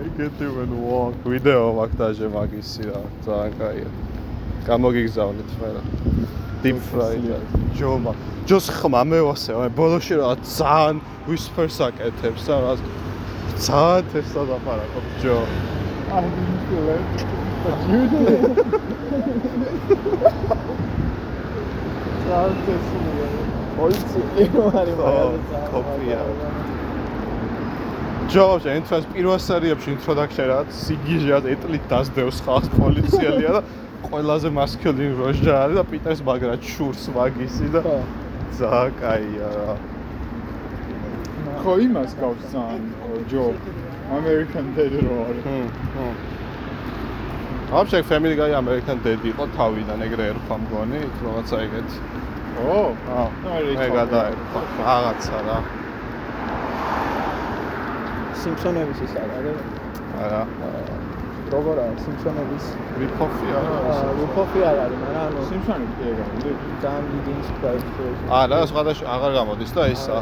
[0.00, 1.14] I can't even walk.
[1.28, 3.90] ვიდეო მაგდაჟე მაგისი რა, ძალიან კაია.
[4.66, 5.82] გამოგიგზავნით მე რა.
[6.62, 7.24] Deep fried.
[7.78, 8.12] ჯომა.
[8.46, 12.72] ჯოს ხმა მევასე, აი ბოლოში რა ძალიან whispers აკეთებს და რა
[13.64, 15.36] ძალიან თესა დაფარაკობ ჯო.
[16.16, 16.96] აი, მისულე.
[17.84, 18.34] ჯუდე.
[22.26, 22.82] საერთოდ
[23.76, 24.20] პოლიცი
[24.80, 25.62] არის მაგალითად.
[25.72, 26.20] კოპია.
[28.30, 33.62] ჯო, შენ თავს პირველ სერიებში introduction რა სიგიჟად ეტლით დასდევს ხალხს პოლიციელია და
[34.08, 37.96] ყველაზე მასკულინ როჟა არის და პიტერს მაგრა ჩურს მაგისი და ხო.
[38.60, 39.72] ძალიან კაია რა.
[41.62, 42.82] ხო, იმას გავს ძალიან
[43.30, 43.44] ჯო.
[44.18, 45.42] American Dad რო არის.
[45.46, 46.14] ჰმ, ჰმ.
[47.70, 51.90] აბშე family guy American dad იყო თავიდან ეგრე ერქვა მგონი, რაღაცა ეგეთ.
[52.66, 52.80] ო,
[53.18, 53.26] აა,
[53.78, 55.58] მე გადაერქვა რაღაცა რა.
[58.40, 59.60] სიმფსონების ის არის.
[60.24, 61.09] არა, როგორ
[61.50, 62.64] არის სიმფსონების
[63.00, 63.94] რიფოფი არა.
[64.20, 66.42] რუფოფი არ არის, მაგრამ ანუ სიმსონი კი ეგ არის.
[66.82, 68.08] ძალიან დიდი ინსპირაცია.
[68.40, 70.16] არა, სხვადასხვა აღარ გამოდის და ისა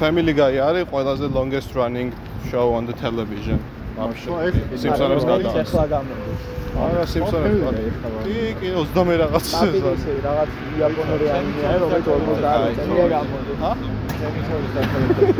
[0.00, 2.12] Family Guy არის ყველაზე longest running
[2.50, 3.58] show on the television.
[3.96, 5.70] ხო, ეგ- სიმსონებს არის, გადააქვს.
[5.72, 6.40] ახლა გამოდის.
[6.84, 7.96] არა, სიმსონებს გადააქვს.
[7.96, 8.08] ეხლა.
[8.26, 9.44] კი, კი, 20 რაღაც.
[9.56, 13.58] საპირისი რაღაც იაპონური ანიმე არის, რომელიც 50 წელია გამოდის.
[13.62, 13.72] ჰა?
[14.20, 15.32] სემისორის დაკავებული.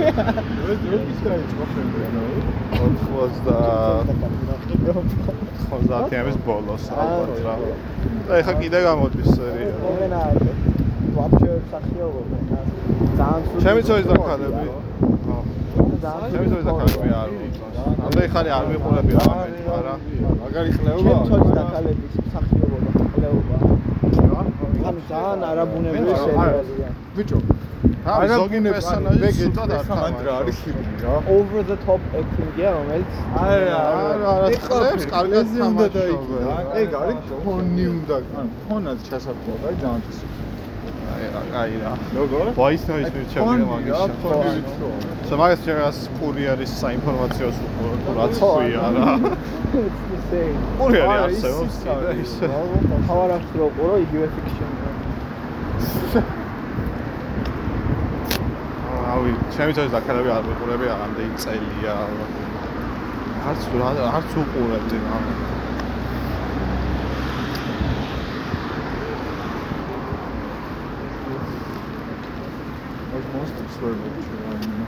[0.72, 2.06] ეს ის დაიწყო ხოლმე.
[5.76, 7.54] 90-იანების ბოლოს ალბათ რა.
[8.28, 9.72] და ეხლა კიდე გამოდის სერია.
[10.26, 10.48] არის.
[11.16, 12.42] ვაფშე სახიობობენ.
[13.18, 13.58] ძალიან სულ.
[13.64, 14.66] ჩემი ძოლის დაქალები.
[15.26, 15.36] ხო.
[16.04, 17.55] ძალიან ჩემი ძოლის დაქალები არ ვიყოს.
[18.06, 19.46] ამდენი ხანი არ ვიყურები რამე,
[19.76, 19.94] არა.
[20.40, 21.14] მაგარი ხლეობა.
[21.28, 23.56] ძოლის დაქალების სახიობობა, ხლეობა.
[24.86, 26.88] ანუ ძალიან არაბუნებრივი სერიალია.
[27.16, 27.38] ბიჭო,
[28.06, 31.14] რა ზოგი პერსონაჟი ვეგეტ ცუდად არ მანდრა არის ფილმი რა.
[31.36, 33.08] over the top acting-ია, რომელიც
[33.42, 33.80] არა,
[34.30, 35.90] არა, ხლებს კარგად თამაშობენ.
[35.96, 36.52] დაიქნა.
[36.80, 38.16] ეგ არის ფონი უნდა.
[38.38, 40.18] ანუ ფონად ჩასაფრთხო და ძალიან თის.
[41.56, 42.44] აი რა, როგორ?
[42.56, 43.96] ვაის ნაის მირჩევია მაგის.
[45.30, 49.06] სამაგას შეგას კურიერის საინფორმაციოს უყურებ თუ რაც ქვია რა.
[50.80, 52.32] Კურიერი არა, არსებობს ის არის, ის.
[53.06, 54.90] თავარ აქვს რო ყურო იგივე fiction-ია.
[59.16, 61.94] რავი, ჩემი ძაღლი დაქალები არ ვიყურები ამდენი წელია.
[63.48, 65.18] არც რა არც უყურებდი რა.
[73.80, 74.86] sorvete var yine.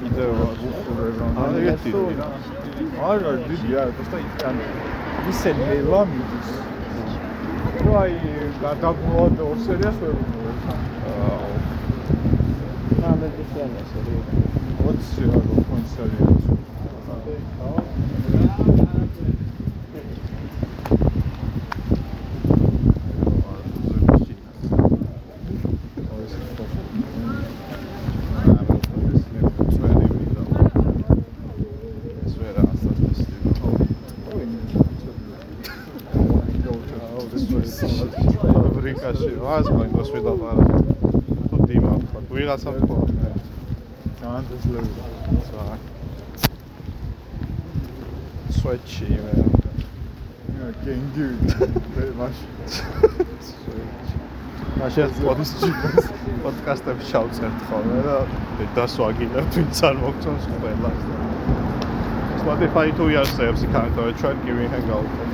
[0.00, 0.44] Bir de Rusya'da
[1.18, 1.34] falan.
[1.46, 2.18] Hala getirdim.
[3.02, 3.88] Var var bir yer.
[3.96, 4.62] Burada yani
[5.28, 6.50] lisenin eyla mıydınız?
[7.84, 8.12] Vay,
[8.62, 8.86] ben de
[9.16, 10.54] bu arada Rusya'ya sorvete var.
[13.02, 15.44] Ben de bir tane sorvete var.
[39.14, 39.24] რა გქონ სერიას.
[39.24, 40.64] ბრიკაში ვას მაგას ვიდაპარა
[41.50, 41.92] თუ დიმა
[42.34, 42.96] ვიღაცა ხო
[44.20, 45.06] ძალიან ძლებია.
[45.48, 45.64] ზა
[48.56, 49.08] სვეჩი
[50.54, 51.28] მე გენგი.
[51.94, 52.50] მე მაშინ
[54.78, 56.06] მაშინ პოდკასტს
[56.42, 58.16] პოდკასტებს ჩავწერთ ხოლმე და
[58.76, 61.16] დასვაგინებ ვინც არ მოგწონს ყველას და
[62.44, 65.33] Spotify თუ იარსებს იქანტო ჩვენ giving hangout ვა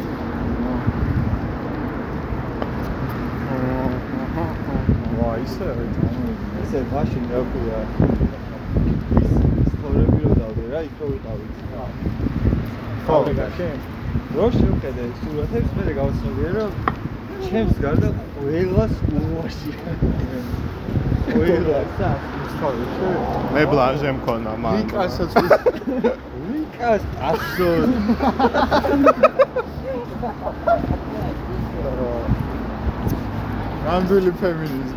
[5.45, 7.81] ისე რა თქმა ესე მაშინ რა ქვია.
[9.21, 9.33] ის
[9.73, 11.53] სწორები რო დავდე რა, იქ რო ვიყავით.
[13.07, 13.79] ხო, გაშენ.
[14.37, 16.73] რო შევხედე სურათებს, მე გავაცნობიერე რომ
[17.45, 19.71] ჩემს გარდა ყველას უვაში.
[21.31, 21.81] ყველას უნდა.
[23.55, 25.33] მე ბლანჟე მქონა მან ვიკასაც
[26.51, 27.93] ვიკას აბსოლუტ.
[33.85, 34.90] ნამდვილი ფემინიზმი.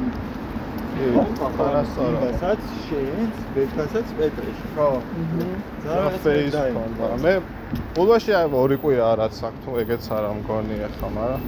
[1.02, 4.66] ვიკასაც შენს, ვიკასაც პეტრეში.
[4.76, 4.88] ხო.
[6.24, 7.34] ფეის მქონდა მე
[7.98, 8.34] ბოლოში
[8.64, 11.42] ორი კვირა რაც აქვს თუ ეგეც არ ამგონი ახლა მაგრამ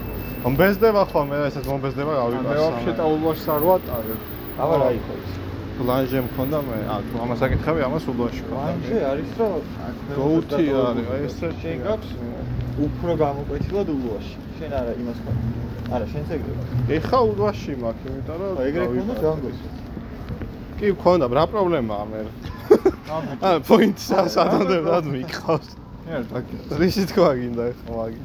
[0.45, 4.19] მომბეზდება ხოლმე და ესეც მომბეზდება მე გავიკარს ვაფშე ტაულაში არ ვატარებ.
[4.65, 5.31] აბა რა იყო ის?
[5.75, 9.53] ბლანჟე მქონდა მე ა თუ ამას აკითხები ამას ულოში ვანჯე არის რომ
[10.17, 12.09] გოუთი არის აი ეს შენ გაქვს
[12.75, 14.35] უფრო გამოკვეთილად ულუაში.
[14.59, 15.35] შენ არა იმას ხარ.
[15.95, 16.63] არა, შენც ეგრევე.
[16.97, 19.59] ეხა ულვაში მაქვს იმიტომ რომ ეგრე ქონდა ჯანგოს.
[20.75, 22.19] კი მქონდა რა პრობლემაა მე
[23.47, 25.69] ა პოინტს ასადონდებად მიყავს
[26.81, 28.21] რისი თქვა გინდა ეხა მაგი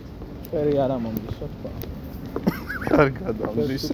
[0.51, 1.71] პერი არა მომდის თქვა.
[2.91, 3.85] კარგად ამდის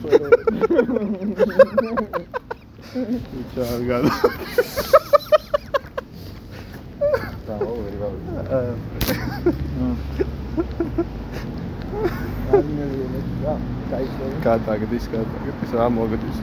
[3.67, 4.05] კარგად
[7.47, 8.33] ვერ გავიგე.
[8.49, 8.59] რა,
[14.45, 16.39] კატაგდის კატაგდის რა მოგდის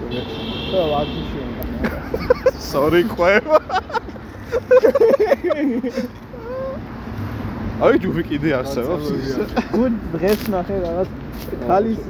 [0.73, 1.49] რა ვაკიშენ
[2.69, 3.57] სორი ყובה
[7.83, 9.07] აი ჯუფი კიდე არსებობს.
[9.73, 11.09] გუნ დღეს ნახე რაღაც
[11.67, 12.01] ქალის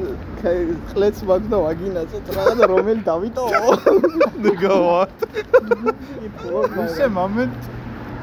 [0.91, 3.71] ხლეც მაქვს და ვაგინაცეთ რა და რომელი დავიტოვო?
[4.43, 5.17] ნიგავატ
[6.83, 7.57] ისე მომენტ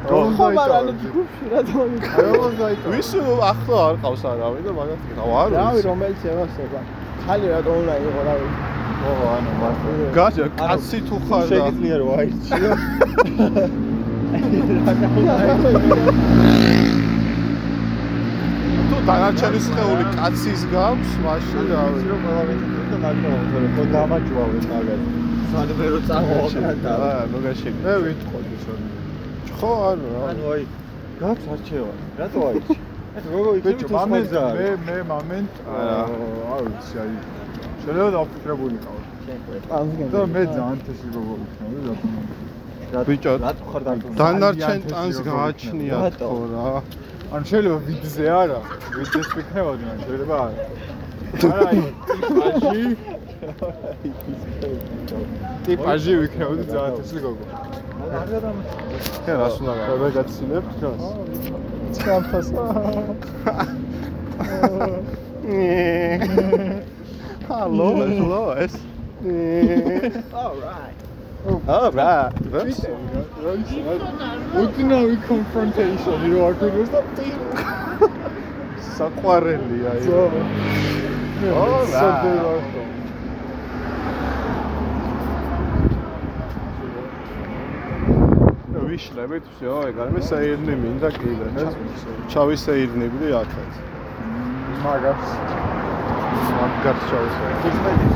[0.09, 2.89] ხო, მაგრამ ჯგუფში რა დაიწყო?
[2.94, 3.10] ვის
[3.51, 6.81] ახლა არ ყავს არავინ და მაგათ ყავ არ რავი ვიცი რომელიც ევასება.
[7.24, 8.48] ხალი რა უნდა იყო რავი.
[9.01, 12.72] ო ანუ მარტო გაჟა კაცი თუ ხარ და შეგიძლია რომ აირჩიო.
[18.90, 23.82] თუ დანარჩენი სხეული კაცის გავს მაშინ რა ის რომ ყველა მეტი და ნაკრავ, თორე ხო
[23.94, 25.02] დამაჯვავე მაგას.
[25.51, 28.81] სადმე რო წამოვაკრა და აა ნუ გაშიგ მე ვიტყოდი სულ.
[29.59, 30.62] ხო ანუ ანუ აი
[31.21, 31.93] გაქვს არჩევა.
[32.21, 32.75] რატო აიჩი?
[33.19, 35.99] ეს როგორ იცი მომენტ მე მე მომენტ არა.
[36.55, 37.12] არ ვიცი აი
[37.83, 38.97] შეიძლება დაფიქრებულიყავ.
[40.12, 41.79] და მე ძალიან თესი როგორ ვიქნები
[42.95, 44.17] რა ბიჭო რატო ხარ დაგუნა?
[44.21, 46.27] დანარჩენ ტანს გააჩნია რატო?
[46.27, 46.69] თქო რა
[47.35, 48.61] ან შეიძლება ვიდზე არა
[48.97, 50.99] ვიდზეს ვიქნებოდი ან შეიძლება არა აი
[51.39, 52.82] ტიპაჟი.
[55.66, 57.44] ტიპაჟი ვიქნებოდი ძალიან თესი გოგო.
[59.24, 61.05] ხე რას უნდა გავა რა გაცილებ ჩვენს
[62.01, 62.48] ჩამფას.
[67.48, 68.74] ჰალო ჰალო ეს.
[70.32, 70.98] Alright.
[71.40, 72.12] აბა
[74.61, 77.01] უთნავი კონფრონტეიშენი რო არ ქონდეს და
[78.97, 80.20] საყვარელია ზო
[81.41, 82.51] სოფლიო
[88.91, 91.65] ვიშლებით, всё, ეგარემე საირნი მინდა კიდე, ნე?
[92.33, 93.73] ჩავი საირნები აქაც.
[94.85, 95.25] მაგას.
[96.59, 98.11] მაგას ჩავი საირნი.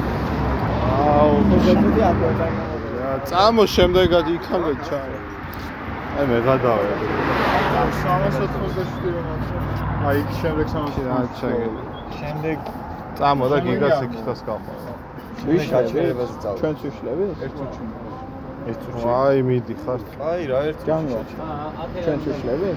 [0.99, 2.47] აუ, მოგვიწოდი აკვედა.
[3.31, 5.17] წამო შემდეგად იქამდე ჩაი.
[6.19, 6.91] აი მე გადავე.
[8.05, 9.49] 387 რომ აქვს.
[10.09, 11.09] აი იქ შემდეგ 387.
[11.17, 11.81] აა, ჩაგედი.
[12.19, 12.84] შემდეგ
[13.19, 14.75] წამო და გიგას იქითას გაყვა.
[15.75, 17.27] გაჩერებას წავ ჩვენც ვიშლები?
[17.45, 17.85] ერთ წუთში
[18.71, 19.07] ეს წუთში.
[19.15, 20.01] აი მიდი ხარ.
[20.31, 21.21] აი რა ერთ ჯანგო.
[22.05, 22.71] ჩვენც ვიშლები?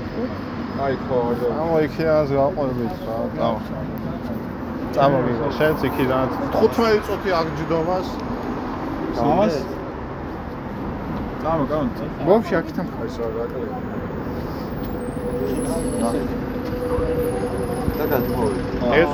[0.85, 3.59] აი ხო არ და წამო იქიდანაც გაყვებით რა, წამო.
[4.95, 8.07] წამო გიგა, შენც იქიდანაც 15 წუთი აგჯდომას.
[9.27, 9.55] ამას
[11.41, 11.64] წამო.
[11.72, 11.97] კაუნტ
[12.27, 13.05] ბომში აქეთან ხარ.
[13.09, 13.45] ისო რა
[16.01, 16.22] კალე
[17.97, 18.59] და გადმოვი
[19.01, 19.14] ეს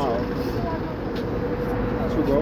[2.13, 2.37] სუგო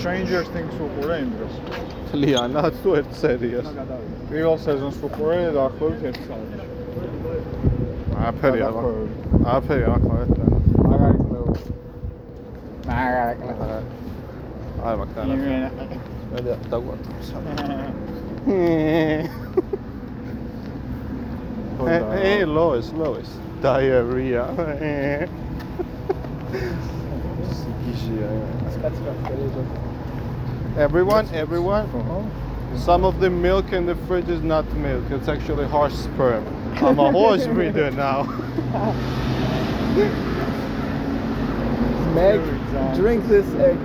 [0.00, 1.54] Stranger Things უყურე იმ დროს.
[2.20, 3.68] ლიანად თუ ერთ სერიას.
[4.30, 6.60] პირველ სეზონს უყურე და ახლობით ერთ საათში.
[8.28, 9.12] აფერი არ მაქვს.
[9.56, 10.38] აფერი არ მაქვს.
[10.90, 11.46] მაგარი კლეო.
[12.88, 13.80] მაგარი კლეო.
[14.88, 15.22] არ მაქვს და
[18.46, 18.56] მე
[21.86, 23.26] Eh, hey, hey, eh, Lois, Lois.
[23.62, 24.44] Diarrhea.
[30.76, 32.30] everyone, everyone.
[32.76, 36.44] Some of the milk in the fridge is not milk, it's actually horse sperm.
[36.76, 38.24] I'm a horse breeder now.
[42.14, 42.40] Meg,
[42.94, 43.78] drink this egg.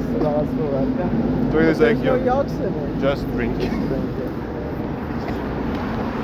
[1.52, 3.00] Drink this egg, no yolks in it.
[3.00, 3.58] Just drink.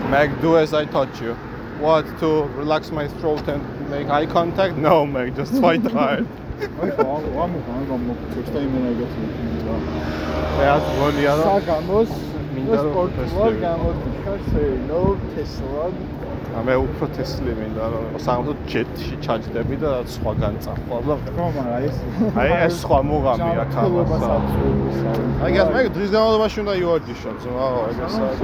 [0.09, 1.37] Meg, do as I taught you.
[1.81, 4.77] What to relax my throat and make eye contact?
[4.77, 6.27] No, Meg, just fight hard.
[6.61, 7.53] აი ხო, ამ
[7.89, 9.33] გამოგწევს და იმენა გასული.
[10.61, 12.11] That's გონია რომ საგამოს
[12.53, 13.57] მინდა რომ თესლები.
[13.65, 15.01] გამოდიხარ სეინო
[15.33, 15.93] თესლად
[16.67, 21.97] მე უფრო თესლი მინდა რომ სამწუხაროდ ჯეტში ჩაჯდები და სხვაგან წახვარ და ხო, მაგრამ ეს
[22.37, 24.35] აი ეს სხვა მუღამია ქალბასა.
[25.41, 28.37] აი გას მე დღის განმავლობაში უნდა იორჯიშო ძმა ეგესაც.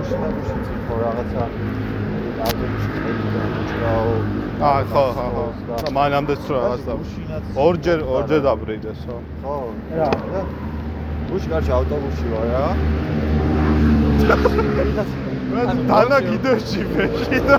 [0.00, 1.44] უშნაბუში ციხო რაღაცა
[2.44, 4.12] აღებაში ხელი და უჭრაო
[4.68, 5.46] აა ხო ხო ხო.
[5.84, 6.94] და მანამდეც რა რაღაც და
[7.66, 9.16] ორჯერ ორჯერ დაბრიდეს ხო.
[9.42, 9.54] ხო
[9.98, 10.10] რა?
[11.34, 12.66] უშ გარშ ავტობუსში ვარ რა
[15.88, 17.56] დანა კიდევში მეში და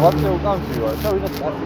[0.00, 1.64] ვატე უკანში ვარ და ვიღაც კაცი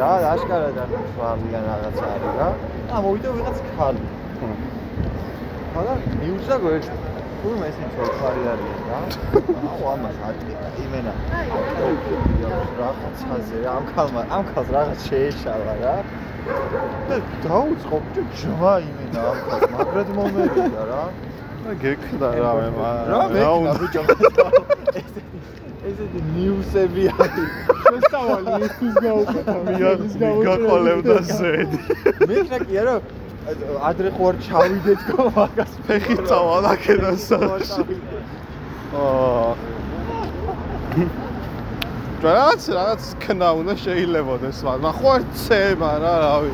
[0.00, 2.48] რა აშკარა და სვამიან რაღაცა არის რა
[2.90, 4.02] და მოვიდა ვიღაც ხალი
[5.74, 6.86] ხალა მიუჭდა გვერდ
[7.44, 8.98] თურმე ესე ცოცხარი არის რა.
[9.70, 11.12] აუ ამას აკიდა იმენა.
[12.80, 15.96] რაღაცაზე რა ამ ხალმა ამ ხალს რაღაც შეეშალა რა.
[17.08, 21.02] და დაუწყო ბიჭო ჯმა იმენა ამ ხალს მაგრად მომერიდა რა.
[21.82, 22.68] გეკდა რა მე
[23.12, 24.02] რა მექნა ბიჭო
[25.88, 27.52] ესეთი ნიუსები არის.
[27.90, 29.56] შესავალი ისთვის გაუკეთა.
[30.22, 31.78] მიგაყოლებდა ზედი.
[32.28, 32.96] მექნა კი არა
[33.44, 37.82] ადრე ხო არ ჩავიდეთ და მაგას ფეხი წავალაქენა საში.
[38.96, 39.52] აა
[42.24, 46.52] რაღაც რაღაც ქნა უნდა შეიძლებოდეს მაგრამ ხო არ ცემა რა რავი.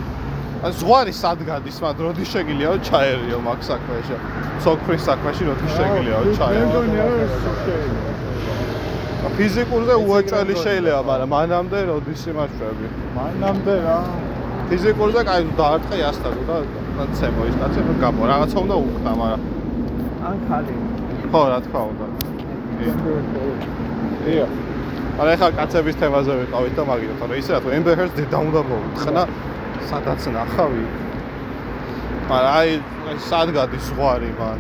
[0.67, 4.17] ან ზღვარი სად გადის მაგრამ როდი შეგიძლიაო ჩაერიო მაგ საქმეში.
[4.67, 6.81] სოქრის საქმეში როდი შეგიძლიაო ჩაერიო.
[9.39, 13.99] ფიზიკურზე უაჭველი შეიძლება მაგრამ მანამდე როდის იმაშები მანამდე რა.
[14.71, 16.57] ფიზიკურზე კაი დაარტყე ასტადო და
[16.97, 18.21] და ცემო ის კაცი და გამო.
[18.31, 19.43] რაღაცა უნდა უკნა მაგრამ
[20.31, 20.75] ან ხალი
[21.33, 22.07] ხო რა თქმა უნდა.
[24.35, 24.47] ია.
[25.21, 28.61] არა ხა კაცების თემაზე ვიყავით და მაგით თორე ისე რა თუ Amber Heard დედა უნდა
[28.71, 29.23] მოუთხნა
[29.91, 30.85] სადაც ნახავი.
[32.31, 32.71] მაგრამ აი
[33.11, 34.59] აი, სად გადის ზღვარი მან.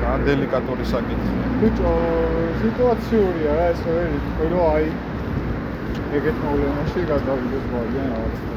[0.00, 1.42] ძალიან დელიკატური საკითხია.
[1.60, 1.90] ბიჭო,
[2.62, 4.18] სიტუაციურია რა ეს ვერი,
[4.52, 4.86] რომ აი
[6.16, 8.52] ეგეთ პრობლემაში გადავიდეს მოიგენ რაღაცა.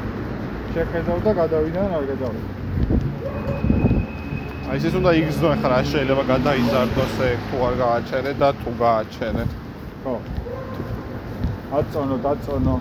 [0.76, 2.50] შეხედავ და გადავიდა არ გადავიდა.
[4.70, 9.44] აი ეს უნდა იგრძნო ხა რა შეიძლება გადაიზარდოს ეგ თუ არ გააჩერე და თუ გააჩერე
[10.02, 10.14] ხო.
[11.78, 12.76] აწონო, დაწონო,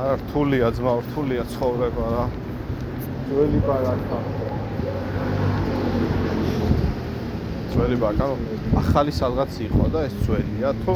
[0.00, 2.24] არა რთულია ძმა რთულია ცხოვრება რა
[3.28, 4.18] ძველი ბარაკა.
[7.72, 8.26] ძველი ბაკა
[8.82, 10.92] ახალი სადღაც იყო და ეს ძველია თუ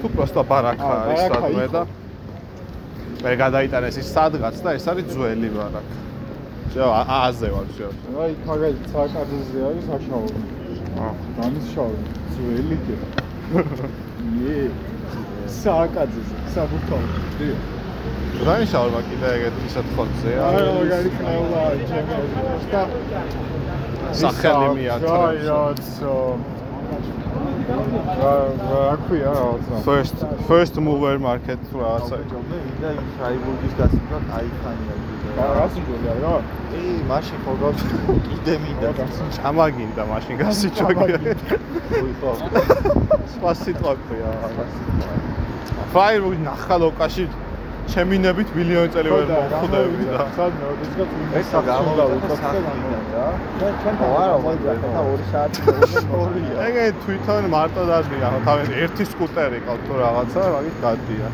[0.00, 1.72] თუ პროსტა ბარაკა არის ბარაკა სადმე იყო.
[1.74, 1.82] და
[3.22, 6.00] მე გადაიტანეს ის სადღაც და ეს არის ძველი ბარაკა
[6.72, 7.66] შეო აზე ვარ
[8.16, 10.40] რა იქ მაგალითად საკარზე არის აშაური.
[11.04, 12.04] აა დანის შაური.
[12.36, 12.94] ძველი კი.
[14.54, 14.58] ე
[15.58, 16.98] სააკაძეზე საბუთო
[18.46, 22.16] დანიშავა კიდე ეგეთ ისეთ ხოთზე არა მაგარი ქნეულა ჩემი
[22.72, 22.82] და
[24.22, 25.12] სახელი მიაწრებს.
[25.12, 26.16] რაიცო
[26.56, 26.61] რა
[27.32, 29.74] რა ქვია რაღაცა?
[29.88, 30.16] First
[30.48, 32.16] first mover market რაღაცა.
[32.32, 34.94] ჯობნე ვიდა იმ ფრაიბურგის გასწრა აიქანია
[35.38, 36.34] რაღაც გულია რა
[36.76, 37.80] ი მაშინ ხო გავს
[38.26, 38.88] კიდე მინდა.
[39.36, 41.04] ჩამაგინდა მაშინ გასიჩვაგე
[42.02, 42.32] უი ხო
[43.32, 44.30] სხვა სიტყვა ქვია
[45.94, 47.24] ფაირბურგი ნახალოკაში
[47.90, 50.66] ჩემინებით მილიონი წელი ვერ მოხვდები და სადმე
[51.40, 52.04] ესა გამოვიდა
[52.42, 53.26] საქმიდან რა
[53.58, 55.60] ჩვენთან არა, მოიძახა და 2 საათი
[56.20, 61.28] ორია ეგე თვითონ მარტო დადია თავი ერთი სკუტერი ყავთ თუ რაღაცა მაგით დადია.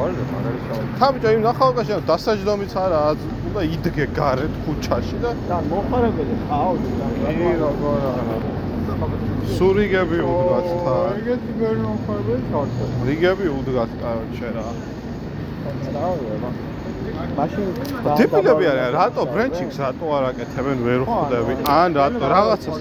[0.00, 3.00] ორი მაგარი შავი თავი იმ ნახალოკაში დასაჯდომიც არა
[3.50, 8.36] უნდა იდგე გარეთ ქუჩაში და და მოხარებელი ყავდი და ი როგორ არა?
[9.56, 14.66] სურიგები უდგათ თან ეგეთი ვერ მოხარებელი თორსა რიგები უდგათ კაროჩე რა
[17.36, 17.66] მაშინ
[18.20, 20.78] დიპილები არიან რატო ბრენჩინგს რატო არ აკეთებენ?
[20.86, 21.52] ვერ ხვდები?
[21.78, 22.24] ან რატო?
[22.34, 22.76] რაღაცას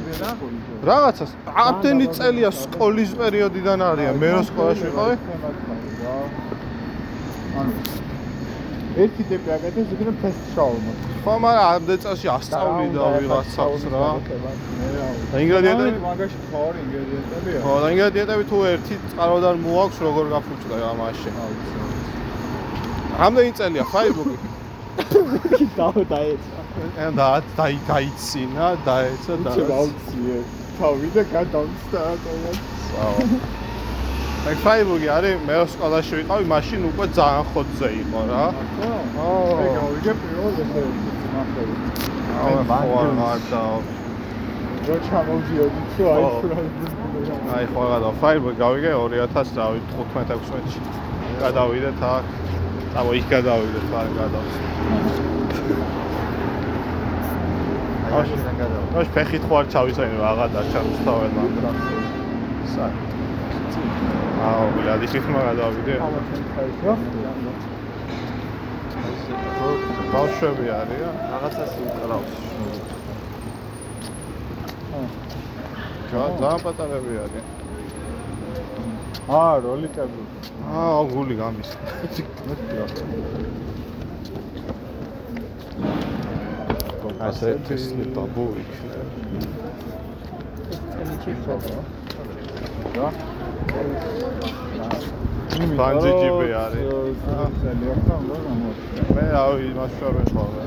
[0.89, 1.31] რაღაცას
[1.65, 4.15] ამდენი წელია სკოლის პერიოდიდან არიან.
[4.22, 5.15] მე რო სკოლაში ვიყავი
[9.03, 10.93] ერთი ტიპი აკეთებს იქნებ ფესტ შაურმა
[11.23, 14.10] ხო მაგრამ ამდენ წელში ასწავლიდა ვიღაცას რა.
[15.31, 17.60] და ინგრედიენტები მაგაში ფაური ინგრედიენტებია.
[17.64, 21.30] ხო და ინგრედიენტები თუ ერთი წყაროდან მოაქვს როგორ გაფუჭდა ამაში
[23.25, 23.83] ამდენი წელია?
[23.93, 24.37] ფაიბუქი
[25.79, 26.57] დაო დაეცა.
[27.03, 27.27] ან და
[27.57, 30.37] დაი დაიცინა დაეცა და გაუციე
[30.79, 32.57] თავი და გადავსტა ყოველ
[32.93, 33.19] ვაო
[34.47, 38.43] აი ფაიბუქი არის მე სკოლაში ვიყავი მაშინ უკვე ძალიან ხოთზე იყო რა.
[39.15, 39.29] ხო
[39.63, 40.81] ეგ გავიგე პირველ ესე
[41.35, 41.73] ნახევი
[42.39, 42.77] აუ ხო
[43.31, 43.63] არ და
[44.87, 46.31] რო ჩამოვდიოდი თუ აი ხო.
[46.39, 46.57] ხვრა
[47.55, 50.79] აი ხო რა და ფაიბუქი გავიგე 2000 რავი 15-16-ში
[51.43, 52.25] გადავიდეთ აქ
[52.94, 54.56] წავო იქ გადავიდეთ არ გადავს.
[58.10, 61.56] მაშინ გადავა ნოშ ფეხით ხო არ ჩავისაინო რაღა დაჩამს თავად მანდ
[62.74, 62.88] სა
[64.49, 65.94] აუ ბლადი ხიხმა გადავიდე.
[70.14, 71.16] ბავშვები არიან.
[71.32, 72.32] რაღაცას უკრავს
[76.11, 77.59] რა ძალიან პატარები არიან
[79.30, 80.22] აა როლიკები
[80.73, 81.69] აა გული გამის.
[87.27, 88.95] ასე ტესტი ბაბუ იქნება
[92.97, 93.10] რა?
[95.80, 96.85] ბანჯი ჯიპი არის.
[99.14, 100.64] მე რავი იმას შევე ხოლმე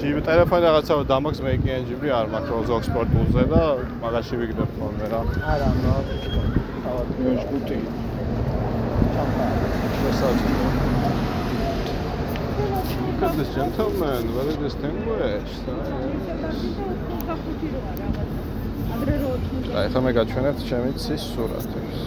[0.00, 3.62] ჯიპი ტელეფონი რაღაცა დამაქვს მე კი ჯიპი არ მაქვს როზო სპორტულზე და
[4.04, 5.20] მაგაში ვიგდებ ხოლმე რა.
[5.54, 5.96] არა ნო
[6.90, 7.76] თავად მეშკუტი
[13.10, 15.66] Look at this gentleman, very distinguished.
[19.80, 21.98] აი ხა მე გაჩვენებთ ჩემი ცის სურათებს.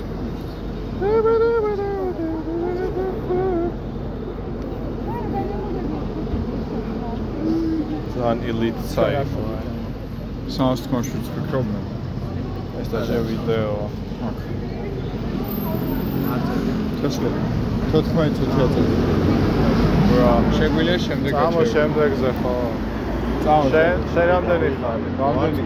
[8.16, 9.34] ძალიან elite site.
[10.56, 11.86] საასტკოშიც ფიქრობდნენ.
[12.82, 13.78] ეს დაჟე ვიდეო.
[17.02, 17.30] თესლე.
[17.92, 18.84] 14 წუთი.
[20.18, 21.70] რა, შეგვიძლია შემდეგ გაჩვენო.
[21.74, 22.56] შემდეგზე ხო?
[23.44, 23.68] წამო.
[23.74, 25.08] შენ შენ რამდენი ხარი?
[25.20, 25.62] რამდენი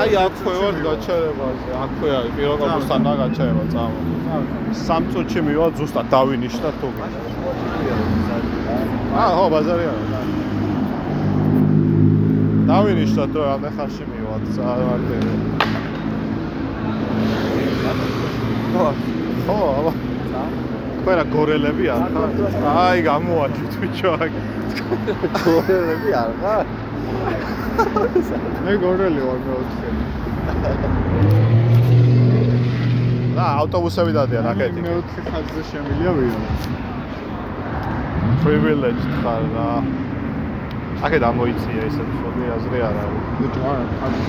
[0.00, 1.68] აი აქვე ვარ გაჩერებაზე.
[1.84, 3.98] აქვე არის პირველ კორპუსთან და გაჩერება წამო.
[4.86, 6.88] სამ წუთში მივა ზუსტად დავინიშნა თუ
[9.20, 9.94] აა ხო ბაზარია.
[12.70, 15.32] დავინიშნა თუ რამდენ ხანში მივა წავარდები.
[18.74, 18.86] ხო,
[19.78, 19.92] აბა.
[21.04, 22.30] ყველა გორელები არ ხარ?
[22.84, 24.12] აი გამოაჩით ბიჭო.
[25.44, 26.66] გორელები არ ხარ
[28.64, 29.88] მე გორელი ვარ მეოთხე
[33.36, 34.80] რა, ავტობუსები დადიან აქეთი.
[34.86, 36.40] მეოთხე ხაზზე შემილია ვიო
[38.42, 39.68] privileged ხარ რა.
[41.06, 43.24] აქეთ ამოიწია ესე ცოტი აზრი არ არის.
[43.40, 44.24] ბიჭო არა ხაზი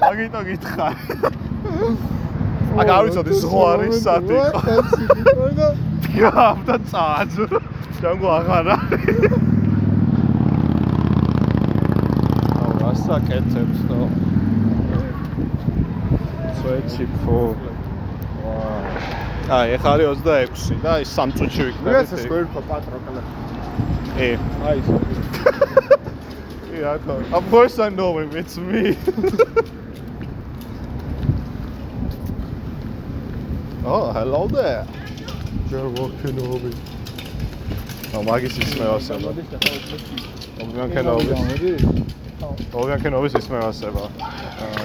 [0.10, 0.94] აგიტო გითხარ.
[2.78, 3.32] აქ არ ვიცოდი
[4.04, 4.60] სად იყო.
[6.20, 7.34] გამ და წაძ.
[8.00, 9.34] ჯანგო აღარ არის.
[12.60, 14.00] აუ, რასაკეთებს თო.
[16.60, 17.40] სვეჩი ფო.
[19.50, 22.08] აი, ეხლა არის 26 და აი 3 წუთში ეს ვიქნებით.
[22.24, 23.22] სკვერტო პატროკლა
[24.26, 24.30] ე.
[24.70, 24.78] აი
[26.80, 27.24] Yeah, I thought.
[27.38, 28.30] Of course I know him.
[28.34, 28.96] It's me.
[33.92, 34.86] Oh, hello there.
[35.68, 36.70] You're walking over.
[38.12, 39.32] No, მაგის ისმევასება.
[39.34, 39.58] და
[40.62, 41.30] ოღონდ კენოვის.
[42.70, 44.04] ოღონდ კენოვის ისმევასება.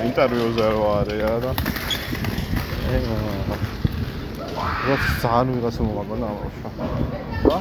[0.07, 1.53] ინტერვიუზე რო არის რა.
[4.87, 6.59] რა ძალიან ვიღაცა მომაგონა ამაში.
[7.45, 7.57] რა?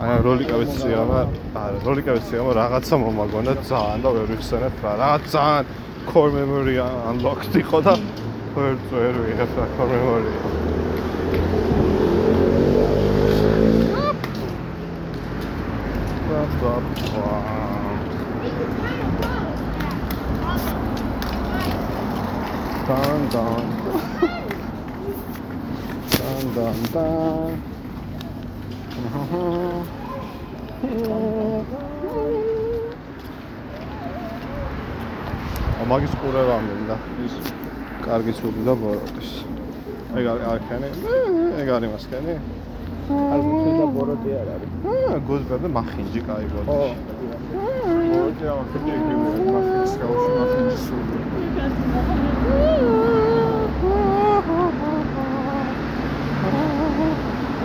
[0.00, 1.20] აი როლიკავეც სიამა,
[1.52, 4.92] არა როლიკავეც სიამა რაღაცა მომაგონა ძალიან და ვერ ვიხსენებ რა.
[5.04, 5.64] რაღაც ძალიან
[6.08, 8.21] core memory unlocked იყო და
[8.54, 10.32] ვერ ვერ ვიღებ რა core memory.
[16.26, 16.84] Stop, stop.
[17.14, 17.94] Wow.
[22.88, 23.64] Dun dun.
[26.12, 27.52] dun dun dun.
[35.80, 36.96] ა მაგის ყურება მინდა.
[37.24, 37.34] ის
[38.02, 39.30] კარგი სული და ბოროტის.
[40.18, 40.88] ეგ არის არქანი.
[41.62, 42.34] ეგ არის მასკანი.
[43.32, 44.70] არ გქონდა ბოროტი არ არის.
[44.92, 46.60] აა გოზბერდა მახინჯი კაი ხო.
[46.68, 46.90] ბოროტი.
[48.12, 49.14] მოდი ამ ფიქრები
[49.54, 51.16] მახის გაუშვი მახის სული.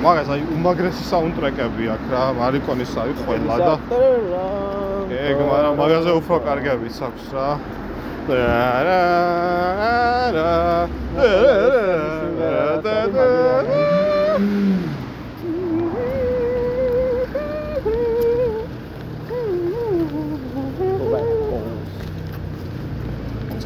[0.05, 3.73] მაგას აი უმაგრესი საუნდტრეკები აქვს რა, მარიკონის აი ყველა და
[5.27, 7.47] ეგ მაგრამ მაგაზე უფრო კარგებიც აქვს რა.
[8.27, 9.01] რა რა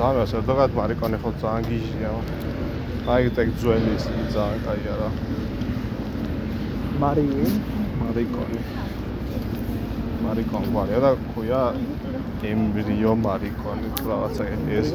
[0.02, 2.12] ძალიან საერთოდ მარიკონი ხო ძალიან გიჟია.
[3.14, 5.10] აი ეგ ძველი ის ძალიან კაია რა.
[7.02, 7.46] მარიი
[8.02, 8.60] მარიკონი.
[10.26, 11.62] მარიკონ გვარია და ქვია
[12.52, 14.44] ემბრიო მარიკონი რაღაცა
[14.80, 14.90] ეს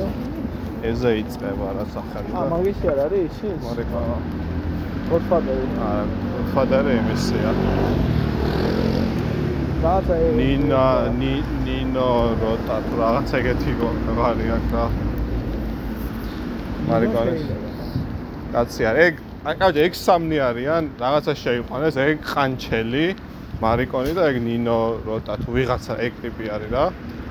[0.91, 3.61] ეზე იწება რა სახელი და მაგისი არ არის ის?
[3.67, 4.17] მარიკონი.
[5.11, 5.67] გოდფადერი.
[5.87, 6.03] აა
[6.55, 7.51] ფადარე იმისია.
[9.85, 10.87] რაღაცა ნინა
[11.21, 11.35] ნი
[11.67, 12.11] ნინო
[12.43, 14.87] როტა რაღაც ეგეთი გვარი აქვს რა.
[16.91, 17.43] მარიკონის
[18.53, 19.07] კაცი არის.
[19.07, 19.15] ეგ
[19.47, 23.07] აი კაჭი ეგ სამნი არიან, რაღაცა შეიყვანეს, ეგ ყანჩელი,
[23.63, 26.85] მარიკონი და ეგ ნინო როტა თუ ვიღაცა ეგ ტიპი არის რა.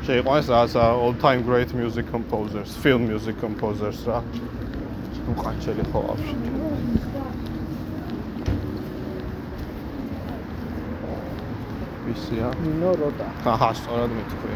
[0.06, 4.20] შეიყვანეს რაღაცა all time great music composers, film music composers რა.
[5.26, 6.36] ნუ ყანჩელი ხო ვაფშე.
[12.06, 12.48] ვისია?
[12.66, 13.28] ნინო როტა.
[13.54, 14.54] აჰა, სწორად მითქვი.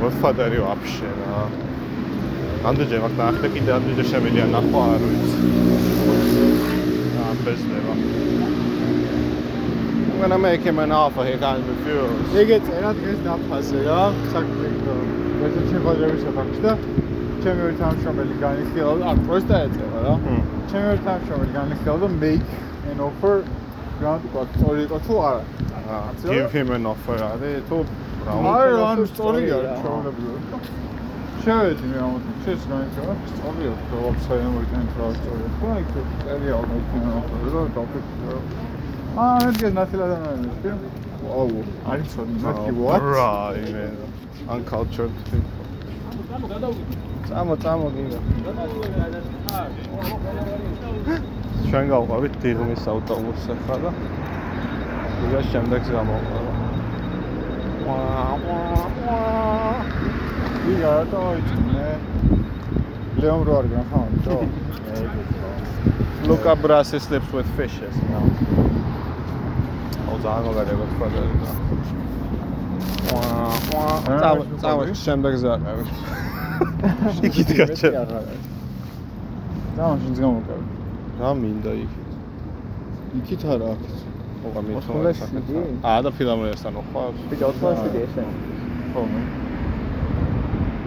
[0.00, 1.40] გოდფადერი ვაფშე რა.
[2.68, 5.85] ამდენჯერ მაგ დაახლე კიდე ამდენჯერ შემიძლია ნახვა არ ვიცი.
[7.46, 7.92] ბესდება.
[10.16, 12.36] I'm gonna make him an offer he can't refuse.
[12.40, 14.02] ეგ ეწერა დღეს დაფაზე რა,
[14.32, 14.96] საქმეო.
[15.46, 16.72] ეს შეხვედრების საფრთხე და
[17.42, 20.14] ჩემი ერთ თანამშრომელი განიხილავდა, აქ პროსტა ეწერა რა.
[20.70, 22.48] Ჩემი ერთ თანამშრომელი განიხილავდა make
[22.92, 23.36] an offer
[24.00, 25.42] გრანდ კვარტ სწორი იყო თუ არა.
[25.86, 27.78] აა give him an offer არის თუ
[28.26, 30.16] რა არა, ანუ სწორია სწორია.
[31.46, 35.50] შევედი მე ამოთ შეს განიხილავდა, სწორია, პროფესიონალი მოიტანა რა სწორია.
[35.58, 35.90] ხო, იქ
[36.22, 38.38] წერია ალბათ make an offer და დაფიქრე.
[39.24, 40.56] აა, ეს ნაცილად არ არის.
[41.26, 41.58] ვაუ,
[41.92, 43.02] არის ცოტა მათი what?
[43.14, 43.30] რა
[43.62, 43.84] იმე
[44.56, 45.64] uncultured people.
[47.30, 48.18] წამო წამო გინდა.
[51.70, 53.90] ჩვენ გავყავით დიღმის ავტობუსზე ხა და
[55.26, 56.44] იგა შემდეგს გამოვყავ.
[60.66, 61.88] ვიღა რატო იწნე?
[63.22, 64.36] ლეონ რო არ განხავდა?
[66.26, 68.24] Luca Brasi sleeps with fishes now.
[70.06, 71.22] აუ ძალიან მაგარია გქონდა.
[74.22, 75.88] წამო წამო შემდეგს აღავით.
[77.28, 77.92] იქით გაჩერ.
[79.76, 80.60] და შენს გამოკავ.
[81.20, 82.10] რა მინდა იქით?
[83.22, 83.82] იქით არა აქ.
[84.46, 85.54] ოღა ოთხმოცდაშვიდი?
[85.54, 85.80] მithom.
[85.90, 87.10] აა და ფილამურიასთან ხარ?
[87.30, 88.22] ბიჭო 87 ესე.
[88.94, 89.45] ხო მე.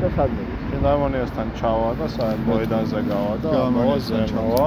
[0.02, 0.44] და სადმე?
[0.70, 4.66] ფილარმონიასთან ჩავა და საერთოდ მოედანზე გავა და გამოვაზენ ჩავა.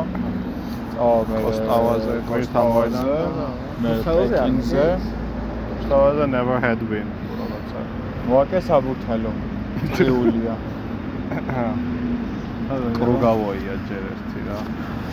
[1.07, 3.17] აუ მე კოსტავაზე, კოსტავაზე,
[3.83, 4.87] მე კოსტავაზე არ პეკინზე.
[5.89, 7.09] ჩავა never had been.
[8.29, 9.33] მოაკე საბურთალო.
[9.97, 10.55] წეულია.
[12.99, 14.59] კრუგავოია ჯერ ერთი რა.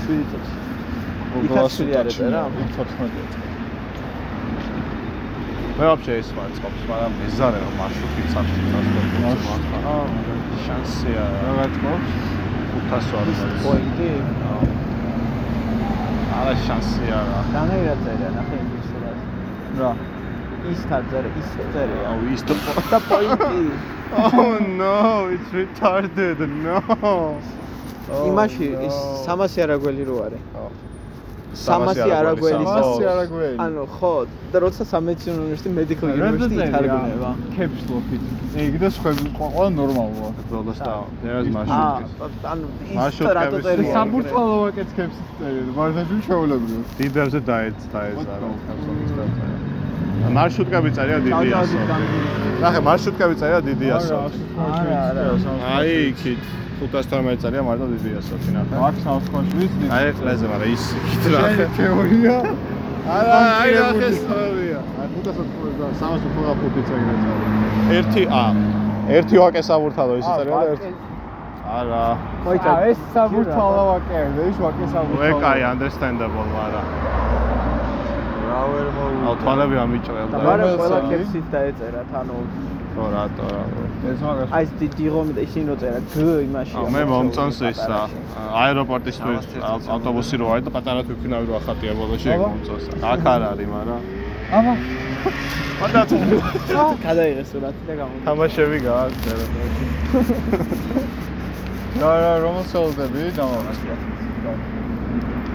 [0.08, 0.58] 7 წუთი.
[1.46, 2.44] იქაც შვიდი არის რა?
[2.78, 3.49] 14
[5.80, 9.78] მე ვაფშე ეს მაწყობს, მაგრამ ეზარე რომ მარშრუტი წახდი ტრანსპორტი.
[9.92, 10.08] აა,
[10.66, 12.10] შანსია რა გაწყობს?
[12.90, 13.62] 500 ვარ არის.
[13.64, 14.10] პოინტი.
[16.40, 17.40] არა შანსია რა.
[17.54, 19.14] დანაირა წერია ნახე ის რა.
[19.80, 19.94] რა.
[20.74, 22.04] ის თაძარი, ის წერია.
[22.12, 23.64] აუ ის და პოინტი.
[24.20, 26.44] Oh no, it's retarded.
[26.60, 26.84] No.
[28.28, 29.18] იმაში Oh, ის no.
[29.24, 30.44] სამასი არაგველი რო არის.
[30.60, 30.89] ხო.
[31.54, 32.66] სამასი არაგველი.
[32.66, 33.56] სამასი არაგველი.
[33.66, 34.14] ანუ ხო,
[34.54, 37.30] და როცა სამედიცინო უნივერსიტეტი medical university ითარგმნება.
[37.58, 38.24] caps lock-ით.
[38.64, 40.30] ეგ და სხვები ყველა ნორმალურა.
[40.50, 42.12] ბოლოს და აა, მარშრუტის.
[42.54, 43.92] ანუ ის რატო წერია?
[43.98, 45.64] საბურთალო ვაკეთს caps-ით წერია.
[45.80, 46.80] მართლაც შეულებრივ.
[47.00, 49.58] დიდებზე დაეც დაეცა რა What the კაპსულის დაწერა.
[50.38, 51.78] მარშრუტკები წერია დიდი ასო.
[52.64, 54.18] ნახე მარშრუტკები წერია დიდი ასო.
[54.70, 55.24] არა, არა.
[55.76, 56.44] აი იქით
[56.80, 58.76] 512 წერია მარტო დიდი ასო ნახე.
[58.88, 61.42] აქ სამსხვაშვის აი ეხლაზე მაგრამ ის იქით რა.
[61.78, 62.36] თეორია.
[63.16, 64.80] არა აი ნახე სწორია.
[65.00, 67.50] აი 512 და 385 წერია წერია.
[68.00, 68.46] ერთი ა.
[69.18, 70.92] ერთი ვაკე საბურთალო ისი წერია და ერთი
[71.80, 72.04] არა.
[72.46, 75.22] ხოიცა ეს საბურთალო ვაკეა და ის ვაკე საბურთალო.
[75.26, 76.88] ვეკაი understandable მაგრამ.
[78.50, 79.36] რა ვერ აუ მოუვიდა.
[79.44, 80.36] თვალები ამიჭრელდა.
[80.48, 82.36] მაგრამ რომელსაც ყველა კეპსით დაეწერა, ანუ
[83.00, 83.62] ხო რატო რა.
[84.12, 86.16] ეს მაგას აი ეს დიდიღომი და ისინი რო წერა გ
[86.48, 86.74] იმაში.
[86.80, 88.00] აუ მე მომწონს ისა
[88.64, 89.46] აეროპორტისთვის
[89.96, 92.86] ავტობუსი რო არის და პატარა თვითნავი რო ახატია ბოლოში ეგ მომწონს.
[93.12, 94.02] აქ არ არის მაგრამ.
[94.60, 94.74] აბა
[95.80, 96.16] მანდ თუ
[97.08, 98.14] გადაიღეს სურათი და გამო.
[98.28, 99.24] თამაშები გააქვს.
[102.04, 103.96] რა რა რომელ სოლდები დამავიწყდა.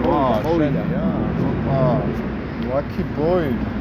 [0.05, 0.83] ვა, მოვიდა.
[1.75, 1.93] აა
[2.65, 3.74] lucky boy.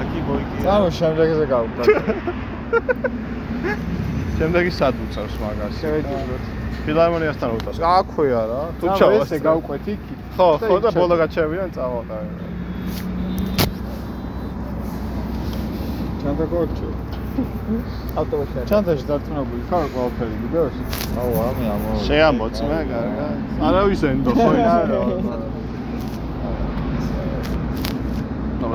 [0.00, 0.56] აკი ბოიკი.
[0.64, 1.84] წამო შემდეგზე გავუკრა.
[4.40, 5.72] შემდეგი სად უწევს მაგას?
[5.80, 6.44] შევეჯიბროთ.
[6.84, 7.78] ფილარმონიასთან უწევს.
[7.96, 8.62] აქვეა რა.
[8.80, 9.20] თუ ჩავა.
[9.24, 10.18] ესე გავყვეთ იქით.
[10.36, 12.04] ხო, და ხო და იქ ბოლო გაჩევიან წავალ.
[16.20, 16.88] ჩანდა გორჩო.
[18.20, 18.68] ავტობუსი არის.
[18.70, 20.76] ჩანდაში დარწმუნებული ხარ ყველაფერი გიგოს?
[21.20, 21.90] აუ ამი ამო.
[22.06, 23.34] შეამოწმე, კარგად.
[23.68, 25.00] არავის ენდო ხო ის არა.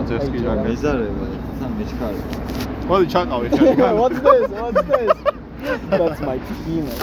[0.05, 0.63] ნომაცერსკი ჯაკა.
[0.65, 1.25] მეზარება
[1.59, 2.19] თან მეჩქარი.
[2.89, 3.75] მოდი ჩაყავი ხელი.
[4.01, 4.43] What's this?
[4.61, 5.11] What's this?
[5.89, 6.99] That's my penis.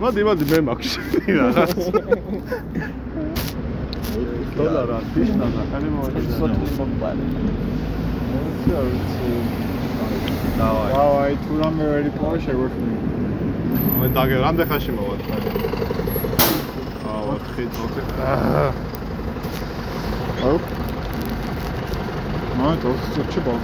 [0.00, 0.92] მოდი, მოდი მე მაქვს
[1.38, 1.70] რაღაც.
[4.56, 6.20] დოლარა, ფიშნა და მოვიდა.
[6.38, 7.24] სოთლი მომყარე.
[10.60, 10.90] დავაი.
[10.94, 12.94] დავაი თუ რამე ვერი პოვა შეგვექმნი.
[14.00, 15.14] მე დაგე რამდენ ხანში მოვა?
[20.40, 20.79] აა,
[22.60, 22.66] 4 4.
[22.66, 22.66] აუ.
[22.66, 23.54] მოიტო, შეჭბო.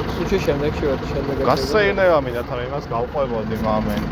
[0.00, 1.34] ოთხი შემდეგში ვარ შემდეგ.
[1.48, 4.02] გასაინევა მინდა თან იმას გავყვებოდი მამენ.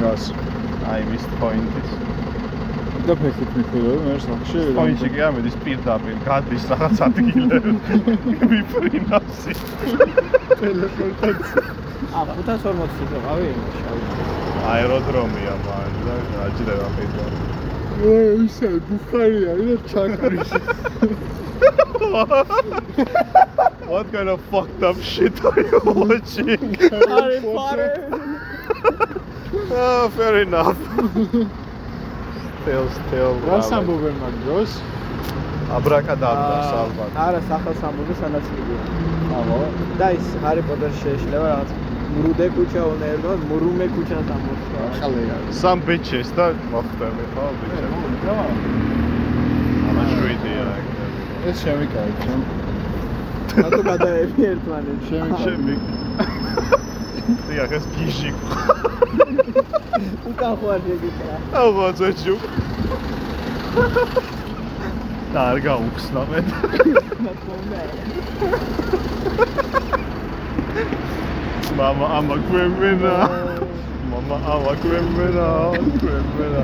[0.00, 0.22] გას.
[0.92, 1.90] აი მის პოინტის.
[3.04, 4.60] და ფეხით მიფრინავ მე სახში.
[4.78, 7.72] პოინტი კი ამედის პირდაპირ, გადის რაღაც ადგილები.
[8.52, 9.40] მიფრინავს.
[12.14, 13.82] ა 540 და ავი იმაში.
[14.72, 17.24] აეროდრომია მან და გაჭირება პირდა.
[18.02, 20.50] ისე ბუხარია, და ჩაკრის.
[23.86, 26.74] What kind of fucked up shit are you watching?
[26.74, 28.08] Harry Potter.
[29.70, 30.78] oh, fair enough.
[32.62, 33.34] still, still.
[33.46, 34.76] რას ამბობენ მაგ დროს?
[35.78, 37.18] აბრაკადაბრა ალბათ.
[37.26, 38.78] არა, სახელსამბობი სანაცვლია.
[39.40, 39.58] აბა.
[40.00, 41.83] და ის ჰარი პოტერში შეეშლება რაღაც
[42.14, 44.66] მრუდე ქუჩა უნდა ერთხო მრუმე ქუჩას ამბობს.
[45.00, 45.36] ყალეა.
[45.62, 47.90] Some bitches და მოხდები ხო bitches.
[49.88, 50.66] ამა შვიდია.
[51.48, 52.42] ეს შემიკავე, ჩემ.
[53.62, 55.04] რატო გადაები ერთმანეთს?
[55.10, 55.74] შემი- ჩემი.
[57.48, 58.30] დიახ, ეს გიჟი.
[60.30, 61.34] უკან არ შეგიკრა.
[61.58, 62.34] აუ მოწეჭუ.
[65.34, 66.38] და არ გაუხსნა მე.
[71.78, 73.14] მამა ამა გვემენა.
[74.10, 75.48] მამა ამა გვემენა
[76.02, 76.62] გვემენა.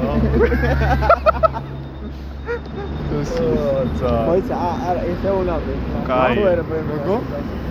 [4.00, 4.56] და მოიცა
[4.88, 5.74] არა ესე უნავე
[6.08, 6.34] კაი
[6.90, 7.16] გოგო?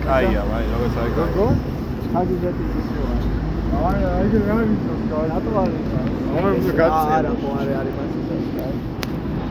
[0.04, 1.46] კაია ვაი როგორც აი გოგო?
[2.12, 3.12] ხაგი ზეთი ისოა
[3.88, 5.70] აი აი რა ვიცოს გაი რატო არ
[6.32, 7.16] მომემ გაწია.
[7.16, 8.12] არა ხო არ არის მას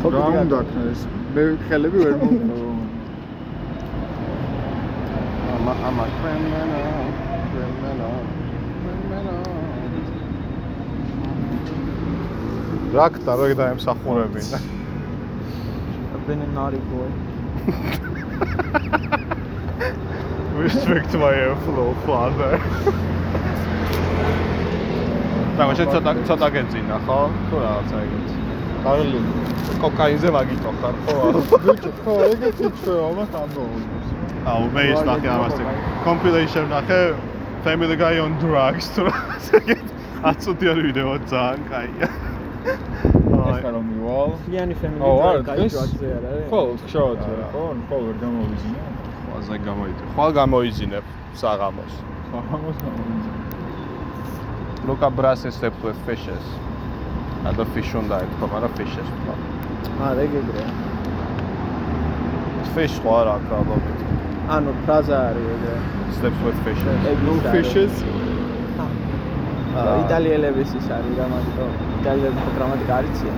[0.03, 0.21] რა.
[0.43, 1.01] უნდა ქნეს
[1.33, 2.61] მე ხელები ვერ მომწონს
[5.55, 6.81] ამა ამა ქვემენა
[12.93, 14.57] რაკტა რო დაემსახურებინა.
[16.13, 17.09] I've been a naughty boy.
[20.57, 21.35] Respect my
[21.65, 22.53] flow father.
[25.59, 27.19] და მე ცოტა ცოტა გეძინა ხო?
[27.49, 28.35] თუ რაღაცა ეგეთი.
[28.83, 29.19] კარლი.
[29.81, 31.17] კოკაინზე მაგიტო ხარ ხო?
[31.65, 33.83] ბიჭო, ხო, ეგეთი ჩვევა მას ამბობს.
[34.51, 35.55] აუ მე ის ნახე ამას
[36.07, 36.99] compilation ნახე
[37.65, 38.87] family guy on drugs
[39.59, 39.83] ეგეთი.
[40.31, 42.07] აწოდიანი ვიდეო ძალიან კაია.
[42.68, 44.30] ეს რა მივალ?
[44.45, 45.73] ფლიანი family ო, არ არის?
[46.52, 47.22] ხო, ხშავთ,
[47.53, 48.81] ხო, ხო, ვერ გამოვიძინე.
[49.30, 50.03] ყველაზე გამოიწე.
[50.15, 51.06] ხვალ გამოიძინებ
[51.41, 51.94] საღამოს.
[52.31, 53.40] საღამოს გამოვიძინე.
[54.88, 56.45] Luca Brasi steps with fishes.
[57.44, 59.36] და fish უნდა ეთქვა, მაგრამ fishes თქვა.
[60.03, 60.64] აა ეგეგრე.
[62.76, 63.84] fish ხო არა ალბათ.
[64.56, 65.76] ანუ ფრაზა არის ეგრე.
[66.18, 66.99] steps with fishes.
[67.11, 67.94] ეგ no fishes
[70.03, 71.65] იტალიელების ის არის გრამატიკა.
[71.99, 73.38] იტალიელების გრამატიკა არიციან.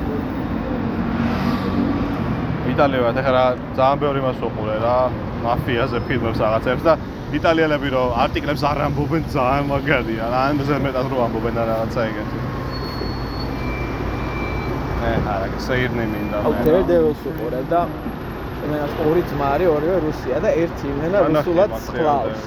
[2.72, 3.46] იტალიელად ახლა რა
[3.78, 4.98] ძალიან ბევრი მას უყურე რა
[5.46, 6.94] მაფიაზე ფილმებს რაღაცებს და
[7.38, 12.38] იტალიელები რომ არტიკლებს არ ამბობენ ძალიან მაგარია რა ამაზე მეტად რო ამბობენ და რაღაცა ეგეთი
[15.10, 17.82] ე არა საერთოდ მინდა აუ დერდევილს უყურებ და
[18.66, 22.42] იმენას ორი ძმა არის, ორივე რუსია და ერთი იმენა რუსულად ხლავს.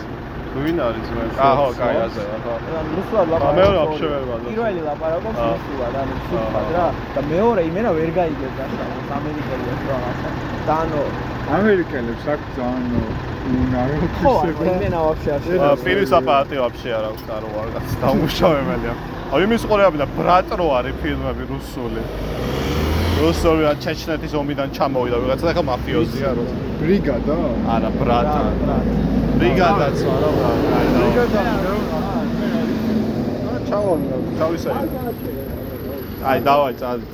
[0.60, 1.24] ვინ არის მე?
[1.49, 2.53] აჰო, კაი, ასე ხო.
[2.80, 3.60] ან რუსულად აა, ლაპარაკობს.
[3.60, 4.49] მეორე вообще ვერ ვაძლევ.
[4.49, 5.52] პირველი ლაპარაკობს აა.
[5.56, 6.88] რუსულად, ანუ სუფად რა.
[7.16, 10.30] და მეორე იმენა ვერ გაიგებს გასაგებს ამერიკელებს რა რაღაცა.
[10.68, 11.02] და ანუ
[11.60, 12.84] ამერიკელებს აქვს ძალიან
[13.49, 15.76] უნარო ხო, თვისება იმენა вообще არ აა, შეიძლება.
[15.86, 18.94] პირის აპარატი вообще არ აქვს და რო არ კაც დაუმუშავებელია.
[19.34, 22.02] აი იმის ყურებები და ბრატ რო არის ფილმები რუსული.
[23.20, 26.44] რუსული ან ჩეჩნეთის ომიდან ჩამოვიდა ვიღაცა და ხა მაფიოზია რო.
[26.85, 27.35] ბრიგადა
[27.74, 28.40] არა ბრატა.
[29.40, 30.73] ბრიგადაც არა ბრატა.
[30.97, 31.44] ბრიგადა
[32.01, 34.74] აა ჩავონდა, თავისა.
[36.32, 37.06] აი დავაი წალი.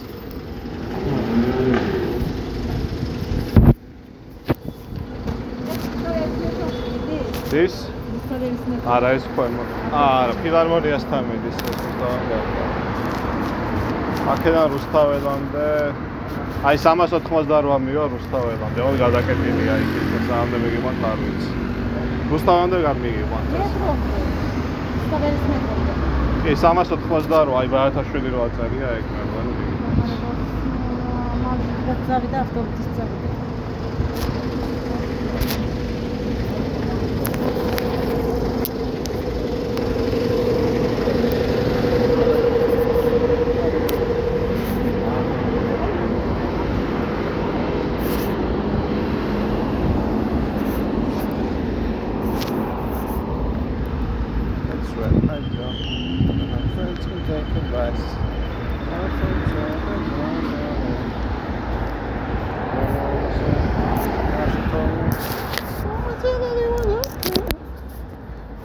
[7.63, 7.75] ის
[8.97, 9.65] არა ეს ქვემო.
[10.03, 12.11] არა, ფილარმონიასთან მიდის ეს და
[14.35, 15.67] აქედან რუსთაველამდე
[16.61, 21.53] აი 388 მივა რუსთაველამდე, ოღონდ გადაკეტილია იქ და საამდე მიგიყვანთ არ ვიცი.
[22.33, 23.73] რუსთაველამდე გარ მიგიყვანთ ეს.
[26.45, 29.53] კი 388 აი ბარათაშვილი რო აწერია ეგ მე მგონი
[31.89, 33.31] გაწავიდა ავტობუსის წავიდა.